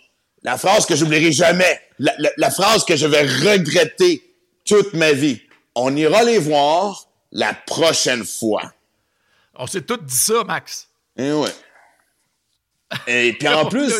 La 0.44 0.56
phrase 0.56 0.86
que 0.86 0.94
j'oublierai 0.94 1.32
jamais, 1.32 1.80
la, 1.98 2.14
la- 2.18 2.30
la 2.36 2.50
phrase 2.52 2.84
que 2.84 2.94
je 2.94 3.06
vais 3.08 3.22
regretter 3.22 4.22
toute 4.64 4.94
ma 4.94 5.12
vie, 5.12 5.40
on 5.78 5.94
ira 5.96 6.24
les 6.24 6.38
voir 6.38 7.08
la 7.32 7.54
prochaine 7.54 8.24
fois. 8.24 8.72
On 9.54 9.66
s'est 9.66 9.82
tous 9.82 9.96
dit 9.98 10.14
ça, 10.14 10.44
Max. 10.44 10.88
Et 11.16 11.32
ouais. 11.32 11.50
Et 13.06 13.32
puis 13.34 13.48
en 13.48 13.66
plus, 13.66 13.92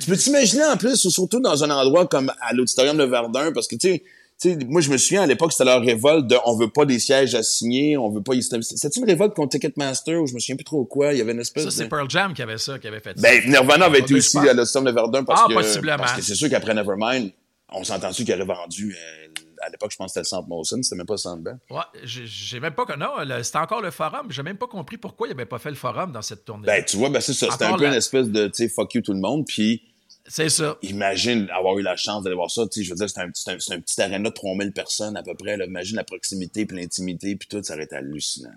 tu 0.00 0.06
peux 0.10 0.16
t'imaginer 0.16 0.64
en 0.64 0.76
plus, 0.76 0.96
surtout 1.08 1.40
dans 1.40 1.64
un 1.64 1.70
endroit 1.70 2.06
comme 2.06 2.32
à 2.40 2.52
l'auditorium 2.52 2.96
de 2.96 3.04
Verdun, 3.04 3.52
parce 3.52 3.66
que 3.68 3.76
tu 3.76 4.02
sais, 4.36 4.58
moi 4.68 4.80
je 4.82 4.90
me 4.90 4.98
souviens 4.98 5.22
à 5.22 5.26
l'époque 5.26 5.52
c'était 5.52 5.64
leur 5.64 5.80
révolte 5.80 6.26
de 6.26 6.36
on 6.44 6.56
veut 6.56 6.68
pas 6.68 6.84
des 6.84 6.98
sièges 6.98 7.34
à 7.34 7.42
signer, 7.42 7.96
on 7.96 8.10
veut 8.10 8.22
pas. 8.22 8.32
C'était 8.40 8.98
une 9.00 9.06
révolte 9.06 9.34
contre 9.34 9.50
Ticketmaster 9.52 10.20
ou 10.20 10.26
je 10.26 10.34
me 10.34 10.40
souviens 10.40 10.56
plus 10.56 10.64
trop 10.64 10.84
quoi. 10.84 11.12
Il 11.12 11.18
y 11.18 11.22
avait 11.22 11.32
une 11.32 11.40
espèce 11.40 11.64
Ça, 11.64 11.70
c'est 11.70 11.84
de. 11.84 11.88
Pearl 11.88 12.10
Jam 12.10 12.34
qui 12.34 12.42
avait 12.42 12.58
ça, 12.58 12.78
qui 12.78 12.86
avait 12.88 13.00
fait 13.00 13.16
ça. 13.18 13.22
Ben 13.22 13.48
Nirvana 13.48 13.86
avait 13.86 14.00
été 14.00 14.12
aussi 14.14 14.36
à 14.36 14.52
l'auditorium 14.52 14.90
de 14.92 14.94
Verdun 14.94 15.24
parce 15.24 15.42
Ah, 15.44 15.48
que 15.48 15.54
possiblement. 15.54 15.96
parce 15.98 16.12
que 16.14 16.22
c'est 16.22 16.34
sûr 16.34 16.50
qu'après 16.50 16.74
Nevermind, 16.74 17.30
on 17.70 17.82
s'est 17.84 17.92
entendu 17.94 18.24
qu'il 18.24 18.34
aurait 18.34 18.44
vendu. 18.44 18.94
euh, 18.94 19.28
à 19.66 19.70
l'époque, 19.70 19.90
je 19.92 19.96
pense 19.96 20.06
que 20.06 20.12
c'était 20.12 20.20
le 20.20 20.24
Centre 20.28 20.48
Molson, 20.48 20.82
c'était 20.82 20.96
même 20.96 21.06
pas 21.06 21.14
le 21.14 21.18
Centre 21.18 21.42
Bell. 21.42 21.58
Ouais, 21.70 21.82
j'ai 22.04 22.60
même 22.60 22.74
pas. 22.74 22.84
Non, 22.96 23.42
c'était 23.42 23.58
encore 23.58 23.80
le 23.82 23.90
forum. 23.90 24.26
J'ai 24.30 24.42
même 24.42 24.56
pas 24.56 24.66
compris 24.66 24.96
pourquoi 24.96 25.28
il 25.28 25.32
avait 25.32 25.46
pas 25.46 25.58
fait 25.58 25.70
le 25.70 25.76
forum 25.76 26.12
dans 26.12 26.22
cette 26.22 26.44
tournée. 26.44 26.66
Ben 26.66 26.84
tu 26.84 26.96
vois, 26.96 27.10
ben 27.10 27.20
c'est 27.20 27.32
ça. 27.34 27.48
C'était 27.50 27.64
un 27.64 27.76
peu 27.76 27.82
la- 27.84 27.88
une 27.90 27.94
espèce 27.94 28.28
de 28.28 28.46
tu 28.48 28.54
sais 28.54 28.68
fuck 28.68 28.92
you 28.94 29.00
tout 29.02 29.12
le 29.12 29.20
monde, 29.20 29.44
puis. 29.46 29.82
c'est 30.26 30.48
ça. 30.48 30.76
imagine 30.82 31.48
avoir 31.50 31.78
eu 31.78 31.82
la 31.82 31.96
chance 31.96 32.22
d'aller 32.22 32.36
voir 32.36 32.50
ça. 32.50 32.62
Tu 32.66 32.80
sais, 32.80 32.84
je 32.84 32.90
veux 32.90 32.96
dire, 32.96 33.10
c'est 33.10 33.20
un, 33.20 33.30
c'est 33.34 33.50
un, 33.50 33.76
un 33.76 33.80
petit 33.80 34.00
aréna 34.00 34.30
de 34.30 34.34
3000 34.34 34.72
personnes 34.72 35.16
à 35.16 35.22
peu 35.22 35.34
près. 35.34 35.56
Là. 35.56 35.64
Imagine 35.66 35.96
la 35.96 36.04
proximité 36.04 36.64
puis 36.66 36.76
l'intimité 36.78 37.36
puis 37.36 37.48
tout, 37.48 37.62
ça 37.62 37.74
aurait 37.74 37.84
été 37.84 37.96
hallucinant. 37.96 38.54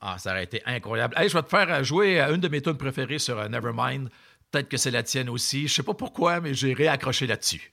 Ah, 0.00 0.16
ça 0.18 0.30
aurait 0.30 0.44
été 0.44 0.62
incroyable. 0.64 1.14
Hey, 1.18 1.28
je 1.28 1.34
vais 1.36 1.42
te 1.42 1.48
faire 1.48 1.70
euh, 1.72 1.82
jouer 1.82 2.20
euh, 2.20 2.34
une 2.34 2.40
de 2.40 2.48
mes 2.48 2.62
tunes 2.62 2.76
préférées 2.78 3.18
sur 3.18 3.38
euh, 3.38 3.48
Nevermind. 3.48 4.08
Peut-être 4.50 4.68
que 4.68 4.76
c'est 4.76 4.90
la 4.90 5.02
tienne 5.02 5.28
aussi. 5.28 5.66
Je 5.68 5.74
sais 5.74 5.82
pas 5.82 5.94
pourquoi, 5.94 6.40
mais 6.40 6.54
j'ai 6.54 6.72
réaccroché 6.72 7.26
là-dessus. 7.26 7.71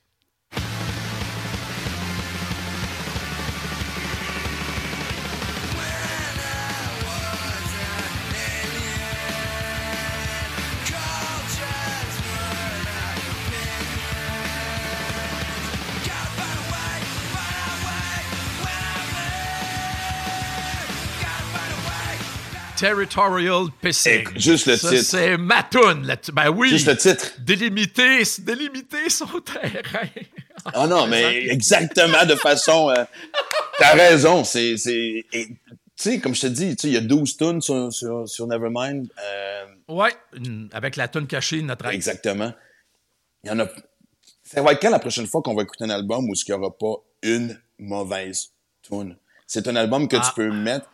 Territorial 22.80 23.66
Pissing. 23.82 24.26
Juste 24.38 24.66
le 24.68 24.78
Ça, 24.78 24.90
titre. 24.90 25.04
C'est 25.04 25.38
ma 25.38 25.64
toune. 25.64 26.06
là-dessus. 26.06 26.32
Ben 26.32 26.50
oui. 26.50 26.70
Juste 26.70 26.88
le 26.88 26.98
titre. 26.98 27.32
Délimiter, 27.40 28.24
délimiter 28.40 29.10
son 29.10 29.26
terrain. 29.46 30.08
Ah 30.66 30.88
non, 30.88 31.08
mais 31.08 31.48
exactement 31.48 32.26
de 32.26 32.36
façon... 32.36 32.90
euh, 32.90 33.04
T'as 33.78 33.94
raison, 33.94 34.44
c'est... 34.44 34.76
Tu 34.76 35.58
sais, 35.96 36.20
comme 36.20 36.34
je 36.36 36.42
te 36.42 36.48
dis, 36.48 36.76
il 36.84 36.90
y 36.94 36.98
a 36.98 37.02
12 37.02 37.38
tunes 37.38 37.62
sur, 37.62 37.92
sur, 37.92 38.28
sur 38.28 38.48
Nevermind. 38.48 39.08
Euh, 39.22 39.66
Ouais, 39.90 40.12
avec 40.72 40.96
la 40.96 41.08
toune 41.08 41.28
cachée, 41.28 41.62
notre 41.62 41.86
ex. 41.88 41.96
exactement. 41.96 42.54
Il 43.44 43.50
y 43.50 43.52
en 43.52 43.60
a... 43.60 43.68
Ça 44.44 44.62
va 44.62 44.72
être 44.74 44.82
quand 44.82 44.90
la 44.90 45.00
prochaine 45.00 45.28
fois 45.28 45.42
qu'on 45.42 45.56
va 45.56 45.64
écouter 45.64 45.84
un 45.84 45.90
album 45.90 46.30
où 46.30 46.34
il 46.34 46.44
n'y 46.48 46.54
aura 46.56 46.76
pas 46.78 46.96
une 47.24 47.60
mauvaise 47.78 48.52
tune? 48.82 49.16
C'est 49.48 49.68
un 49.68 49.76
album 49.76 50.08
que 50.08 50.16
Ah. 50.18 50.22
tu 50.26 50.34
peux 50.36 50.52
mettre... 50.52 50.90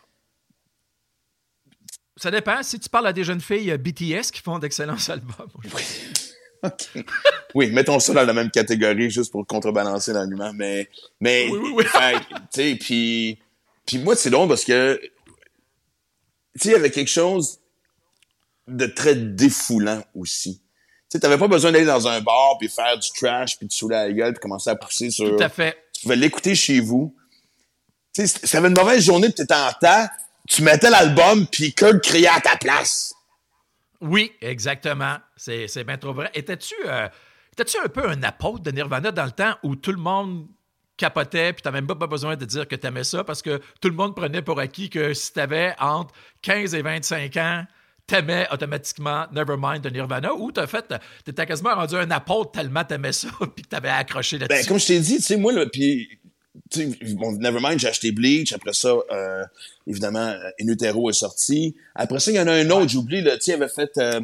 Ça 2.18 2.32
dépend. 2.32 2.64
Si 2.64 2.80
tu 2.80 2.90
parles 2.90 3.08
à 3.08 3.14
des 3.14 3.24
jeunes 3.24 3.42
filles 3.42 3.72
euh, 3.72 3.78
BTS 3.78 4.32
qui 4.32 4.42
font 4.42 4.58
d'excellents 4.60 4.96
albums. 5.10 5.50
OK. 6.64 7.06
Oui, 7.54 7.70
mettons 7.72 8.00
ça 8.00 8.14
dans 8.14 8.24
la 8.24 8.34
même 8.34 8.50
catégorie 8.50 9.10
juste 9.12 9.32
pour 9.32 9.46
contrebalancer 9.46 10.14
l'argument, 10.14 10.52
mais 10.54 10.90
mais 11.20 11.48
Oui, 11.52 11.60
oui, 11.62 11.72
oui. 11.76 11.84
tu 11.84 12.62
sais 12.62 12.76
puis 12.80 13.40
puis 13.86 14.00
moi 14.00 14.16
c'est 14.16 14.30
drôle 14.32 14.48
parce 14.48 14.64
que 14.66 15.00
tu 15.00 15.10
sais 16.60 16.70
il 16.70 16.72
y 16.72 16.76
avait 16.76 16.90
quelque 16.92 17.10
chose 17.12 17.60
de 18.68 18.88
très 18.88 19.16
défoulant 19.16 20.04
aussi. 20.16 20.62
Tu 21.12 21.20
t'avais 21.20 21.38
pas 21.38 21.48
besoin 21.48 21.72
d'aller 21.72 21.86
dans 21.86 22.08
un 22.08 22.20
bar 22.22 22.58
puis 22.58 22.68
faire 22.68 22.98
du 22.98 23.08
trash 23.12 23.58
puis 23.58 23.68
te 23.68 23.74
saouler 23.74 23.96
la 23.96 24.12
gueule 24.12 24.34
puis 24.34 24.42
commencer 24.42 24.70
à 24.72 24.76
pousser 24.76 25.12
sur 25.12 25.38
Tout 25.38 25.44
à 25.44 25.50
fait. 25.50 25.78
tu 25.94 26.02
pouvais 26.04 26.16
l'écouter 26.16 26.56
chez 26.56 26.80
vous. 26.80 27.16
Tu 28.14 28.26
sais, 28.28 28.58
une 28.58 28.70
mauvaise 28.74 29.04
journée 29.04 29.28
pis 29.28 29.36
t'étais 29.36 29.54
en 29.54 29.72
temps, 29.80 30.08
tu 30.48 30.64
mettais 30.64 30.90
l'album 30.90 31.48
puis 31.48 31.74
Kurt 31.74 32.02
criait 32.02 32.28
à 32.28 32.40
ta 32.40 32.56
place. 32.58 33.14
Oui, 34.02 34.32
exactement. 34.42 35.18
C'est 35.36 35.68
c'est 35.68 35.84
bien 35.84 35.98
trop 35.98 36.14
vrai. 36.14 36.30
Étais-tu 36.34 36.76
euh, 36.86 37.08
étais-tu 37.54 37.78
un 37.84 37.88
peu 37.88 38.08
un 38.08 38.22
apôtre 38.24 38.60
de 38.60 38.72
Nirvana 38.72 39.12
dans 39.12 39.26
le 39.26 39.32
temps 39.32 39.56
où 39.64 39.76
tout 39.76 39.92
le 39.92 39.98
monde 39.98 40.48
capotait, 40.98 41.54
puis 41.54 41.62
t'as 41.62 41.72
même 41.72 41.88
pas 41.88 41.96
besoin 42.08 42.36
de 42.36 42.46
dire 42.46 42.68
que 42.68 42.76
t'aimais 42.76 43.04
ça, 43.04 43.24
parce 43.24 43.42
que 43.42 43.60
tout 43.82 43.90
le 43.90 43.96
monde 43.96 44.16
prenait 44.16 44.42
pour 44.42 44.60
acquis 44.60 44.90
que 44.90 45.14
si 45.14 45.34
t'avais 45.34 45.76
entre 45.80 46.14
15 46.42 46.74
et 46.74 46.82
25 46.82 47.36
ans, 47.38 47.66
t'aimais 48.08 48.48
automatiquement 48.52 49.26
Nevermind 49.32 49.82
de 49.82 49.90
Nirvana, 49.90 50.34
ou 50.34 50.52
t'as 50.52 50.68
fait, 50.68 50.94
t'étais 51.24 51.46
quasiment 51.46 51.76
rendu 51.76 51.96
un 51.96 52.12
apôtre 52.12 52.52
tellement 52.52 52.84
t'aimais 52.84 53.12
ça, 53.12 53.28
puis 53.56 53.64
que 53.64 53.70
t'avais 53.70 53.90
accroché 53.90 54.38
là-dessus? 54.38 54.62
Ben, 54.62 54.68
comme 54.68 54.80
je 54.80 54.88
t'ai 54.88 55.00
dit, 55.00 55.18
tu 55.18 55.24
sais, 55.24 55.38
moi, 55.38 55.52
là, 55.52 55.66
puis, 55.66 56.20
bon, 57.16 57.34
Nevermind, 57.34 57.80
j'ai 57.80 57.88
acheté 57.88 58.12
Bleach. 58.12 58.54
Après 58.54 58.74
ça, 58.74 58.96
euh, 59.12 59.44
évidemment, 59.88 60.28
euh, 60.28 60.50
In 60.62 60.68
Utero 60.68 61.10
est 61.10 61.14
sorti. 61.14 61.76
Après 61.96 62.20
ça, 62.20 62.32
il 62.32 62.36
y 62.36 62.40
en 62.40 62.48
a 62.48 62.54
un 62.54 62.70
autre, 62.70 62.90
j'oublie, 62.90 63.22
là, 63.22 63.38
tu 63.38 63.52
avait 63.52 63.68
fait, 63.68 63.98
euh, 63.98 64.22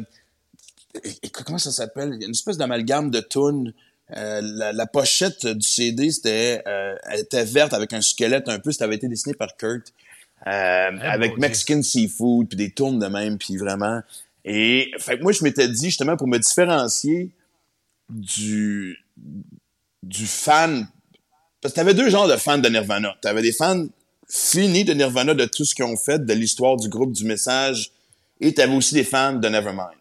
comment 1.44 1.58
ça 1.58 1.72
s'appelle? 1.72 2.12
Il 2.14 2.20
y 2.20 2.24
a 2.24 2.26
une 2.26 2.32
espèce 2.32 2.56
d'amalgame 2.56 3.10
de 3.10 3.20
tunes. 3.20 3.72
Euh, 4.16 4.40
la, 4.42 4.72
la 4.72 4.86
pochette 4.86 5.46
du 5.46 5.66
CD, 5.66 6.10
c'était, 6.10 6.62
euh, 6.66 6.94
elle 7.10 7.20
était 7.20 7.44
verte 7.44 7.72
avec 7.72 7.92
un 7.92 8.02
squelette 8.02 8.48
un 8.48 8.58
peu. 8.58 8.72
Ça 8.72 8.84
avait 8.84 8.96
été 8.96 9.08
dessiné 9.08 9.34
par 9.34 9.56
Kurt. 9.56 9.92
Euh, 10.46 10.50
avec 10.50 11.30
mon 11.30 11.36
Dieu. 11.36 11.40
Mexican 11.40 11.82
Seafood, 11.82 12.48
puis 12.48 12.56
des 12.56 12.70
tournes 12.70 12.98
de 12.98 13.06
même, 13.06 13.38
puis 13.38 13.56
vraiment. 13.56 14.02
Et 14.44 14.90
fait 14.98 15.18
que 15.18 15.22
moi, 15.22 15.32
je 15.32 15.44
m'étais 15.44 15.68
dit, 15.68 15.86
justement, 15.86 16.16
pour 16.16 16.26
me 16.26 16.38
différencier 16.38 17.30
du, 18.10 18.98
du 20.02 20.26
fan. 20.26 20.88
Parce 21.62 21.72
que 21.72 21.76
t'avais 21.76 21.94
deux 21.94 22.10
genres 22.10 22.28
de 22.28 22.36
fans 22.36 22.58
de 22.58 22.68
Nirvana. 22.68 23.16
T'avais 23.22 23.40
des 23.40 23.52
fans 23.52 23.86
finis 24.28 24.84
de 24.84 24.92
Nirvana, 24.92 25.32
de 25.34 25.44
tout 25.46 25.64
ce 25.64 25.74
qu'ils 25.74 25.84
ont 25.84 25.96
fait, 25.96 26.24
de 26.26 26.32
l'histoire 26.34 26.76
du 26.76 26.88
groupe, 26.88 27.12
du 27.12 27.24
message. 27.24 27.92
Et 28.40 28.52
t'avais 28.52 28.74
aussi 28.74 28.94
des 28.94 29.04
fans 29.04 29.34
de 29.34 29.48
Nevermind. 29.48 29.94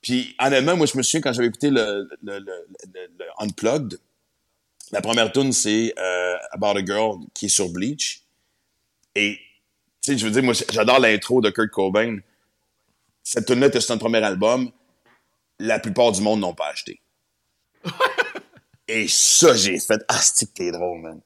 Puis, 0.00 0.34
honnêtement, 0.40 0.76
moi, 0.76 0.86
je 0.86 0.96
me 0.96 1.02
souviens 1.02 1.20
quand 1.20 1.32
j'avais 1.32 1.48
écouté 1.48 1.70
le, 1.70 2.08
le, 2.22 2.38
le, 2.38 2.66
le- 2.94 3.26
Unplugged, 3.38 3.98
la 4.90 5.00
première 5.00 5.30
tune 5.32 5.52
c'est 5.52 5.94
euh, 5.98 6.36
About 6.52 6.78
a 6.78 6.84
Girl, 6.84 7.18
qui 7.34 7.46
est 7.46 7.48
sur 7.50 7.68
Bleach. 7.68 8.22
Et, 9.14 9.38
tu 10.00 10.12
sais, 10.12 10.18
je 10.18 10.24
veux 10.26 10.32
dire, 10.32 10.42
moi, 10.42 10.54
j'adore 10.72 10.98
l'intro 10.98 11.40
de 11.40 11.50
Kurt 11.50 11.70
Cobain. 11.70 12.18
Cette 13.22 13.46
tune-là 13.46 13.66
était 13.68 13.80
sur 13.80 13.88
son 13.92 13.98
premier 13.98 14.22
album. 14.22 14.70
La 15.58 15.78
plupart 15.78 16.10
du 16.12 16.20
monde 16.22 16.40
n'ont 16.40 16.54
pas 16.54 16.68
acheté. 16.68 17.00
Et 18.92 19.08
ça, 19.08 19.56
j'ai 19.56 19.80
fait, 19.80 20.02
ah, 20.08 20.20
c'est 20.20 20.70
drôle, 20.70 21.00
man. 21.00 21.20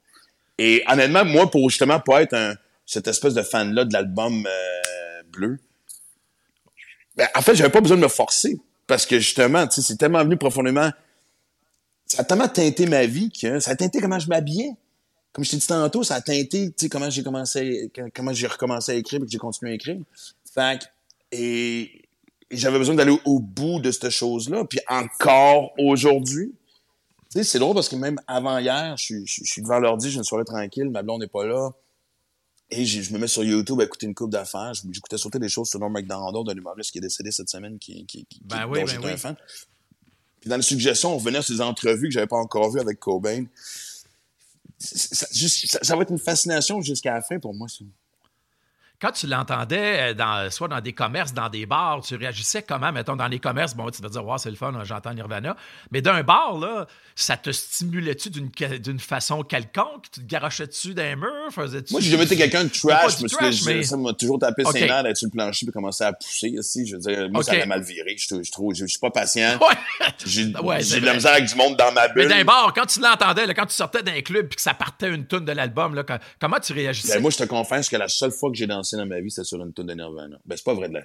Et 0.57 0.85
honnêtement, 0.87 1.25
moi, 1.25 1.51
pour 1.51 1.69
justement 1.69 1.99
pas 1.99 2.23
être 2.23 2.35
un, 2.35 2.55
cette 2.87 3.09
espèce 3.09 3.35
de 3.35 3.43
fan-là 3.43 3.85
de 3.85 3.93
l'album 3.93 4.47
euh, 4.47 5.23
bleu, 5.33 5.59
ben, 7.17 7.27
en 7.35 7.43
fait, 7.43 7.57
j'avais 7.57 7.71
pas 7.71 7.81
besoin 7.81 7.97
de 7.97 8.03
me 8.03 8.09
forcer. 8.09 8.57
Parce 8.87 9.05
que 9.05 9.19
justement, 9.19 9.67
tu 9.67 9.75
sais, 9.75 9.83
c'est 9.83 9.97
tellement 9.97 10.23
venu 10.23 10.37
profondément. 10.37 10.91
Ça 12.07 12.23
a 12.23 12.25
tellement 12.25 12.47
teinté 12.47 12.87
ma 12.87 13.05
vie 13.05 13.33
que 13.33 13.59
ça 13.59 13.73
a 13.73 13.77
teinté 13.77 14.01
comment 14.01 14.21
je 14.21 14.29
m'habillais. 14.29 14.71
Comme 15.33 15.45
je 15.45 15.51
t'ai 15.51 15.57
dit 15.57 15.67
tantôt, 15.67 16.05
ça 16.05 16.15
a 16.15 16.21
teinté, 16.21 16.69
tu 16.69 16.75
sais, 16.77 16.89
comment 16.89 17.11
j'ai 17.11 17.25
commencé, 17.25 17.91
comment 18.15 18.33
j'ai 18.33 18.47
recommencé 18.47 18.93
à 18.93 18.95
écrire 18.95 19.21
et 19.21 19.25
que 19.25 19.31
j'ai 19.31 19.39
continué 19.39 19.73
à 19.73 19.75
écrire. 19.75 19.99
Fait 20.55 20.81
que- 20.81 20.87
et, 21.33 22.03
j'avais 22.53 22.79
besoin 22.79 22.95
d'aller 22.95 23.19
au, 23.25 23.41
bout 23.41 23.81
de 23.81 23.91
cette 23.91 24.11
chose-là. 24.11 24.65
Puis 24.65 24.79
encore 24.89 25.73
aujourd'hui, 25.79 26.55
sais, 27.39 27.45
c'est 27.45 27.59
drôle 27.59 27.75
parce 27.75 27.89
que 27.89 27.97
même 27.97 28.21
avant 28.27 28.59
hier, 28.59 28.97
je 28.97 29.05
suis, 29.05 29.27
je, 29.27 29.43
je 29.45 29.51
suis 29.51 29.63
devant 29.63 29.79
l'ordi, 29.79 30.11
j'ai 30.11 30.19
une 30.19 30.25
soirée 30.25 30.45
tranquille, 30.45 30.89
ma 30.91 31.03
blonde 31.03 31.21
n'est 31.21 31.29
pas 31.29 31.45
là. 31.47 31.71
Et 32.69 32.85
je 32.85 33.13
me 33.13 33.19
mets 33.19 33.29
sur 33.29 33.45
YouTube 33.45 33.81
à 33.81 33.85
écouter 33.85 34.07
une 34.07 34.15
coupe 34.15 34.31
d'affaires. 34.31 34.73
J'écoutais 34.91 35.19
sauter 35.19 35.39
des 35.39 35.49
choses 35.49 35.69
sur 35.69 35.79
Norm 35.79 35.93
MacDonald, 35.93 36.49
un 36.49 36.55
humoriste 36.57 36.91
qui 36.91 36.99
est 36.99 37.01
décédé 37.01 37.31
cette 37.31 37.49
semaine, 37.49 37.79
qui, 37.79 38.05
qui, 38.07 38.27
qui, 38.27 38.41
Ben 38.45 38.57
qui- 38.59 38.65
oui, 38.65 38.81
dont 38.81 38.85
ben 38.87 38.87
j'étais 38.89 39.07
oui. 39.07 39.13
un 39.13 39.17
fan. 39.17 39.37
Puis 40.41 40.51
dans 40.51 40.57
les 40.57 40.63
suggestions, 40.63 41.13
on 41.15 41.19
revenait 41.19 41.43
sur 41.43 41.55
des 41.55 41.61
entrevues 41.61 42.09
que 42.09 42.13
j'avais 42.15 42.27
pas 42.27 42.37
encore 42.39 42.71
vues 42.73 42.81
avec 42.81 42.99
Cobain. 42.99 43.45
Ça- 44.79 45.79
ça 45.83 45.97
va 45.97 46.03
être 46.03 46.11
une 46.11 46.19
fascination 46.19 46.81
jusqu'à 46.83 47.15
la 47.15 47.23
fin 47.23 47.39
pour 47.39 47.55
moi. 47.55 47.69
Quand 49.01 49.13
tu 49.13 49.27
l'entendais, 49.27 50.11
euh, 50.11 50.15
dans, 50.15 50.51
soit 50.51 50.69
dans 50.69 50.81
des 50.81 50.93
commerces, 50.93 51.35
dans 51.35 51.49
des 51.49 51.67
bars, 51.67 52.01
tu 52.03 52.17
réagissais 52.17 52.63
comment, 52.63 52.93
mettons, 52.93 53.15
dans 53.17 53.27
les 53.29 53.39
commerces, 53.39 53.75
bon, 53.75 53.91
tu 53.91 54.01
vas 54.01 54.09
dire, 54.09 54.25
wow, 54.25 54.39
c'est 54.39 54.49
le 54.51 54.57
fun, 54.57 54.73
j'entends 54.85 55.13
Nirvana. 55.13 55.55
Mais 55.91 56.01
d'un 56.01 56.23
bar, 56.23 56.59
là, 56.59 56.87
ça 57.15 57.37
te 57.37 57.51
stimulait-tu 57.51 58.31
d'une, 58.31 58.99
façon 58.99 59.43
quelconque? 59.43 60.05
Tu 60.13 60.21
te 60.23 60.27
garochais-tu 60.27 60.95
d'un 60.95 61.17
mur? 61.17 61.29
Faisais-tu... 61.51 61.93
Moi, 61.93 62.01
j'ai 62.01 62.11
jamais 62.11 62.25
été 62.25 62.37
quelqu'un 62.37 62.65
de 62.65 62.69
trash. 62.71 63.03
parce 63.03 63.17
trash, 63.33 63.61
que 63.61 63.67
mais- 63.67 63.83
ça 63.83 63.97
m'a 63.97 64.13
toujours 64.15 64.39
tapé 64.39 64.65
ses 64.65 64.87
nerfs 64.87 65.03
d'être 65.03 65.17
sur 65.17 65.27
le 65.27 65.33
plancher 65.33 65.67
et 65.69 65.73
commencer 65.73 66.05
à 66.05 66.13
pousser. 66.13 66.55
Aussi. 66.59 66.87
Je 66.87 66.97
veux 66.97 67.01
dire, 67.03 67.29
moi, 67.31 67.43
ça 67.43 67.53
allait 67.53 67.67
mal 67.67 67.83
virer. 67.83 68.17
Je, 68.19 68.43
je, 68.43 68.51
trouve- 68.51 68.75
je, 68.75 68.85
je 68.87 68.91
suis 68.91 68.99
pas 68.99 69.11
patient. 69.11 69.59
Ouais. 69.61 69.77
J'ai 70.25 70.47
Ouais, 70.63 70.79
de 70.83 71.05
la 71.05 71.15
misère 71.15 71.33
avec 71.33 71.45
du 71.45 71.55
monde 71.55 71.77
dans 71.77 71.93
ma 71.93 72.09
Mais 72.09 72.15
bulle. 72.15 72.29
d'un 72.29 72.45
bar, 72.45 72.73
quand 72.75 72.87
tu 72.87 73.01
l'entendais, 73.01 73.53
quand 73.55 73.67
tu 73.67 73.75
sortais 73.75 74.03
d'un 74.03 74.21
club 74.23 74.49
puis 74.49 74.57
que 74.57 74.63
ça 74.63 74.75
partait 74.75 75.09
une 75.11 75.27
toune 75.27 75.45
de 75.45 75.53
l'album, 75.53 76.03
comment 76.41 76.59
tu 76.61 76.73
réagissais? 76.73 77.15
Ben, 77.17 77.23
moi, 77.23 77.31
je 77.31 77.37
te 77.39 77.45
confesse 77.45 77.89
que 77.89 77.97
la 77.97 78.09
seule 78.09 78.31
fois 78.33 78.51
que 78.51 78.57
j'ai 78.57 78.67
dansé 78.87 78.97
dans 78.97 79.07
ma 79.07 79.21
vie, 79.21 79.31
c'était 79.31 79.45
sur 79.45 79.61
une 79.61 79.73
tune 79.73 79.87
de 79.87 79.95
Nirvana. 79.95 80.39
Ben, 80.45 80.57
c'est 80.57 80.65
pas 80.65 80.75
vrai 80.75 80.89
de 80.89 80.95
la... 80.95 81.03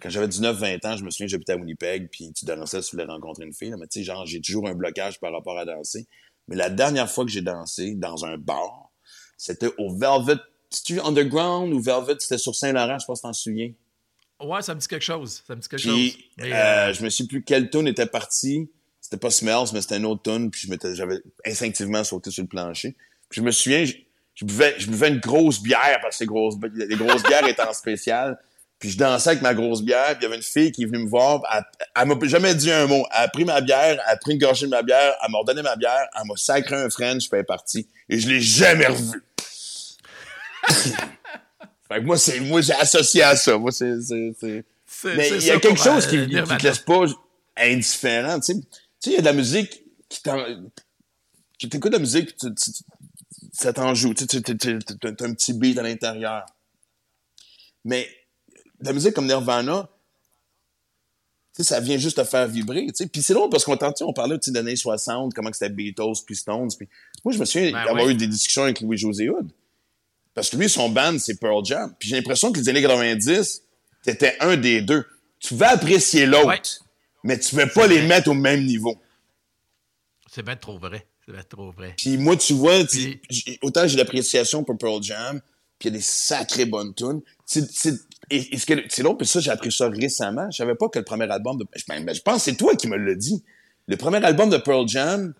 Quand 0.00 0.10
j'avais 0.10 0.26
19-20 0.28 0.86
ans, 0.86 0.96
je 0.96 1.04
me 1.04 1.10
souviens, 1.10 1.26
j'habitais 1.26 1.52
à 1.52 1.56
Winnipeg, 1.56 2.08
puis 2.10 2.32
tu 2.32 2.44
dansais, 2.44 2.80
tu 2.80 2.92
voulais 2.92 3.04
rencontrer 3.04 3.44
une 3.44 3.52
fille, 3.52 3.70
là, 3.70 3.76
mais 3.76 3.86
tu 3.86 4.00
sais, 4.00 4.04
genre, 4.04 4.26
j'ai 4.26 4.40
toujours 4.40 4.68
un 4.68 4.74
blocage 4.74 5.20
par 5.20 5.32
rapport 5.32 5.58
à 5.58 5.64
danser. 5.64 6.06
Mais 6.48 6.56
la 6.56 6.70
dernière 6.70 7.10
fois 7.10 7.24
que 7.24 7.30
j'ai 7.30 7.42
dansé 7.42 7.94
dans 7.94 8.24
un 8.24 8.38
bar, 8.38 8.90
c'était 9.36 9.68
au 9.78 9.94
Velvet, 9.96 10.40
tu 10.84 11.00
Underground 11.00 11.72
ou 11.72 11.80
Velvet, 11.80 12.16
c'était 12.18 12.38
sur 12.38 12.54
Saint-Laurent, 12.54 12.98
je 12.98 13.00
sais 13.00 13.06
pas 13.06 13.14
si 13.14 13.22
t'en 13.22 13.32
souviens. 13.32 13.72
Ouais, 14.40 14.62
ça 14.62 14.74
me 14.74 14.80
dit 14.80 14.86
quelque 14.86 15.02
chose. 15.02 15.42
Ça 15.46 15.54
me 15.54 15.60
dit 15.60 15.68
quelque 15.68 15.82
Puis, 15.82 16.10
chose. 16.10 16.20
Mais, 16.38 16.52
euh, 16.52 16.56
euh, 16.56 16.92
je 16.92 17.02
me 17.02 17.10
suis 17.10 17.26
plus 17.26 17.42
quelle 17.42 17.70
tune 17.70 17.86
était 17.88 18.06
partie. 18.06 18.70
C'était 19.00 19.16
pas 19.16 19.30
Smells, 19.30 19.68
mais 19.72 19.80
c'était 19.80 19.96
une 19.96 20.06
autre 20.06 20.22
tune, 20.22 20.50
puis 20.50 20.68
j'avais 20.94 21.20
instinctivement 21.46 22.04
sauté 22.04 22.30
sur 22.30 22.42
le 22.42 22.48
plancher. 22.48 22.94
Puis 23.28 23.40
je 23.40 23.42
me 23.42 23.50
souviens, 23.50 23.84
je, 24.38 24.44
buvais, 24.44 24.74
je 24.78 24.86
buvais 24.88 25.08
une 25.08 25.18
grosse 25.18 25.60
bière, 25.60 25.98
parce 26.00 26.16
que 26.18 26.22
les 26.22 26.28
grosses, 26.28 26.54
les 26.74 26.96
grosses 26.96 27.22
bières 27.24 27.46
étaient 27.48 27.62
en 27.62 27.72
spécial. 27.72 28.38
Puis 28.78 28.90
je 28.90 28.98
dansais 28.98 29.30
avec 29.30 29.42
ma 29.42 29.54
grosse 29.54 29.82
bière, 29.82 30.10
puis 30.10 30.18
il 30.20 30.22
y 30.22 30.26
avait 30.26 30.36
une 30.36 30.42
fille 30.42 30.70
qui 30.70 30.84
est 30.84 30.86
venue 30.86 31.02
me 31.02 31.08
voir, 31.08 31.42
elle, 31.52 31.64
elle 31.96 32.06
m'a 32.06 32.14
jamais 32.28 32.54
dit 32.54 32.70
un 32.70 32.86
mot. 32.86 33.04
Elle 33.10 33.24
a 33.24 33.28
pris 33.28 33.44
ma 33.44 33.60
bière, 33.60 34.00
elle 34.06 34.12
a 34.12 34.16
pris 34.16 34.34
une 34.34 34.38
gorgée 34.38 34.66
de 34.66 34.70
ma 34.70 34.82
bière, 34.84 35.16
elle 35.24 35.32
m'a 35.32 35.38
redonné 35.38 35.62
ma 35.62 35.74
bière, 35.74 36.06
elle 36.14 36.26
m'a 36.28 36.36
sacré 36.36 36.76
un 36.76 36.88
French, 36.88 37.22
puis 37.28 37.30
elle 37.32 37.40
est 37.40 37.42
partie. 37.42 37.88
Et 38.08 38.20
je 38.20 38.28
l'ai 38.28 38.40
jamais 38.40 38.86
revue. 38.86 39.24
fait 40.68 40.92
que 41.88 42.04
moi, 42.04 42.16
c'est, 42.16 42.38
moi, 42.38 42.60
j'ai 42.60 42.74
associé 42.74 43.24
à 43.24 43.34
ça. 43.34 43.58
Moi, 43.58 43.72
c'est, 43.72 44.00
c'est, 44.00 44.64
Mais 45.16 45.28
il 45.30 45.44
y 45.44 45.50
a 45.50 45.58
quelque 45.58 45.82
chose 45.82 46.06
euh, 46.06 46.10
qui, 46.10 46.26
qui 46.26 46.34
Nirvana. 46.34 46.58
te 46.60 46.66
laisse 46.66 46.78
pas 46.78 47.00
indifférent, 47.56 48.38
tu 48.38 48.52
sais. 48.52 48.60
Tu 48.60 48.64
sais, 49.00 49.10
il 49.10 49.14
y 49.14 49.16
a 49.16 49.20
de 49.20 49.26
la 49.26 49.32
musique 49.32 49.82
qui 50.08 50.22
t'en... 50.22 50.44
Tu 51.58 51.66
écoutes 51.66 51.90
de 51.90 51.96
la 51.96 52.00
musique, 52.00 52.36
tu, 52.36 52.54
tu- 52.54 52.72
tu- 52.72 52.84
ça 53.52 53.72
t'en 53.72 53.94
joue. 53.94 54.14
Tu 54.14 54.24
sais, 54.24 54.42
tu- 54.42 54.56
tu- 54.56 54.78
tu- 54.78 54.98
t'as 54.98 55.08
un 55.26 55.34
petit 55.34 55.52
beat 55.52 55.78
à 55.78 55.82
l'intérieur. 55.82 56.44
Mais 57.84 58.08
la 58.80 58.92
musique 58.92 59.14
comme 59.14 59.26
Nirvana, 59.26 59.88
tu 61.54 61.62
sais, 61.62 61.68
ça 61.74 61.80
vient 61.80 61.96
juste 61.98 62.16
te 62.18 62.24
faire 62.24 62.46
vibrer, 62.46 62.86
tu 62.86 62.92
sais. 62.94 63.06
Puis 63.06 63.22
c'est 63.22 63.34
drôle 63.34 63.50
parce 63.50 63.64
qu'on 63.64 63.78
on 64.02 64.12
parlait, 64.12 64.38
des 64.38 64.56
années 64.56 64.76
60, 64.76 65.34
comment 65.34 65.52
c'était 65.52 65.70
Beatles, 65.70 66.22
puis 66.26 66.36
Stones. 66.36 66.68
Puis 66.76 66.88
moi, 67.24 67.32
je 67.34 67.38
me 67.38 67.44
souviens 67.44 67.72
Ben 67.72 67.84
d'avoir 67.84 68.04
oui. 68.06 68.12
eu 68.12 68.16
des 68.16 68.26
discussions 68.28 68.62
avec 68.64 68.80
Louis-José 68.80 69.28
Hood. 69.30 69.50
Parce 70.34 70.50
que 70.50 70.56
lui, 70.56 70.68
son 70.68 70.88
band, 70.90 71.18
c'est 71.18 71.40
Pearl 71.40 71.64
Jam. 71.64 71.92
Puis 71.98 72.08
j'ai 72.10 72.16
l'impression 72.16 72.52
que 72.52 72.60
les 72.60 72.68
années 72.68 72.82
90, 72.82 73.62
t'étais 74.04 74.36
un 74.40 74.56
des 74.56 74.82
deux. 74.82 75.04
Tu 75.40 75.54
vas 75.56 75.70
apprécier 75.70 76.26
l'autre, 76.26 76.46
Ouais. 76.48 76.60
mais 77.24 77.38
tu 77.40 77.56
vas 77.56 77.66
pas 77.66 77.86
les 77.88 78.02
mettre 78.06 78.28
au 78.30 78.34
même 78.34 78.64
niveau. 78.64 78.96
C'est 80.30 80.42
bien 80.44 80.56
trop 80.56 80.78
vrai. 80.78 81.06
C'est 81.28 81.34
bien 81.34 81.42
trop 81.46 81.70
vrai. 81.72 81.92
Puis 81.98 82.16
moi, 82.16 82.36
tu 82.38 82.54
vois, 82.54 82.84
Puis- 82.86 83.20
autant 83.60 83.86
j'ai 83.86 83.98
l'appréciation 83.98 84.64
pour 84.64 84.78
Pearl 84.78 85.02
Jam, 85.02 85.42
puis 85.78 85.90
il 85.90 85.92
y 85.92 85.94
a 85.94 85.98
des 85.98 86.02
sacrées 86.02 86.64
bonnes 86.64 86.94
tunes. 86.94 87.20
C'est, 87.44 87.70
c'est, 87.70 87.92
et, 88.30 88.54
et 88.54 88.58
c'est 88.58 89.02
l'autre, 89.02 89.18
puis 89.18 89.26
ça, 89.26 89.38
j'ai 89.38 89.50
appris 89.50 89.70
ça 89.70 89.90
récemment. 89.90 90.50
Je 90.50 90.56
savais 90.56 90.74
pas 90.74 90.88
que 90.88 90.98
le 90.98 91.04
premier 91.04 91.30
album 91.30 91.58
de... 91.58 91.66
Je, 91.76 91.84
ben, 91.86 92.14
je 92.14 92.22
pense 92.22 92.36
que 92.36 92.40
c'est 92.50 92.56
toi 92.56 92.74
qui 92.76 92.88
me 92.88 92.96
l'as 92.96 93.14
dit. 93.14 93.44
Le 93.88 93.98
premier 93.98 94.24
album 94.24 94.48
de 94.48 94.56
Pearl 94.56 94.88
Jam 94.88 95.34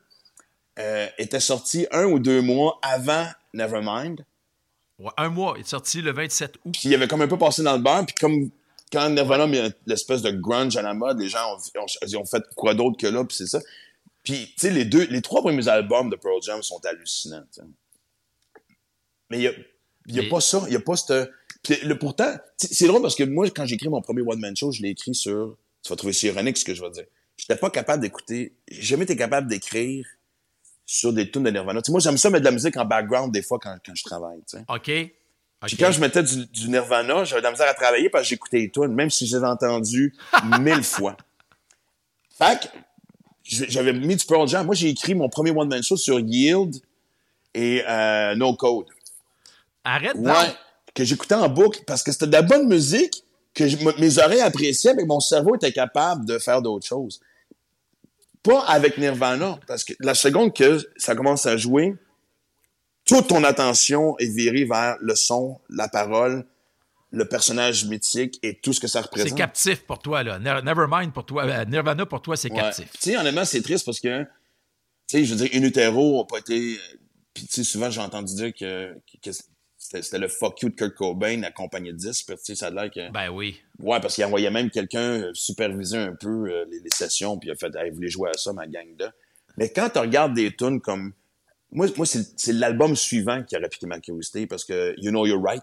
euh, 0.79 1.07
était 1.17 1.41
sorti 1.41 1.87
un 1.91 2.05
ou 2.05 2.19
deux 2.19 2.43
mois 2.43 2.79
avant 2.83 3.27
Nevermind. 3.55 4.27
Ouais, 4.99 5.11
un 5.17 5.31
mois. 5.31 5.55
Il 5.57 5.63
est 5.63 5.69
sorti 5.69 6.03
le 6.03 6.13
27 6.13 6.57
août. 6.67 6.73
Puis 6.73 6.91
il 6.91 6.95
avait 6.95 7.09
comme 7.09 7.23
un 7.23 7.29
peu 7.29 7.39
passé 7.39 7.63
dans 7.63 7.73
le 7.75 7.83
beurre, 7.83 8.05
puis 8.05 8.15
comme 8.21 8.51
quand 8.93 9.09
Nirvana 9.09 9.45
a 9.45 9.47
mis 9.47 9.61
l'espèce 9.87 10.21
de 10.21 10.31
grunge 10.33 10.77
à 10.77 10.83
la 10.83 10.93
mode, 10.93 11.19
les 11.19 11.29
gens 11.31 11.57
ont, 11.57 12.19
ont 12.19 12.27
fait 12.27 12.43
quoi 12.57 12.75
d'autre 12.75 12.99
que 12.99 13.07
là, 13.07 13.25
puis 13.25 13.37
c'est 13.37 13.47
ça. 13.47 13.61
Puis, 14.29 14.47
tu 14.49 14.53
sais, 14.59 14.71
les 14.71 14.85
deux, 14.85 15.05
les 15.07 15.23
trois 15.23 15.41
premiers 15.41 15.69
albums 15.69 16.11
de 16.11 16.17
Pearl 16.17 16.43
Jam 16.43 16.63
sont 16.63 16.85
hallucinants. 16.85 17.47
Mais 19.31 19.39
il 19.39 19.43
y 19.43 19.47
a, 19.47 19.53
y 20.09 20.19
a 20.19 20.23
Mais- 20.23 20.29
pas 20.29 20.43
ça, 20.43 20.63
il 20.67 20.73
y 20.75 20.77
a 20.77 20.81
pas 20.81 20.97
cette... 20.97 21.31
Puis 21.63 21.77
le, 21.83 21.99
pourtant, 21.99 22.37
c'est 22.59 22.87
drôle 22.87 23.01
parce 23.01 23.15
que 23.15 23.25
moi, 23.25 23.49
quand 23.49 23.65
j'ai 23.65 23.77
écrit 23.77 23.89
mon 23.89 24.03
premier 24.03 24.21
one-man 24.21 24.55
show, 24.55 24.71
je 24.71 24.83
l'ai 24.83 24.91
écrit 24.91 25.15
sur... 25.15 25.57
Tu 25.83 25.89
vas 25.89 25.97
trouver 25.97 26.13
ça 26.13 26.27
ironique, 26.27 26.59
ce 26.59 26.65
que 26.67 26.75
je 26.75 26.83
vais 26.83 26.91
dire. 26.91 27.05
J'étais 27.39 27.57
pas 27.57 27.71
capable 27.71 28.03
d'écouter... 28.03 28.55
J'ai 28.71 28.83
jamais 28.83 29.05
été 29.05 29.17
capable 29.17 29.49
d'écrire 29.49 30.07
sur 30.85 31.15
des 31.15 31.31
tunes 31.31 31.45
de 31.45 31.51
Nirvana. 31.51 31.81
Tu 31.81 31.87
sais, 31.87 31.93
moi, 31.93 32.01
j'aime 32.03 32.19
ça 32.19 32.29
mettre 32.29 32.41
de 32.43 32.49
la 32.49 32.53
musique 32.53 32.77
en 32.77 32.85
background 32.85 33.33
des 33.33 33.41
fois 33.43 33.59
quand, 33.59 33.79
quand 33.85 33.95
je 33.95 34.05
travaille. 34.05 34.41
tu 34.47 34.59
sais. 34.59 34.65
OK. 34.69 34.83
Puis 34.85 35.75
OK. 35.75 35.77
quand 35.81 35.91
je 35.91 36.01
mettais 36.01 36.23
du, 36.23 36.45
du 36.47 36.69
Nirvana, 36.69 37.25
j'avais 37.25 37.41
de 37.41 37.45
la 37.47 37.51
misère 37.51 37.69
à 37.69 37.73
travailler 37.75 38.11
parce 38.11 38.25
que 38.25 38.29
j'écoutais 38.29 38.59
les 38.59 38.71
tunes, 38.71 38.93
même 38.95 39.09
si 39.11 39.27
je 39.27 39.39
les 39.39 39.43
ai 39.43 39.47
entendues 39.47 40.15
mille 40.61 40.85
fois. 40.85 41.17
Fait 42.37 42.61
que 42.61 42.69
j'avais 43.49 43.93
mis 43.93 44.17
du 44.17 44.25
Pearl 44.27 44.47
Jam. 44.47 44.67
Moi, 44.67 44.75
j'ai 44.75 44.89
écrit 44.89 45.15
mon 45.15 45.29
premier 45.29 45.51
one-man 45.51 45.83
show 45.83 45.97
sur 45.97 46.21
Yield 46.21 46.77
et 47.55 47.83
euh, 47.89 48.35
No 48.35 48.55
Code. 48.55 48.87
Arrête. 49.85 50.17
Ouais, 50.17 50.55
que 50.95 51.05
j'écoutais 51.05 51.35
en 51.35 51.49
boucle 51.49 51.81
parce 51.87 52.03
que 52.03 52.13
c'était 52.13 52.27
de 52.27 52.33
la 52.33 52.43
bonne 52.43 52.69
musique 52.69 53.25
que 53.55 53.67
je- 53.67 53.77
mes 53.99 54.19
oreilles 54.19 54.41
appréciaient, 54.43 54.95
mais 54.95 55.03
que 55.03 55.09
mon 55.09 55.21
cerveau 55.21 55.55
était 55.57 55.73
capable 55.73 56.25
de 56.27 56.39
faire 56.39 56.61
d'autres 56.63 56.87
choses. 56.87 57.21
Pas 58.43 58.61
avec 58.67 58.99
Nirvana, 58.99 59.59
parce 59.67 59.83
que 59.85 59.95
la 60.01 60.15
seconde 60.15 60.55
que 60.55 60.79
ça 60.97 61.15
commence 61.17 61.47
à 61.47 61.57
jouer, 61.57 61.95
toute 63.05 63.29
ton 63.29 63.43
attention 63.45 64.17
est 64.19 64.27
virée 64.29 64.65
vers 64.65 64.97
le 65.01 65.15
son, 65.15 65.59
la 65.71 65.89
parole, 65.89 66.45
le 67.11 67.27
personnage 67.27 67.85
mythique 67.87 68.39
et 68.43 68.59
tout 68.61 68.73
ce 68.73 68.81
que 68.81 68.87
ça 68.87 69.01
C'est 69.01 69.07
représente. 69.07 69.39
captif 69.39 69.87
pour 69.87 69.99
toi, 69.99 70.23
là. 70.23 70.39
Ne- 70.39 70.61
Nevermind 70.61 71.13
pour 71.13 71.25
toi. 71.25 71.45
euh, 71.47 71.65
Nirvana 71.65 72.05
pour 72.07 72.21
toi, 72.21 72.37
c'est 72.37 72.51
Ouais. 72.53 72.59
captif. 72.59 72.91
Tu 72.93 72.99
sais, 73.11 73.17
honnêtement, 73.17 73.45
c'est 73.45 73.63
triste 73.63 73.85
parce 73.87 74.01
que, 74.01 74.23
tu 74.23 74.29
sais, 75.09 75.25
je 75.25 75.35
veux 75.35 75.47
dire, 75.47 75.51
In 75.61 75.65
Utero 75.65 76.19
n'a 76.19 76.25
pas 76.27 76.39
été. 76.39 76.79
Puis, 77.33 77.47
tu 77.47 77.53
sais, 77.53 77.65
souvent, 77.65 77.89
j'ai 77.91 78.01
entendu 78.01 78.35
dire 78.35 78.53
que, 78.53 78.95
que 79.23 79.31
c'était 79.79 80.19
le 80.19 80.29
fuck 80.29 80.61
you 80.61 80.69
de 80.69 80.75
Kurt 80.75 80.95
Cobain 80.95 81.43
accompagné 81.45 81.93
de 81.93 81.97
10. 81.97 82.23
Puis, 82.25 82.37
tu 82.37 82.43
sais, 82.45 82.55
ça 82.55 82.67
a 82.67 82.71
l'air 82.71 82.91
que. 82.91 83.11
Ben 83.11 83.31
oui. 83.31 83.59
Ouais, 83.79 84.01
parce 84.01 84.15
qu'il 84.15 84.25
envoyait 84.25 84.51
même 84.51 84.71
quelqu'un 84.71 85.23
euh, 85.23 85.31
superviser 85.33 85.97
un 85.97 86.15
peu 86.15 86.29
euh, 86.51 86.65
les, 86.71 86.81
les 86.81 86.91
sessions, 86.95 87.39
puis 87.39 87.49
il 87.49 87.53
a 87.53 87.55
fait, 87.57 87.75
hey, 87.77 87.89
vous 87.91 87.97
voulez 87.97 88.11
jouer 88.11 88.31
à 88.31 88.35
ça, 88.39 88.53
ma 88.53 88.67
gang 88.67 88.95
de. 88.97 89.07
Mais 89.57 89.73
quand 89.73 89.89
tu 89.89 89.99
regardes 89.99 90.35
des 90.35 90.55
tunes 90.55 90.81
comme. 90.81 91.13
Moi, 91.71 91.87
moi 91.97 92.07
c'est 92.07 92.39
c'est 92.39 92.53
l'album 92.55 92.97
suivant 92.97 93.43
qui 93.45 93.55
aurait 93.57 93.69
piqué 93.69 93.87
ma 93.87 94.01
curiosité 94.01 94.47
parce 94.47 94.65
que 94.65 94.95
You 94.99 95.11
Know 95.11 95.27
You're 95.27 95.43
Right 95.43 95.63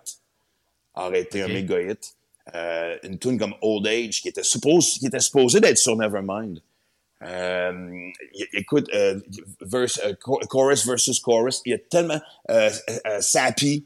aurait 0.95 1.21
été 1.21 1.41
un 1.41 1.47
méga 1.47 1.79
hit. 1.81 2.15
Euh, 2.53 2.97
une 3.03 3.17
tune 3.17 3.39
comme 3.39 3.55
Old 3.61 3.87
Age 3.87 4.21
qui 4.21 4.27
était 4.29 4.43
supposé, 4.43 4.99
qui 4.99 5.07
était 5.07 5.19
supposé 5.19 5.59
d'être 5.59 5.77
sur 5.79 5.95
Nevermind. 5.95 6.59
Euh, 7.23 8.09
écoute, 8.53 8.87
euh, 8.93 9.19
verse, 9.61 9.99
euh, 10.05 10.13
cho- 10.23 10.39
chorus 10.47 10.85
versus 10.85 11.19
chorus, 11.19 11.61
il 11.65 11.71
y 11.71 11.73
a 11.73 11.79
tellement 11.79 12.21
euh, 12.51 12.69
euh, 13.07 13.21
sappy. 13.21 13.85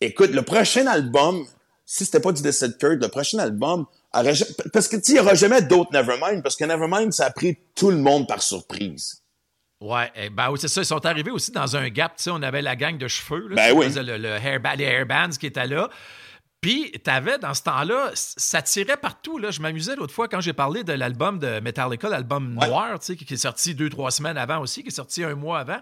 Écoute, 0.00 0.30
le 0.30 0.42
prochain 0.42 0.86
album, 0.86 1.46
si 1.84 2.04
c'était 2.04 2.20
pas 2.20 2.32
du 2.32 2.42
Dead 2.42 2.78
Kurt, 2.78 3.00
le 3.00 3.08
prochain 3.08 3.38
album, 3.38 3.86
aurait 4.12 4.32
parce 4.72 4.88
que 4.88 4.96
tu 4.96 5.02
sais, 5.04 5.12
il 5.12 5.16
y 5.16 5.20
aura 5.20 5.34
jamais 5.34 5.62
d'autres 5.62 5.92
Nevermind, 5.92 6.42
parce 6.42 6.56
que 6.56 6.64
Nevermind, 6.64 7.12
ça 7.12 7.26
a 7.26 7.30
pris 7.30 7.58
tout 7.74 7.90
le 7.90 7.98
monde 7.98 8.26
par 8.26 8.42
surprise. 8.42 9.22
Ouais, 9.80 10.10
eh, 10.16 10.28
ben 10.30 10.50
oui, 10.50 10.58
c'est 10.60 10.68
ça. 10.68 10.80
Ils 10.80 10.86
sont 10.86 11.04
arrivés 11.06 11.30
aussi 11.30 11.52
dans 11.52 11.76
un 11.76 11.88
gap. 11.88 12.16
Tu 12.16 12.24
sais, 12.24 12.30
on 12.30 12.42
avait 12.42 12.62
la 12.62 12.74
gang 12.74 12.98
de 12.98 13.06
cheveux. 13.06 13.46
Là, 13.48 13.54
Ben 13.56 13.72
oui. 13.76 13.92
Le, 13.94 14.16
le 14.18 14.36
hairba- 14.38 14.76
les 14.76 14.84
hairbands 14.84 15.30
qui 15.38 15.46
étaient 15.46 15.66
là. 15.68 15.88
Puis, 16.60 16.90
t'avais 17.04 17.38
dans 17.38 17.54
ce 17.54 17.62
temps-là, 17.62 18.10
ça 18.14 18.60
tirait 18.62 18.96
partout. 18.96 19.38
Là. 19.38 19.52
Je 19.52 19.60
m'amusais 19.62 19.94
l'autre 19.94 20.12
fois 20.12 20.26
quand 20.26 20.40
j'ai 20.40 20.52
parlé 20.52 20.82
de 20.82 20.92
l'album 20.92 21.38
de 21.38 21.60
Metallica, 21.60 22.08
l'album 22.08 22.58
Ouais. 22.58 22.66
Noir, 22.66 22.98
tu 22.98 23.06
sais, 23.06 23.16
qui 23.16 23.32
est 23.32 23.36
sorti 23.36 23.76
deux, 23.76 23.88
trois 23.88 24.10
semaines 24.10 24.36
avant 24.36 24.58
aussi, 24.58 24.82
qui 24.82 24.88
est 24.88 24.90
sorti 24.90 25.22
un 25.22 25.36
mois 25.36 25.60
avant. 25.60 25.78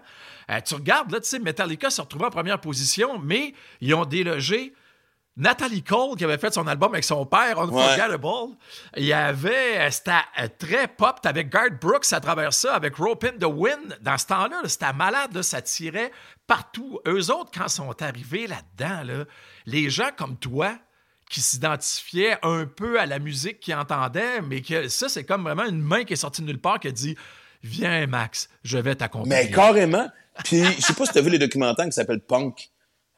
Euh, 0.51 0.59
tu 0.63 0.75
regardes, 0.75 1.11
là, 1.11 1.19
tu 1.19 1.27
sais, 1.29 1.39
Metallica 1.39 1.89
s'est 1.89 2.03
retrouvé 2.03 2.25
en 2.25 2.29
première 2.29 2.61
position, 2.61 3.17
mais 3.17 3.55
ils 3.81 3.95
ont 3.95 4.05
délogé 4.05 4.73
Natalie 5.37 5.83
Cole, 5.83 6.17
qui 6.17 6.23
avait 6.23 6.39
fait 6.39 6.51
son 6.51 6.65
album 6.65 6.93
avec 6.93 7.03
son 7.03 7.25
père, 7.25 7.59
Unforgettable. 7.59 8.17
Il 8.95 9.05
y 9.05 9.13
avait, 9.13 9.77
euh, 9.77 9.91
c'était 9.91 10.11
euh, 10.39 10.47
très 10.57 10.87
pop. 10.87 11.21
T'avais 11.21 11.45
Garth 11.45 11.79
Brooks 11.79 12.11
à 12.11 12.19
travers 12.19 12.53
ça, 12.53 12.73
avec 12.73 12.95
Rope 12.95 13.23
in 13.23 13.37
the 13.39 13.45
Wind. 13.45 13.99
Dans 14.01 14.17
ce 14.17 14.25
temps-là, 14.25 14.61
là, 14.63 14.69
c'était 14.69 14.93
malade, 14.93 15.33
là, 15.35 15.43
ça 15.43 15.61
tirait 15.61 16.11
partout. 16.47 16.99
Eux 17.07 17.31
autres, 17.31 17.51
quand 17.53 17.67
sont 17.67 18.01
arrivés 18.01 18.47
là-dedans, 18.47 19.03
là, 19.03 19.25
les 19.67 19.91
gens 19.91 20.09
comme 20.17 20.37
toi, 20.37 20.75
qui 21.29 21.41
s'identifiaient 21.41 22.37
un 22.41 22.65
peu 22.65 22.99
à 22.99 23.05
la 23.05 23.19
musique 23.19 23.59
qu'ils 23.59 23.75
entendaient, 23.75 24.41
mais 24.41 24.61
que 24.61 24.87
ça, 24.87 25.09
c'est 25.09 25.23
comme 25.25 25.43
vraiment 25.43 25.65
une 25.65 25.81
main 25.81 26.03
qui 26.03 26.13
est 26.13 26.17
sortie 26.17 26.41
de 26.41 26.47
nulle 26.47 26.61
part 26.61 26.79
qui 26.79 26.87
a 26.87 26.91
dit 26.91 27.15
Viens, 27.63 28.07
Max, 28.07 28.49
je 28.63 28.77
vais 28.77 28.95
t'accompagner. 28.95 29.35
Mais 29.35 29.51
carrément. 29.51 30.07
Puis, 30.43 30.63
je 30.63 30.81
sais 30.81 30.93
pas 30.93 31.05
si 31.05 31.11
tu 31.11 31.17
as 31.17 31.21
vu 31.21 31.29
les 31.29 31.39
documentaires 31.39 31.85
qui 31.85 31.91
s'appellent 31.91 32.21
Punk, 32.21 32.69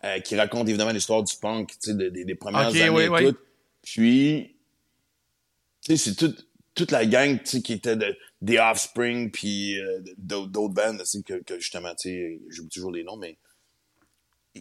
euh, 0.04 0.20
qui 0.20 0.36
racontent 0.36 0.66
évidemment 0.68 0.92
l'histoire 0.92 1.24
du 1.24 1.36
punk, 1.42 1.72
tu 1.72 1.78
sais, 1.92 1.94
des, 1.94 2.10
des- 2.12 2.26
des 2.26 2.36
premières 2.36 2.70
Ok, 2.70 2.76
années 2.76 2.90
oui, 2.90 3.04
et 3.04 3.10
oui. 3.10 3.26
tout. 3.34 3.38
Puis, 3.82 4.56
tu 5.82 5.98
sais, 5.98 5.98
c'est 5.98 6.16
toute, 6.16 6.48
toute 6.76 6.92
la 6.92 7.06
gang, 7.06 7.38
tu 7.40 7.46
sais, 7.50 7.62
qui 7.62 7.74
était 7.74 7.96
de, 7.96 8.16
des 8.42 8.58
Offspring, 8.60 9.32
puis 9.32 9.78
euh, 9.80 10.02
d'autres 10.18 10.74
bandes, 10.74 11.00
tu 11.00 11.06
sais, 11.06 11.22
que, 11.22 11.42
que 11.44 11.60
justement, 11.60 11.94
tu 11.96 12.10
sais, 12.10 12.42
j'oublie 12.50 12.70
toujours 12.70 12.92
les 12.92 13.04
noms, 13.04 13.18
mais 13.18 13.38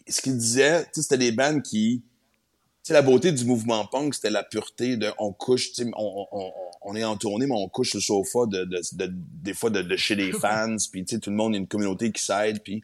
ce 0.09 0.21
qu'ils 0.21 0.37
disaient, 0.37 0.85
tu 0.85 0.91
sais, 0.95 1.03
c'était 1.03 1.19
des 1.19 1.33
bandes 1.33 1.63
qui, 1.63 2.03
tu 2.05 2.89
sais, 2.89 2.93
la 2.95 3.03
beauté 3.03 3.33
du 3.33 3.45
mouvement 3.45 3.87
punk, 3.87 4.15
c'était 4.15 4.31
la 4.31 4.43
pureté 4.43 4.97
de, 4.97 5.11
on 5.19 5.33
couche, 5.33 5.73
tu 5.73 5.85
sais, 5.85 5.91
on, 5.97 6.27
on, 6.33 6.53
on, 6.83 6.95
est 6.97 7.05
en 7.05 7.17
tournée, 7.17 7.47
mais 7.47 7.55
on 7.57 7.69
couche 7.69 7.95
le 7.95 8.01
sofa 8.01 8.41
de, 8.47 8.65
de, 8.65 8.81
de- 8.93 9.13
des 9.15 9.55
fois 9.55 9.71
de, 9.71 9.83
de 9.83 9.97
chez 9.97 10.15
les 10.15 10.33
fans, 10.41 10.77
puis 10.93 11.05
tu 11.05 11.15
sais, 11.15 11.21
tout 11.21 11.31
le 11.31 11.37
monde, 11.37 11.53
il 11.53 11.57
y 11.57 11.59
a 11.59 11.61
une 11.61 11.69
communauté 11.69 12.11
qui 12.13 12.23
s'aide, 12.23 12.63
puis 12.63 12.83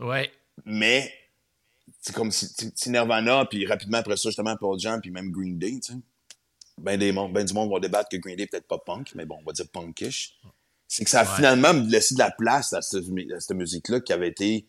Ouais. 0.00 0.30
mais 0.64 1.12
c'est 2.00 2.14
comme 2.14 2.30
si, 2.30 2.48
Nirvana, 2.90 3.44
puis 3.46 3.66
rapidement 3.66 3.98
après 3.98 4.16
ça, 4.16 4.28
justement, 4.28 4.56
Paul 4.56 4.78
Jam, 4.78 5.00
puis 5.00 5.10
même 5.10 5.30
Green 5.30 5.58
Day, 5.58 5.80
tu 5.84 5.92
sais. 5.92 5.98
Ben, 6.78 6.98
des 6.98 7.12
ben 7.12 7.44
du 7.44 7.52
monde 7.54 7.72
va 7.72 7.80
débattre 7.80 8.08
que 8.08 8.16
Green 8.18 8.36
Day 8.36 8.44
est 8.44 8.46
peut-être 8.46 8.68
pas 8.68 8.78
punk, 8.78 9.12
mais 9.16 9.24
bon, 9.24 9.38
on 9.40 9.44
va 9.44 9.52
dire 9.52 9.66
punkish. 9.68 10.38
C'est 10.86 11.04
que 11.04 11.10
ça 11.10 11.20
a 11.20 11.24
Ouais. 11.24 11.36
finalement 11.36 11.72
laissé 11.72 12.14
de 12.14 12.20
la 12.20 12.30
place 12.30 12.72
à 12.72 12.82
cette, 12.82 13.08
musique-là 13.50 14.00
qui 14.00 14.12
avait 14.12 14.28
été, 14.28 14.64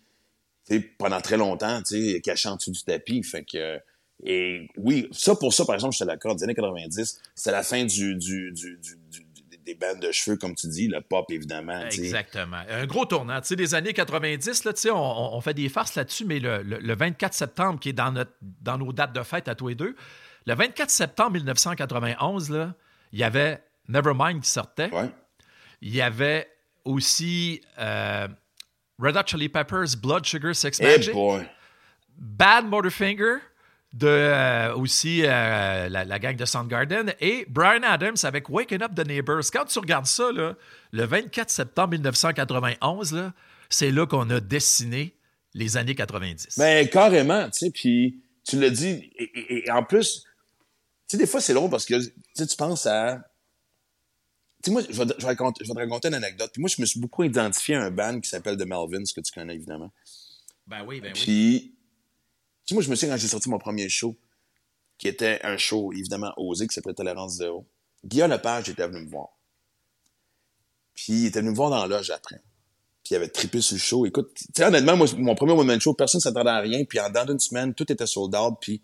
pendant 0.97 1.21
très 1.21 1.37
longtemps, 1.37 1.81
tu 1.83 2.13
sais, 2.13 2.21
cachée 2.21 2.49
en 2.49 2.55
dessous 2.55 2.71
du 2.71 2.83
tapis. 2.83 3.21
Fait 3.23 3.43
que, 3.43 3.79
et 4.23 4.67
oui, 4.75 5.07
ça 5.11 5.35
pour 5.35 5.53
ça, 5.53 5.65
par 5.65 5.75
exemple, 5.75 5.93
j'étais 5.93 6.05
d'accord, 6.07 6.35
des 6.35 6.43
années 6.43 6.55
90, 6.55 7.21
c'est 7.35 7.51
la 7.51 7.63
fin 7.63 7.85
du, 7.85 8.15
du, 8.15 8.51
du, 8.51 8.51
du, 8.51 8.77
du- 8.77 8.95
du- 8.95 8.98
des 9.69 9.75
bandes 9.75 9.99
de 9.99 10.11
cheveux, 10.11 10.37
comme 10.37 10.55
tu 10.55 10.67
dis, 10.67 10.87
le 10.87 11.01
pop, 11.01 11.29
évidemment. 11.31 11.81
Exactement. 11.85 12.61
Un 12.69 12.85
gros 12.85 13.05
tournant. 13.05 13.39
Tu 13.41 13.47
sais, 13.49 13.55
des 13.55 13.75
années 13.75 13.93
90, 13.93 14.63
là, 14.63 14.73
tu 14.73 14.81
sais, 14.81 14.89
on, 14.91 15.35
on- 15.35 15.41
fait 15.41 15.53
des 15.53 15.69
farces 15.69 15.95
là-dessus, 15.95 16.25
mais 16.25 16.39
le, 16.39 16.61
le- 16.63 16.79
le 16.79 16.95
24 16.95 17.33
septembre, 17.33 17.79
qui 17.79 17.89
est 17.89 17.93
dans, 17.93 18.11
notre, 18.11 18.31
dans 18.41 18.77
nos 18.77 18.91
dates 18.93 19.13
de 19.13 19.21
fête 19.23 19.47
à 19.47 19.55
tous 19.55 19.67
les 19.69 19.75
deux, 19.75 19.95
le 20.45 20.53
24 20.55 20.89
septembre 20.89 21.31
1991, 21.33 22.49
là, 22.49 22.73
il 23.11 23.19
y 23.19 23.23
avait 23.23 23.63
Nevermind 23.87 24.41
qui 24.41 24.49
sortait. 24.49 24.89
Ouais. 24.93 25.09
Il 25.81 25.93
y 25.95 26.01
avait 26.01 26.47
aussi 26.85 27.61
euh, 27.77 28.27
Red 28.99 29.15
Hot 29.17 29.21
Chili 29.27 29.49
Peppers, 29.49 29.95
Blood 30.01 30.25
Sugar 30.25 30.55
Sex 30.55 30.81
Magic, 30.81 31.13
boy. 31.13 31.43
Bad 32.17 32.65
Motorfinger, 32.65 33.37
de 33.93 34.07
euh, 34.07 34.75
aussi 34.75 35.23
euh, 35.23 35.89
la, 35.89 36.05
la 36.05 36.19
gang 36.19 36.35
de 36.35 36.45
Soundgarden, 36.45 37.13
et 37.19 37.45
Brian 37.49 37.81
Adams 37.83 38.15
avec 38.23 38.47
Waking 38.49 38.83
Up 38.83 38.93
the 38.95 39.05
Neighbors. 39.07 39.41
Quand 39.51 39.65
tu 39.65 39.79
regardes 39.79 40.05
ça, 40.05 40.31
là, 40.31 40.55
le 40.91 41.05
24 41.05 41.49
septembre 41.49 41.89
1991, 41.93 43.13
là, 43.13 43.33
c'est 43.69 43.91
là 43.91 44.05
qu'on 44.05 44.29
a 44.29 44.39
dessiné 44.39 45.15
les 45.55 45.75
années 45.77 45.95
90. 45.95 46.57
Ben, 46.57 46.87
carrément, 46.87 47.49
tu 47.49 47.59
sais, 47.59 47.71
puis 47.71 48.21
tu 48.47 48.59
l'as 48.59 48.69
dit, 48.69 49.11
et, 49.17 49.23
et- 49.23 49.67
et 49.67 49.71
en 49.71 49.83
plus, 49.83 50.21
tu 50.21 50.27
sais, 51.07 51.17
des 51.17 51.25
fois, 51.27 51.41
c'est 51.41 51.53
drôle 51.55 51.71
parce 51.71 51.85
que, 51.85 51.95
tu 51.99 52.55
penses 52.57 52.85
à... 52.85 53.23
Tu 54.63 54.67
sais, 54.69 54.71
moi, 54.71 54.81
je 54.87 54.95
vais, 54.95 55.05
te- 55.07 55.13
je, 55.17 55.21
vais 55.21 55.27
raconter, 55.29 55.63
je 55.63 55.69
vais 55.69 55.73
te 55.73 55.79
raconter 55.79 56.09
une 56.09 56.13
anecdote. 56.15 56.51
Puis 56.53 56.61
moi, 56.61 56.69
je 56.75 56.79
me 56.81 56.85
suis 56.85 56.99
beaucoup 56.99 57.23
identifié 57.23 57.75
à 57.75 57.85
un 57.85 57.91
band 57.91 58.19
qui 58.19 58.29
s'appelle 58.29 58.57
The 58.57 58.65
Melvins, 58.67 59.03
que 59.15 59.21
tu 59.21 59.31
connais, 59.33 59.55
évidemment. 59.55 59.91
ben 60.67 60.83
oui, 60.85 60.99
ben 61.01 61.13
oui. 61.15 61.19
Puis, 61.23 61.75
moi, 62.73 62.83
je 62.83 62.89
me 62.89 62.95
souviens 62.95 63.15
quand 63.15 63.21
j'ai 63.21 63.27
sorti 63.27 63.49
mon 63.49 63.59
premier 63.59 63.89
show, 63.89 64.17
qui 64.97 65.07
était 65.07 65.39
un 65.43 65.57
show, 65.57 65.93
évidemment, 65.93 66.33
osé, 66.37 66.67
qui 66.67 66.73
s'appelait 66.73 66.93
Tolérance 66.93 67.37
Zéro. 67.37 67.65
Guillaume 68.05 68.31
Lepage 68.31 68.69
était 68.69 68.87
venu 68.87 69.05
me 69.05 69.09
voir. 69.09 69.29
Puis, 70.93 71.13
il 71.13 71.25
était 71.27 71.39
venu 71.39 71.51
me 71.51 71.55
voir 71.55 71.69
dans 71.69 71.85
la 71.85 71.87
loge 71.87 72.09
après. 72.11 72.41
Puis, 73.03 73.11
il 73.11 73.15
avait 73.15 73.29
trippé 73.29 73.61
sur 73.61 73.75
le 73.75 73.79
show. 73.79 74.05
Écoute, 74.05 74.31
tu 74.35 74.45
sais, 74.55 74.65
honnêtement, 74.65 74.97
moi, 74.97 75.07
mon 75.17 75.35
premier 75.35 75.53
one-man 75.53 75.79
show, 75.79 75.93
personne 75.93 76.19
ne 76.19 76.23
s'attendait 76.23 76.49
à 76.49 76.59
rien. 76.59 76.83
Puis, 76.83 76.99
en 76.99 77.07
dedans 77.07 77.25
d'une 77.25 77.39
semaine, 77.39 77.73
tout 77.73 77.89
était 77.91 78.05
sold 78.05 78.35
out. 78.35 78.55
Puis, 78.59 78.81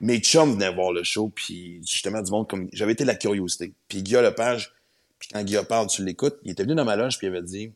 mes 0.00 0.18
chums 0.18 0.52
venaient 0.52 0.74
voir 0.74 0.92
le 0.92 1.02
show. 1.02 1.30
Puis, 1.34 1.80
justement, 1.86 2.20
du 2.20 2.30
monde 2.30 2.48
comme... 2.48 2.68
J'avais 2.72 2.92
été 2.92 3.04
la 3.04 3.14
curiosité. 3.14 3.74
Puis, 3.88 4.02
Guillaume 4.02 4.24
Lepage, 4.24 4.74
puis 5.18 5.28
quand 5.32 5.42
Guillaume 5.42 5.66
parle, 5.66 5.86
tu 5.86 6.04
l'écoutes, 6.04 6.36
il 6.42 6.50
était 6.50 6.64
venu 6.64 6.74
dans 6.74 6.84
ma 6.84 6.96
loge, 6.96 7.16
puis 7.18 7.26
il 7.26 7.30
avait 7.30 7.42
dit... 7.42 7.72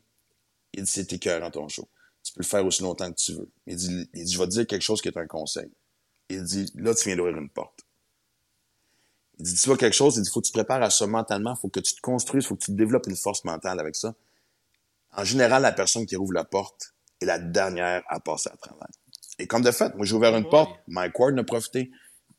Il 0.74 0.82
dit, 0.82 0.90
c'est 0.90 1.10
écœurant 1.14 1.50
ton 1.50 1.66
show. 1.68 1.88
Tu 2.28 2.34
peux 2.34 2.40
le 2.42 2.46
faire 2.46 2.66
aussi 2.66 2.82
longtemps 2.82 3.10
que 3.10 3.16
tu 3.16 3.32
veux. 3.32 3.48
Il 3.66 3.76
dit, 3.76 4.10
il 4.12 4.24
dit, 4.24 4.32
je 4.32 4.38
vais 4.38 4.44
te 4.44 4.50
dire 4.50 4.66
quelque 4.66 4.82
chose 4.82 5.00
qui 5.00 5.08
est 5.08 5.16
un 5.16 5.26
conseil. 5.26 5.70
Il 6.28 6.44
dit, 6.44 6.70
là, 6.74 6.94
tu 6.94 7.08
viens 7.08 7.16
d'ouvrir 7.16 7.38
une 7.38 7.48
porte. 7.48 7.86
Il 9.38 9.46
dit, 9.46 9.54
tu 9.54 9.66
vois 9.66 9.78
quelque 9.78 9.94
chose, 9.94 10.16
il 10.18 10.22
dit, 10.22 10.30
faut 10.30 10.42
que 10.42 10.46
tu 10.46 10.52
te 10.52 10.58
prépares 10.58 10.82
à 10.82 10.90
ça 10.90 11.06
mentalement, 11.06 11.56
faut 11.56 11.70
que 11.70 11.80
tu 11.80 11.94
te 11.94 12.02
construises, 12.02 12.44
faut 12.44 12.54
que 12.54 12.64
tu 12.64 12.72
développes 12.72 13.06
une 13.06 13.16
force 13.16 13.44
mentale 13.44 13.80
avec 13.80 13.96
ça. 13.96 14.14
En 15.16 15.24
général, 15.24 15.62
la 15.62 15.72
personne 15.72 16.04
qui 16.04 16.16
rouvre 16.16 16.34
la 16.34 16.44
porte 16.44 16.94
est 17.22 17.24
la 17.24 17.38
dernière 17.38 18.02
à 18.08 18.20
passer 18.20 18.50
à 18.52 18.56
travers. 18.58 18.88
Et 19.38 19.46
comme 19.46 19.62
de 19.62 19.70
fait, 19.70 19.94
moi, 19.94 20.04
j'ai 20.04 20.14
ouvert 20.14 20.36
une 20.36 20.44
Oh 20.44 20.50
porte, 20.50 20.78
Mike 20.86 21.18
Ward 21.18 21.32
en 21.32 21.38
a 21.38 21.44
profité, 21.44 21.90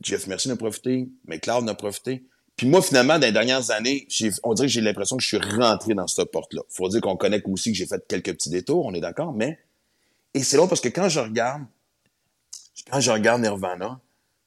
Jeff 0.01 0.27
Mercy 0.27 0.51
en 0.51 0.53
a 0.53 0.57
profité, 0.57 1.09
McLeod 1.25 1.63
en 1.63 1.67
a 1.67 1.73
profité, 1.73 2.27
Puis 2.59 2.67
moi, 2.67 2.81
finalement, 2.81 3.17
dans 3.17 3.25
les 3.25 3.31
dernières 3.31 3.71
années, 3.71 4.05
on 4.43 4.53
dirait 4.53 4.67
que 4.67 4.73
j'ai 4.73 4.81
l'impression 4.81 5.15
que 5.15 5.23
je 5.23 5.29
suis 5.29 5.37
rentré 5.37 5.93
dans 5.93 6.07
cette 6.07 6.29
porte-là. 6.29 6.61
Faut 6.67 6.89
dire 6.89 6.99
qu'on 6.99 7.15
connaît 7.15 7.41
aussi 7.45 7.71
que 7.71 7.77
j'ai 7.77 7.85
fait 7.85 8.05
quelques 8.05 8.33
petits 8.33 8.49
détours, 8.49 8.85
on 8.85 8.93
est 8.93 8.99
d'accord, 8.99 9.31
mais... 9.31 9.57
Et 10.33 10.43
c'est 10.43 10.57
long 10.57 10.67
parce 10.67 10.81
que 10.81 10.89
quand 10.89 11.09
je 11.09 11.19
regarde, 11.19 11.63
quand 12.89 12.99
je 12.99 13.11
regarde 13.11 13.41
Nirvana, 13.41 13.99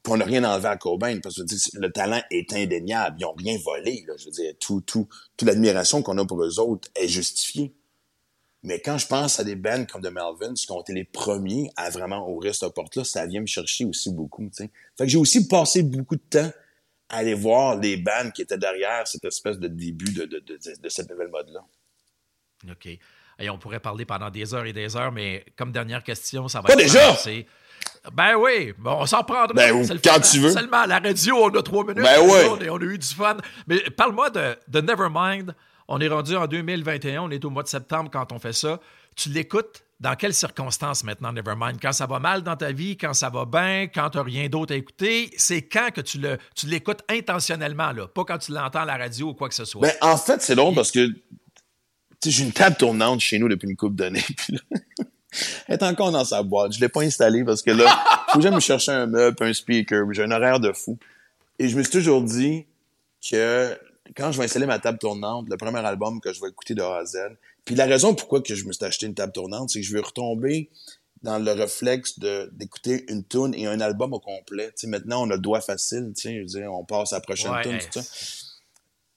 puis 0.03 0.13
on 0.13 0.17
n'a 0.17 0.25
rien 0.25 0.43
enlevé 0.43 0.69
à 0.69 0.77
Cobain, 0.77 1.21
parce 1.21 1.37
que 1.37 1.79
le 1.79 1.93
talent 1.93 2.21
est 2.31 2.53
indéniable. 2.53 3.17
Ils 3.21 3.25
ont 3.25 3.35
rien 3.35 3.57
volé, 3.65 4.05
là. 4.07 4.15
Je 4.17 4.25
veux 4.27 4.33
dire, 4.33 4.53
tout, 4.59 4.81
tout, 4.81 5.09
toute 5.37 5.47
l'admiration 5.47 6.03
qu'on 6.03 6.19
a 6.19 6.27
pour 6.27 6.43
eux 6.43 6.59
autres 6.59 6.89
est 6.97 7.07
justifiée. 7.07 7.73
Mais 8.65 8.81
quand 8.81 8.99
je 8.99 9.07
pense 9.07 9.39
à 9.39 9.45
des 9.45 9.57
bands 9.57 9.85
comme 9.87 10.03
The 10.03 10.11
Melvins, 10.13 10.55
qui 10.55 10.71
ont 10.71 10.81
été 10.81 10.93
les 10.93 11.05
premiers 11.05 11.71
à 11.77 11.91
vraiment 11.91 12.29
ouvrir 12.29 12.55
cette 12.55 12.75
porte-là, 12.75 13.05
ça 13.05 13.27
vient 13.27 13.41
me 13.41 13.47
chercher 13.47 13.85
aussi 13.85 14.11
beaucoup, 14.13 14.45
tu 14.45 14.65
sais. 14.65 14.71
Fait 14.97 15.05
que 15.05 15.11
j'ai 15.11 15.19
aussi 15.19 15.47
passé 15.47 15.83
beaucoup 15.83 16.17
de 16.17 16.23
temps 16.23 16.51
à 17.09 17.19
aller 17.19 17.35
voir 17.35 17.77
les 17.77 17.97
bands 17.97 18.31
qui 18.35 18.43
étaient 18.43 18.59
derrière 18.59 19.07
cette 19.07 19.25
espèce 19.25 19.59
de 19.59 19.69
début 19.69 20.13
de, 20.13 20.25
de, 20.25 20.39
de, 20.39 20.59
de 20.81 20.89
cette 20.89 21.11
nouvelle 21.11 21.29
mode-là. 21.29 21.65
OK. 22.71 22.89
Et 23.39 23.51
on 23.51 23.59
pourrait 23.59 23.81
parler 23.81 24.05
pendant 24.05 24.31
des 24.31 24.55
heures 24.55 24.67
et 24.67 24.73
des 24.73 24.97
heures, 24.97 25.13
mais 25.13 25.45
comme 25.57 25.73
dernière 25.73 26.03
question, 26.03 26.49
ça 26.49 26.61
va 26.61 26.69
Pas 26.69 26.75
être 26.75 26.79
déjà? 26.81 27.17
Ben 28.13 28.37
oui, 28.37 28.73
bon, 28.79 28.99
on 29.01 29.07
s'en 29.07 29.23
prendra. 29.23 29.53
Ben, 29.55 29.85
C'est 29.85 29.95
le 29.95 30.01
quand 30.03 30.15
fun, 30.15 30.21
tu 30.21 30.39
veux. 30.41 30.51
Seulement 30.51 30.79
à 30.79 30.87
la 30.87 30.99
radio, 30.99 31.37
on 31.37 31.49
a 31.51 31.63
trois 31.63 31.85
minutes. 31.85 32.03
Ben 32.03 32.21
ouais. 32.21 32.49
on, 32.51 32.61
a, 32.61 32.69
on 32.71 32.79
a 32.79 32.85
eu 32.85 32.99
du 32.99 33.07
fun. 33.07 33.37
Mais 33.67 33.79
parle-moi 33.97 34.31
de, 34.31 34.57
de 34.69 34.81
Nevermind. 34.81 35.55
On 35.89 36.01
est 36.01 36.09
rendu 36.09 36.37
en 36.37 36.47
2021, 36.47 37.23
on 37.23 37.31
est 37.31 37.45
au 37.45 37.51
mois 37.51 37.63
de 37.63 37.69
septembre 37.69 38.09
quand 38.13 38.33
on 38.33 38.39
fait 38.39 38.53
ça. 38.53 38.81
Tu 39.15 39.29
l'écoutes 39.29 39.85
dans 40.01 40.15
quelles 40.17 40.35
circonstances 40.35 41.05
maintenant, 41.05 41.33
Nevermind? 41.33 41.79
Quand 41.81 41.93
ça 41.93 42.07
va 42.07 42.19
mal 42.19 42.43
dans 42.43 42.57
ta 42.57 42.73
vie, 42.73 42.97
quand 42.97 43.15
ça 43.15 43.31
va 43.31 43.45
bien, 43.45 43.89
quand 43.93 44.11
tu 44.11 44.19
n'as 44.19 44.25
rien 44.25 44.49
d'autre 44.49 44.73
à 44.73 44.77
écouter, 44.77 45.31
c'est 45.37 45.63
quand 45.63 45.91
que 45.93 46.01
tu 46.01 46.19
le 46.19 46.39
tu 46.57 46.67
l'écoutes 46.67 47.03
intentionnellement, 47.09 47.93
là, 47.93 48.07
pas 48.09 48.25
quand 48.25 48.39
tu 48.39 48.53
l'entends 48.53 48.81
à 48.81 48.85
la 48.85 48.97
radio 48.97 49.29
ou 49.29 49.35
quoi 49.35 49.49
que 49.49 49.55
ce 49.55 49.65
soit. 49.65 49.83
Ben, 49.83 49.93
en 50.01 50.17
fait, 50.17 50.41
c'est 50.41 50.55
drôle 50.55 50.75
parce 50.75 50.91
que, 50.91 51.09
j'ai 52.31 52.45
une 52.45 52.53
table 52.53 52.77
tournante 52.77 53.21
chez 53.21 53.39
nous 53.39 53.49
depuis 53.49 53.69
une 53.69 53.77
couple 53.77 53.97
d'années. 53.97 54.25
Elle 55.67 55.75
est 55.77 55.83
encore 55.83 56.13
dans 56.13 56.25
sa 56.25 56.43
boîte. 56.43 56.73
Je 56.73 56.81
l'ai 56.81 56.89
pas 56.89 57.03
installée 57.03 57.43
parce 57.45 57.63
que 57.63 57.71
là, 57.71 58.05
faut 58.29 58.39
que 58.39 58.43
j'aille 58.43 58.55
me 58.55 58.61
chercher 58.61 58.93
un 58.93 59.07
meuble, 59.07 59.37
un 59.41 59.53
speaker. 59.53 60.05
J'ai 60.13 60.25
un 60.25 60.31
horaire 60.31 60.61
de 60.61 60.73
fou. 60.73 60.99
Et 61.59 61.69
je 61.69 61.77
me 61.77 61.83
suis 61.83 61.93
toujours 61.93 62.23
dit 62.23 62.67
que 63.31 63.79
quand 64.17 64.33
je 64.33 64.39
vais 64.39 64.45
installer 64.45 64.67
ma 64.67 64.79
table 64.79 64.99
tournante, 64.99 65.49
le 65.49 65.57
premier 65.57 65.79
album 65.79 66.21
que 66.21 66.33
je 66.33 66.41
vais 66.41 66.49
écouter 66.49 66.75
de 66.75 66.83
A 66.83 66.99
à 66.99 67.05
Z, 67.05 67.19
puis 67.65 67.75
la 67.75 67.87
raison 67.87 68.15
pourquoi 68.15 68.43
que 68.43 68.55
je 68.55 68.65
me 68.65 68.73
suis 68.73 68.85
acheté 68.85 69.07
une 69.07 69.15
table 69.15 69.33
tournante, 69.33 69.71
c'est 69.71 69.81
que 69.81 69.87
je 69.87 69.95
veux 69.95 70.01
retomber 70.01 70.69
dans 71.23 71.39
le 71.39 71.53
réflexe 71.53 72.19
de 72.19 72.51
d'écouter 72.53 73.05
une 73.09 73.25
tune 73.25 73.55
et 73.55 73.67
un 73.67 73.81
album 73.81 74.13
au 74.13 74.19
complet. 74.19 74.69
Tu 74.69 74.73
sais, 74.83 74.87
maintenant, 74.89 75.23
on 75.23 75.31
a 75.31 75.35
le 75.35 75.41
doigt 75.41 75.61
facile, 75.61 76.13
tu 76.17 76.23
sais, 76.23 76.35
je 76.35 76.41
veux 76.41 76.61
dire, 76.61 76.73
on 76.73 76.85
passe 76.85 77.13
à 77.13 77.17
la 77.17 77.21
prochaine 77.21 77.53
Ouais, 77.53 77.63
tune, 77.63 77.75
hey. 77.75 78.03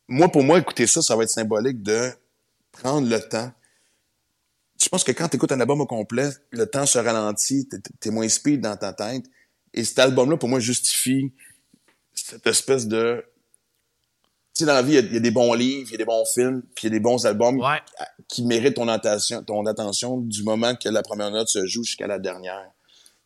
Moi, 0.07 0.29
pour 0.29 0.43
moi, 0.43 0.59
écouter 0.59 0.85
ça, 0.85 1.01
ça 1.01 1.15
va 1.15 1.23
être 1.23 1.31
symbolique 1.31 1.81
de 1.81 2.11
prendre 2.77 3.07
le 3.09 3.19
temps. 3.19 3.51
Je 4.81 4.89
pense 4.89 5.03
que 5.03 5.11
quand 5.11 5.27
tu 5.29 5.37
écoutes 5.37 5.51
un 5.51 5.59
album 5.59 5.81
au 5.81 5.85
complet, 5.85 6.29
le 6.51 6.65
temps 6.65 6.85
se 6.85 6.99
ralentit, 6.99 7.67
t'es- 7.67 7.77
t'es 7.99 8.11
moins 8.11 8.27
speed 8.29 8.61
dans 8.61 8.75
ta 8.77 8.93
tête. 8.93 9.25
Et 9.73 9.83
cet 9.83 9.99
album-là, 9.99 10.37
pour 10.37 10.49
moi, 10.49 10.59
justifie 10.59 11.31
cette 12.13 12.45
espèce 12.47 12.87
de... 12.87 13.23
Tu 14.53 14.59
sais, 14.59 14.65
dans 14.65 14.73
la 14.73 14.81
vie, 14.81 14.93
il 14.93 14.95
y 14.95 14.97
a- 14.99 15.01
il 15.01 15.13
y, 15.13 15.17
a 15.17 15.19
des 15.19 15.31
bons 15.31 15.53
livres, 15.53 15.87
il 15.89 15.91
y 15.91 15.95
a 15.95 15.97
des 15.97 16.05
bons 16.05 16.23
films, 16.25 16.61
puis 16.75 16.83
il 16.83 16.85
y 16.85 16.87
a 16.87 16.97
des 16.97 16.99
bons 17.01 17.25
albums 17.25 17.59
Ouais. 17.59 17.81
qui 18.29 18.45
méritent 18.45 18.75
ton 18.75 18.87
attention, 18.87 19.43
ton 19.43 19.65
attention 19.65 20.17
du 20.17 20.43
moment 20.43 20.75
que 20.75 20.87
la 20.89 21.01
première 21.03 21.31
note 21.31 21.49
se 21.49 21.65
joue 21.65 21.83
jusqu'à 21.83 22.07
la 22.07 22.19
dernière. 22.19 22.71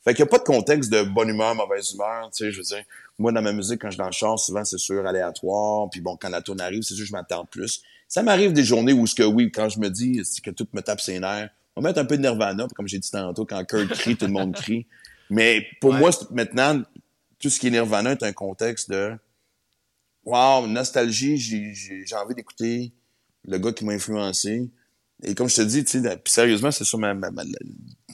Fait 0.03 0.13
qu'il 0.13 0.23
n'y 0.23 0.29
a 0.29 0.31
pas 0.31 0.39
de 0.39 0.43
contexte 0.43 0.89
de 0.91 1.03
bonne 1.03 1.29
humeur, 1.29 1.53
mauvaise 1.55 1.91
humeur, 1.91 2.31
tu 2.31 2.45
sais, 2.45 2.51
je 2.51 2.57
veux 2.57 2.63
dire. 2.63 2.83
Moi, 3.19 3.31
dans 3.31 3.41
ma 3.41 3.51
musique, 3.51 3.81
quand 3.81 3.89
je 3.89 3.93
suis 3.95 3.97
dans 3.99 4.05
le 4.05 4.11
char, 4.13 4.39
souvent, 4.39 4.63
c'est 4.63 4.77
sûr 4.77 5.05
aléatoire, 5.05 5.89
puis 5.91 5.99
bon, 6.01 6.15
quand 6.15 6.29
la 6.29 6.41
tourne 6.41 6.61
arrive, 6.61 6.81
c'est 6.83 6.93
sûr 6.95 7.03
que 7.03 7.07
je 7.09 7.11
m'attends 7.11 7.45
plus. 7.45 7.81
Ça 8.09 8.23
m'arrive 8.23 8.51
des 8.53 8.63
journées 8.63 8.91
où 8.91 9.05
ce 9.07 9.13
que 9.15 9.23
oui, 9.23 9.51
quand 9.51 9.69
je 9.69 9.79
me 9.79 9.87
dis 9.89 10.21
que 10.43 10.49
tout 10.49 10.67
me 10.73 10.81
tape 10.81 10.99
ses 10.99 11.19
nerfs, 11.19 11.49
on 11.75 11.81
va 11.81 11.89
mettre 11.89 11.99
un 11.99 12.05
peu 12.05 12.17
de 12.17 12.21
Nirvana, 12.23 12.67
comme 12.75 12.87
j'ai 12.87 12.97
dit 12.99 13.09
tantôt, 13.11 13.45
quand 13.45 13.63
Kurt 13.65 13.87
crie, 13.89 14.17
tout 14.17 14.25
le 14.25 14.31
monde 14.31 14.53
crie. 14.55 14.87
Mais 15.29 15.65
pour 15.79 15.91
Ouais. 15.91 15.99
moi, 15.99 16.09
maintenant, 16.31 16.81
tout 17.39 17.49
ce 17.49 17.59
qui 17.59 17.67
est 17.67 17.71
Nirvana 17.71 18.11
est 18.13 18.23
un 18.23 18.33
contexte 18.33 18.89
de 18.89 19.13
Wow, 20.25 20.67
nostalgie, 20.67 21.37
j'ai- 21.37 22.05
envie 22.15 22.35
d'écouter 22.35 22.91
le 23.47 23.57
gars 23.57 23.71
qui 23.71 23.85
m'a 23.85 23.93
influencé. 23.93 24.69
Et 25.23 25.33
comme 25.33 25.47
je 25.49 25.55
te 25.55 25.61
dis, 25.61 25.83
tu 25.85 26.01
sais, 26.01 26.21
sérieusement, 26.25 26.71
c'est 26.71 26.83
sur 26.83 26.97
ma, 26.99 27.13
ma, 27.13 27.31
ma, 27.31 27.43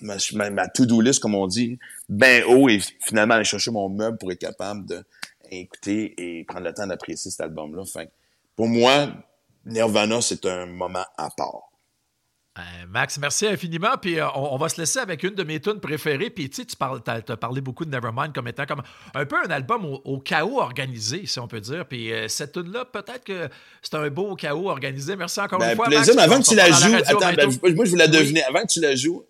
ma, 0.01 0.15
ma- 0.33 0.49
ma 0.49 0.67
to-do 0.67 1.01
list, 1.01 1.19
comme 1.19 1.35
on 1.35 1.47
dit, 1.47 1.77
ben 2.07 2.43
haut, 2.45 2.69
et 2.69 2.79
finalement 3.01 3.33
aller 3.35 3.43
chercher 3.43 3.71
mon 3.71 3.89
meuble 3.89 4.17
pour 4.17 4.31
être 4.31 4.39
capable 4.39 4.85
de 4.85 5.03
écouter 5.51 6.13
et 6.17 6.43
prendre 6.43 6.65
le 6.65 6.73
temps 6.73 6.87
d'apprécier 6.87 7.31
cet 7.31 7.41
album-là. 7.41 7.83
Fait 7.85 8.05
que 8.07 8.11
pour 8.55 8.67
moi, 8.67 9.11
Nirvana, 9.65 10.21
c'est 10.21 10.45
un 10.45 10.65
moment 10.65 11.05
à 11.17 11.29
part. 11.29 11.71
Euh, 12.57 12.61
Max, 12.87 13.17
merci 13.17 13.47
infiniment. 13.47 13.97
Puis 14.01 14.17
euh, 14.17 14.27
on, 14.33 14.53
on 14.53 14.57
va 14.57 14.69
se 14.69 14.79
laisser 14.79 14.99
avec 14.99 15.23
une 15.23 15.35
de 15.35 15.43
mes 15.43 15.59
tunes 15.59 15.81
préférées. 15.81 16.29
Puis 16.29 16.49
tu 16.49 16.57
sais, 16.61 16.65
tu 16.65 16.77
parles, 16.77 17.01
t'as 17.03 17.21
parlé 17.35 17.59
beaucoup 17.59 17.83
de 17.83 17.89
Nevermind 17.89 18.31
comme 18.33 18.47
étant 18.47 18.65
comme 18.65 18.81
un 19.13 19.25
peu 19.25 19.35
un 19.45 19.49
album 19.49 19.83
au, 19.83 20.01
au 20.05 20.19
chaos 20.19 20.61
organisé, 20.61 21.25
si 21.25 21.37
on 21.39 21.49
peut 21.49 21.59
dire. 21.59 21.85
Puis 21.85 22.13
euh, 22.13 22.29
cette 22.29 22.53
tune-là, 22.53 22.85
peut-être 22.85 23.25
que 23.25 23.49
c'est 23.81 23.95
un 23.95 24.09
beau 24.09 24.35
chaos 24.35 24.69
organisé. 24.69 25.17
Merci 25.17 25.41
encore 25.41 25.59
Ben, 25.59 25.71
une 25.71 25.75
fois. 25.75 25.87
plaisir, 25.87 26.15
Max. 26.15 26.15
mais 26.15 26.33
avant 26.33 26.41
que 26.41 26.47
tu 26.47 26.55
la 26.55 26.71
joues, 26.71 26.95
attends, 26.95 27.33
ben, 27.33 27.75
moi, 27.75 27.83
je 27.85 27.89
voulais 27.89 28.05
Oui. 28.05 28.11
deviner, 28.17 28.43
avant 28.43 28.61
que 28.61 28.71
tu 28.71 28.79
la 28.79 28.95
joues, 28.95 29.25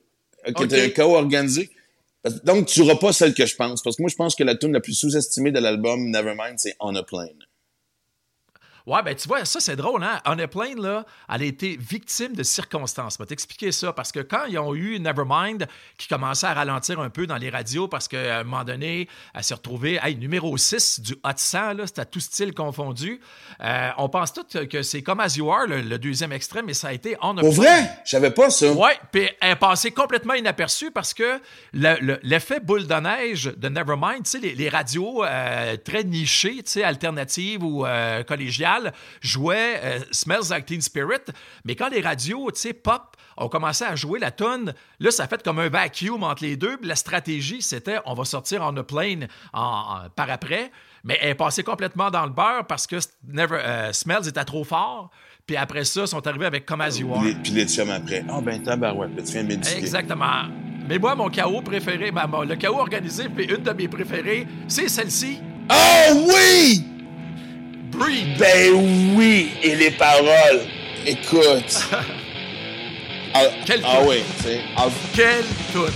ok, 0.47 0.61
Ok. 0.61 0.67
t'as 0.67 0.83
un 0.85 0.89
chaos 0.89 1.15
organisé. 1.15 1.71
Donc, 2.43 2.67
tu 2.67 2.79
n'auras 2.81 2.95
pas 2.95 3.11
celle 3.13 3.33
que 3.33 3.45
je 3.47 3.55
pense. 3.55 3.81
Parce 3.81 3.95
que 3.95 4.03
moi, 4.03 4.09
je 4.09 4.15
pense 4.15 4.35
que 4.35 4.43
la 4.43 4.55
tune 4.55 4.71
la 4.73 4.81
plus 4.81 4.93
sous-estimée 4.93 5.51
de 5.51 5.59
l'album 5.59 6.11
Nevermind, 6.11 6.55
c'est 6.57 6.75
On 6.79 6.93
a 6.95 7.01
Plane. 7.03 7.29
Ouais, 8.87 9.01
ben 9.03 9.15
tu 9.15 9.27
vois, 9.27 9.43
ça 9.45 9.59
c'est 9.59 9.75
drôle, 9.75 10.03
hein? 10.03 10.19
On 10.25 10.37
est 10.37 10.45
plein, 10.47 10.75
là, 10.75 11.05
elle 11.33 11.41
a 11.41 11.45
été 11.45 11.75
victime 11.79 12.33
de 12.35 12.43
circonstances. 12.43 13.15
Je 13.17 13.23
vais 13.23 13.27
t'expliquer 13.27 13.71
ça, 13.71 13.93
parce 13.93 14.11
que 14.11 14.19
quand 14.19 14.45
ils 14.47 14.59
ont 14.59 14.75
eu 14.75 14.99
Nevermind, 14.99 15.67
qui 15.97 16.07
commençait 16.07 16.45
à 16.45 16.53
ralentir 16.53 16.99
un 16.99 17.09
peu 17.09 17.25
dans 17.25 17.37
les 17.37 17.49
radios, 17.49 17.87
parce 17.87 18.07
qu'à 18.07 18.39
un 18.39 18.43
moment 18.43 18.63
donné, 18.63 19.07
elle 19.33 19.43
s'est 19.43 19.55
retrouvée, 19.55 19.99
hey, 20.03 20.15
numéro 20.15 20.55
6 20.55 20.99
du 20.99 21.13
Hot 21.23 21.31
100, 21.35 21.73
là, 21.73 21.87
c'était 21.87 22.01
à 22.01 22.05
tout 22.05 22.19
style 22.19 22.53
confondu. 22.53 23.19
Euh, 23.63 23.89
on 23.97 24.07
pense 24.07 24.33
tous 24.33 24.65
que 24.67 24.83
c'est 24.83 25.01
comme 25.01 25.19
As 25.19 25.35
You 25.35 25.49
Are, 25.51 25.65
le, 25.65 25.81
le 25.81 25.97
deuxième 25.97 26.31
extrait, 26.31 26.61
mais 26.61 26.73
ça 26.75 26.89
a 26.89 26.93
été 26.93 27.15
a 27.15 27.33
Pour 27.33 27.51
vrai? 27.53 27.89
Je 28.05 28.11
savais 28.11 28.31
pas 28.31 28.49
ça. 28.51 28.71
Ouais, 28.71 28.97
puis 29.11 29.27
elle 29.41 29.51
est 29.51 29.55
passée 29.55 29.91
complètement 29.91 30.35
inaperçue 30.35 30.91
parce 30.91 31.13
que 31.15 31.39
le- 31.73 31.97
le- 32.01 32.19
l'effet 32.21 32.59
boule 32.59 32.85
de 32.85 32.93
neige 32.95 33.45
de 33.57 33.67
Nevermind, 33.69 34.23
tu 34.23 34.29
sais, 34.31 34.39
les, 34.39 34.53
les 34.53 34.69
radios 34.69 35.23
euh, 35.23 35.75
très 35.77 36.03
nichées, 36.03 36.57
tu 36.57 36.71
sais, 36.71 36.83
alternatives 36.83 37.63
ou 37.63 37.83
euh, 37.85 38.21
collégiales, 38.23 38.74
jouaient 39.21 39.79
euh, 39.83 39.99
Smells 40.11 40.49
Like 40.49 40.65
Teen 40.65 40.81
Spirit, 40.81 41.21
mais 41.63 41.75
quand 41.75 41.89
les 41.89 42.01
radios, 42.01 42.51
tu 42.51 42.59
sais, 42.61 42.73
pop, 42.73 43.15
ont 43.37 43.49
commencé 43.49 43.83
à 43.83 43.95
jouer 43.95 44.19
la 44.19 44.31
tonne, 44.31 44.73
là, 44.99 45.11
ça 45.11 45.23
a 45.23 45.27
fait 45.27 45.43
comme 45.43 45.59
un 45.59 45.67
vacuum 45.69 46.23
entre 46.23 46.43
les 46.43 46.55
deux. 46.55 46.77
puis 46.77 46.87
La 46.87 46.95
stratégie, 46.95 47.61
c'était 47.61 47.97
on 48.05 48.13
va 48.13 48.23
sortir 48.25 48.63
en 48.63 48.75
a 48.77 48.83
plane 48.83 49.27
en, 49.53 49.61
en- 49.61 50.09
par 50.15 50.29
après, 50.29 50.71
mais 51.03 51.17
elle 51.21 51.29
est 51.31 51.35
passée 51.35 51.63
complètement 51.63 52.09
dans 52.11 52.23
le 52.25 52.31
beurre 52.31 52.65
parce 52.67 52.87
que 52.87 52.95
Never, 53.27 53.57
euh, 53.61 53.91
Smells 53.93 54.27
était 54.27 54.45
trop 54.45 54.63
fort. 54.63 55.11
Puis 55.45 55.57
après 55.57 55.83
ça, 55.83 56.01
ils 56.01 56.07
sont 56.07 56.25
arrivés 56.25 56.45
avec 56.47 56.65
Comme 56.65 56.81
As 56.81 56.97
You 56.97 57.13
Are. 57.13 57.21
Puis 57.43 57.51
après. 57.91 58.25
Ah, 58.29 58.39
ben, 58.41 58.63
tabarouette, 58.63 59.15
là, 59.15 59.21
tu 59.21 59.31
viens 59.33 59.43
de 59.43 59.47
m'éduquer. 59.49 59.77
Exactement. 59.77 60.45
Mais 60.87 60.97
moi, 60.97 61.13
mon 61.15 61.29
chaos 61.29 61.61
préféré, 61.61 62.11
ben, 62.11 62.25
mon- 62.27 62.41
le 62.43 62.55
chaos 62.55 62.79
organisé, 62.79 63.27
puis 63.29 63.45
une 63.45 63.61
de 63.63 63.71
mes 63.71 63.87
préférées, 63.87 64.47
c'est 64.67 64.87
celle-ci, 64.87 65.39
Oh 65.69 66.29
oui! 66.33 66.83
Breathe. 67.95 68.37
Ben 68.37 68.73
oui! 69.15 69.51
Et 69.63 69.75
les 69.75 69.91
paroles. 69.91 70.65
Écoute. 71.05 71.89
ah, 73.33 73.39
Quelle 73.65 73.81
ah 73.83 73.99
oui, 74.05 74.23
tu 74.37 74.43
sais. 74.43 74.61
Ah, 74.75 74.87
Quelle 75.13 75.45
toute. 75.73 75.93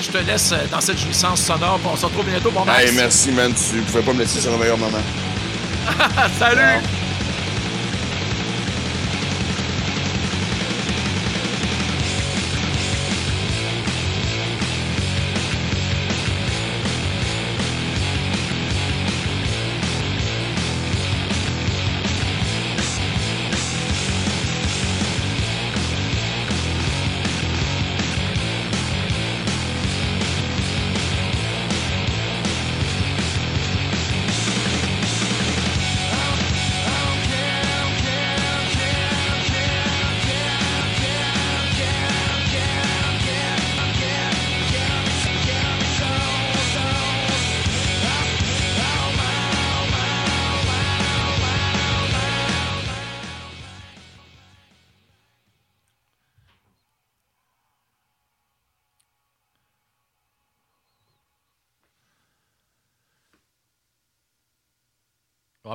Je 0.00 0.10
te 0.10 0.18
laisse 0.18 0.52
euh, 0.52 0.56
dans 0.70 0.80
cette 0.80 0.98
jouissance 0.98 1.42
sonore, 1.42 1.78
on 1.84 1.96
se 1.96 2.06
retrouve 2.06 2.26
bientôt, 2.26 2.50
mon 2.50 2.66
hey, 2.66 2.90
merci, 2.92 3.30
man. 3.30 3.52
Tu 3.54 3.80
pouvais 3.82 4.02
pas 4.02 4.12
me 4.12 4.20
laisser 4.20 4.40
sur 4.40 4.50
le 4.50 4.58
meilleur 4.58 4.78
moment. 4.78 4.98
Salut! 6.38 6.99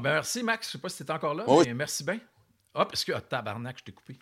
Ben 0.05 0.13
merci, 0.13 0.43
Max. 0.43 0.67
Je 0.67 0.71
sais 0.73 0.77
pas 0.77 0.89
si 0.89 1.03
t'es 1.03 1.11
encore 1.11 1.33
là, 1.35 1.43
Oui. 1.47 1.65
mais 1.67 1.73
merci 1.73 2.03
bien. 2.03 2.19
Hop, 2.73 2.91
est-ce 2.93 3.05
que. 3.05 3.11
Ah, 3.13 3.21
tabarnak, 3.21 3.77
je 3.79 3.83
t'ai 3.85 3.91
coupé. 3.91 4.17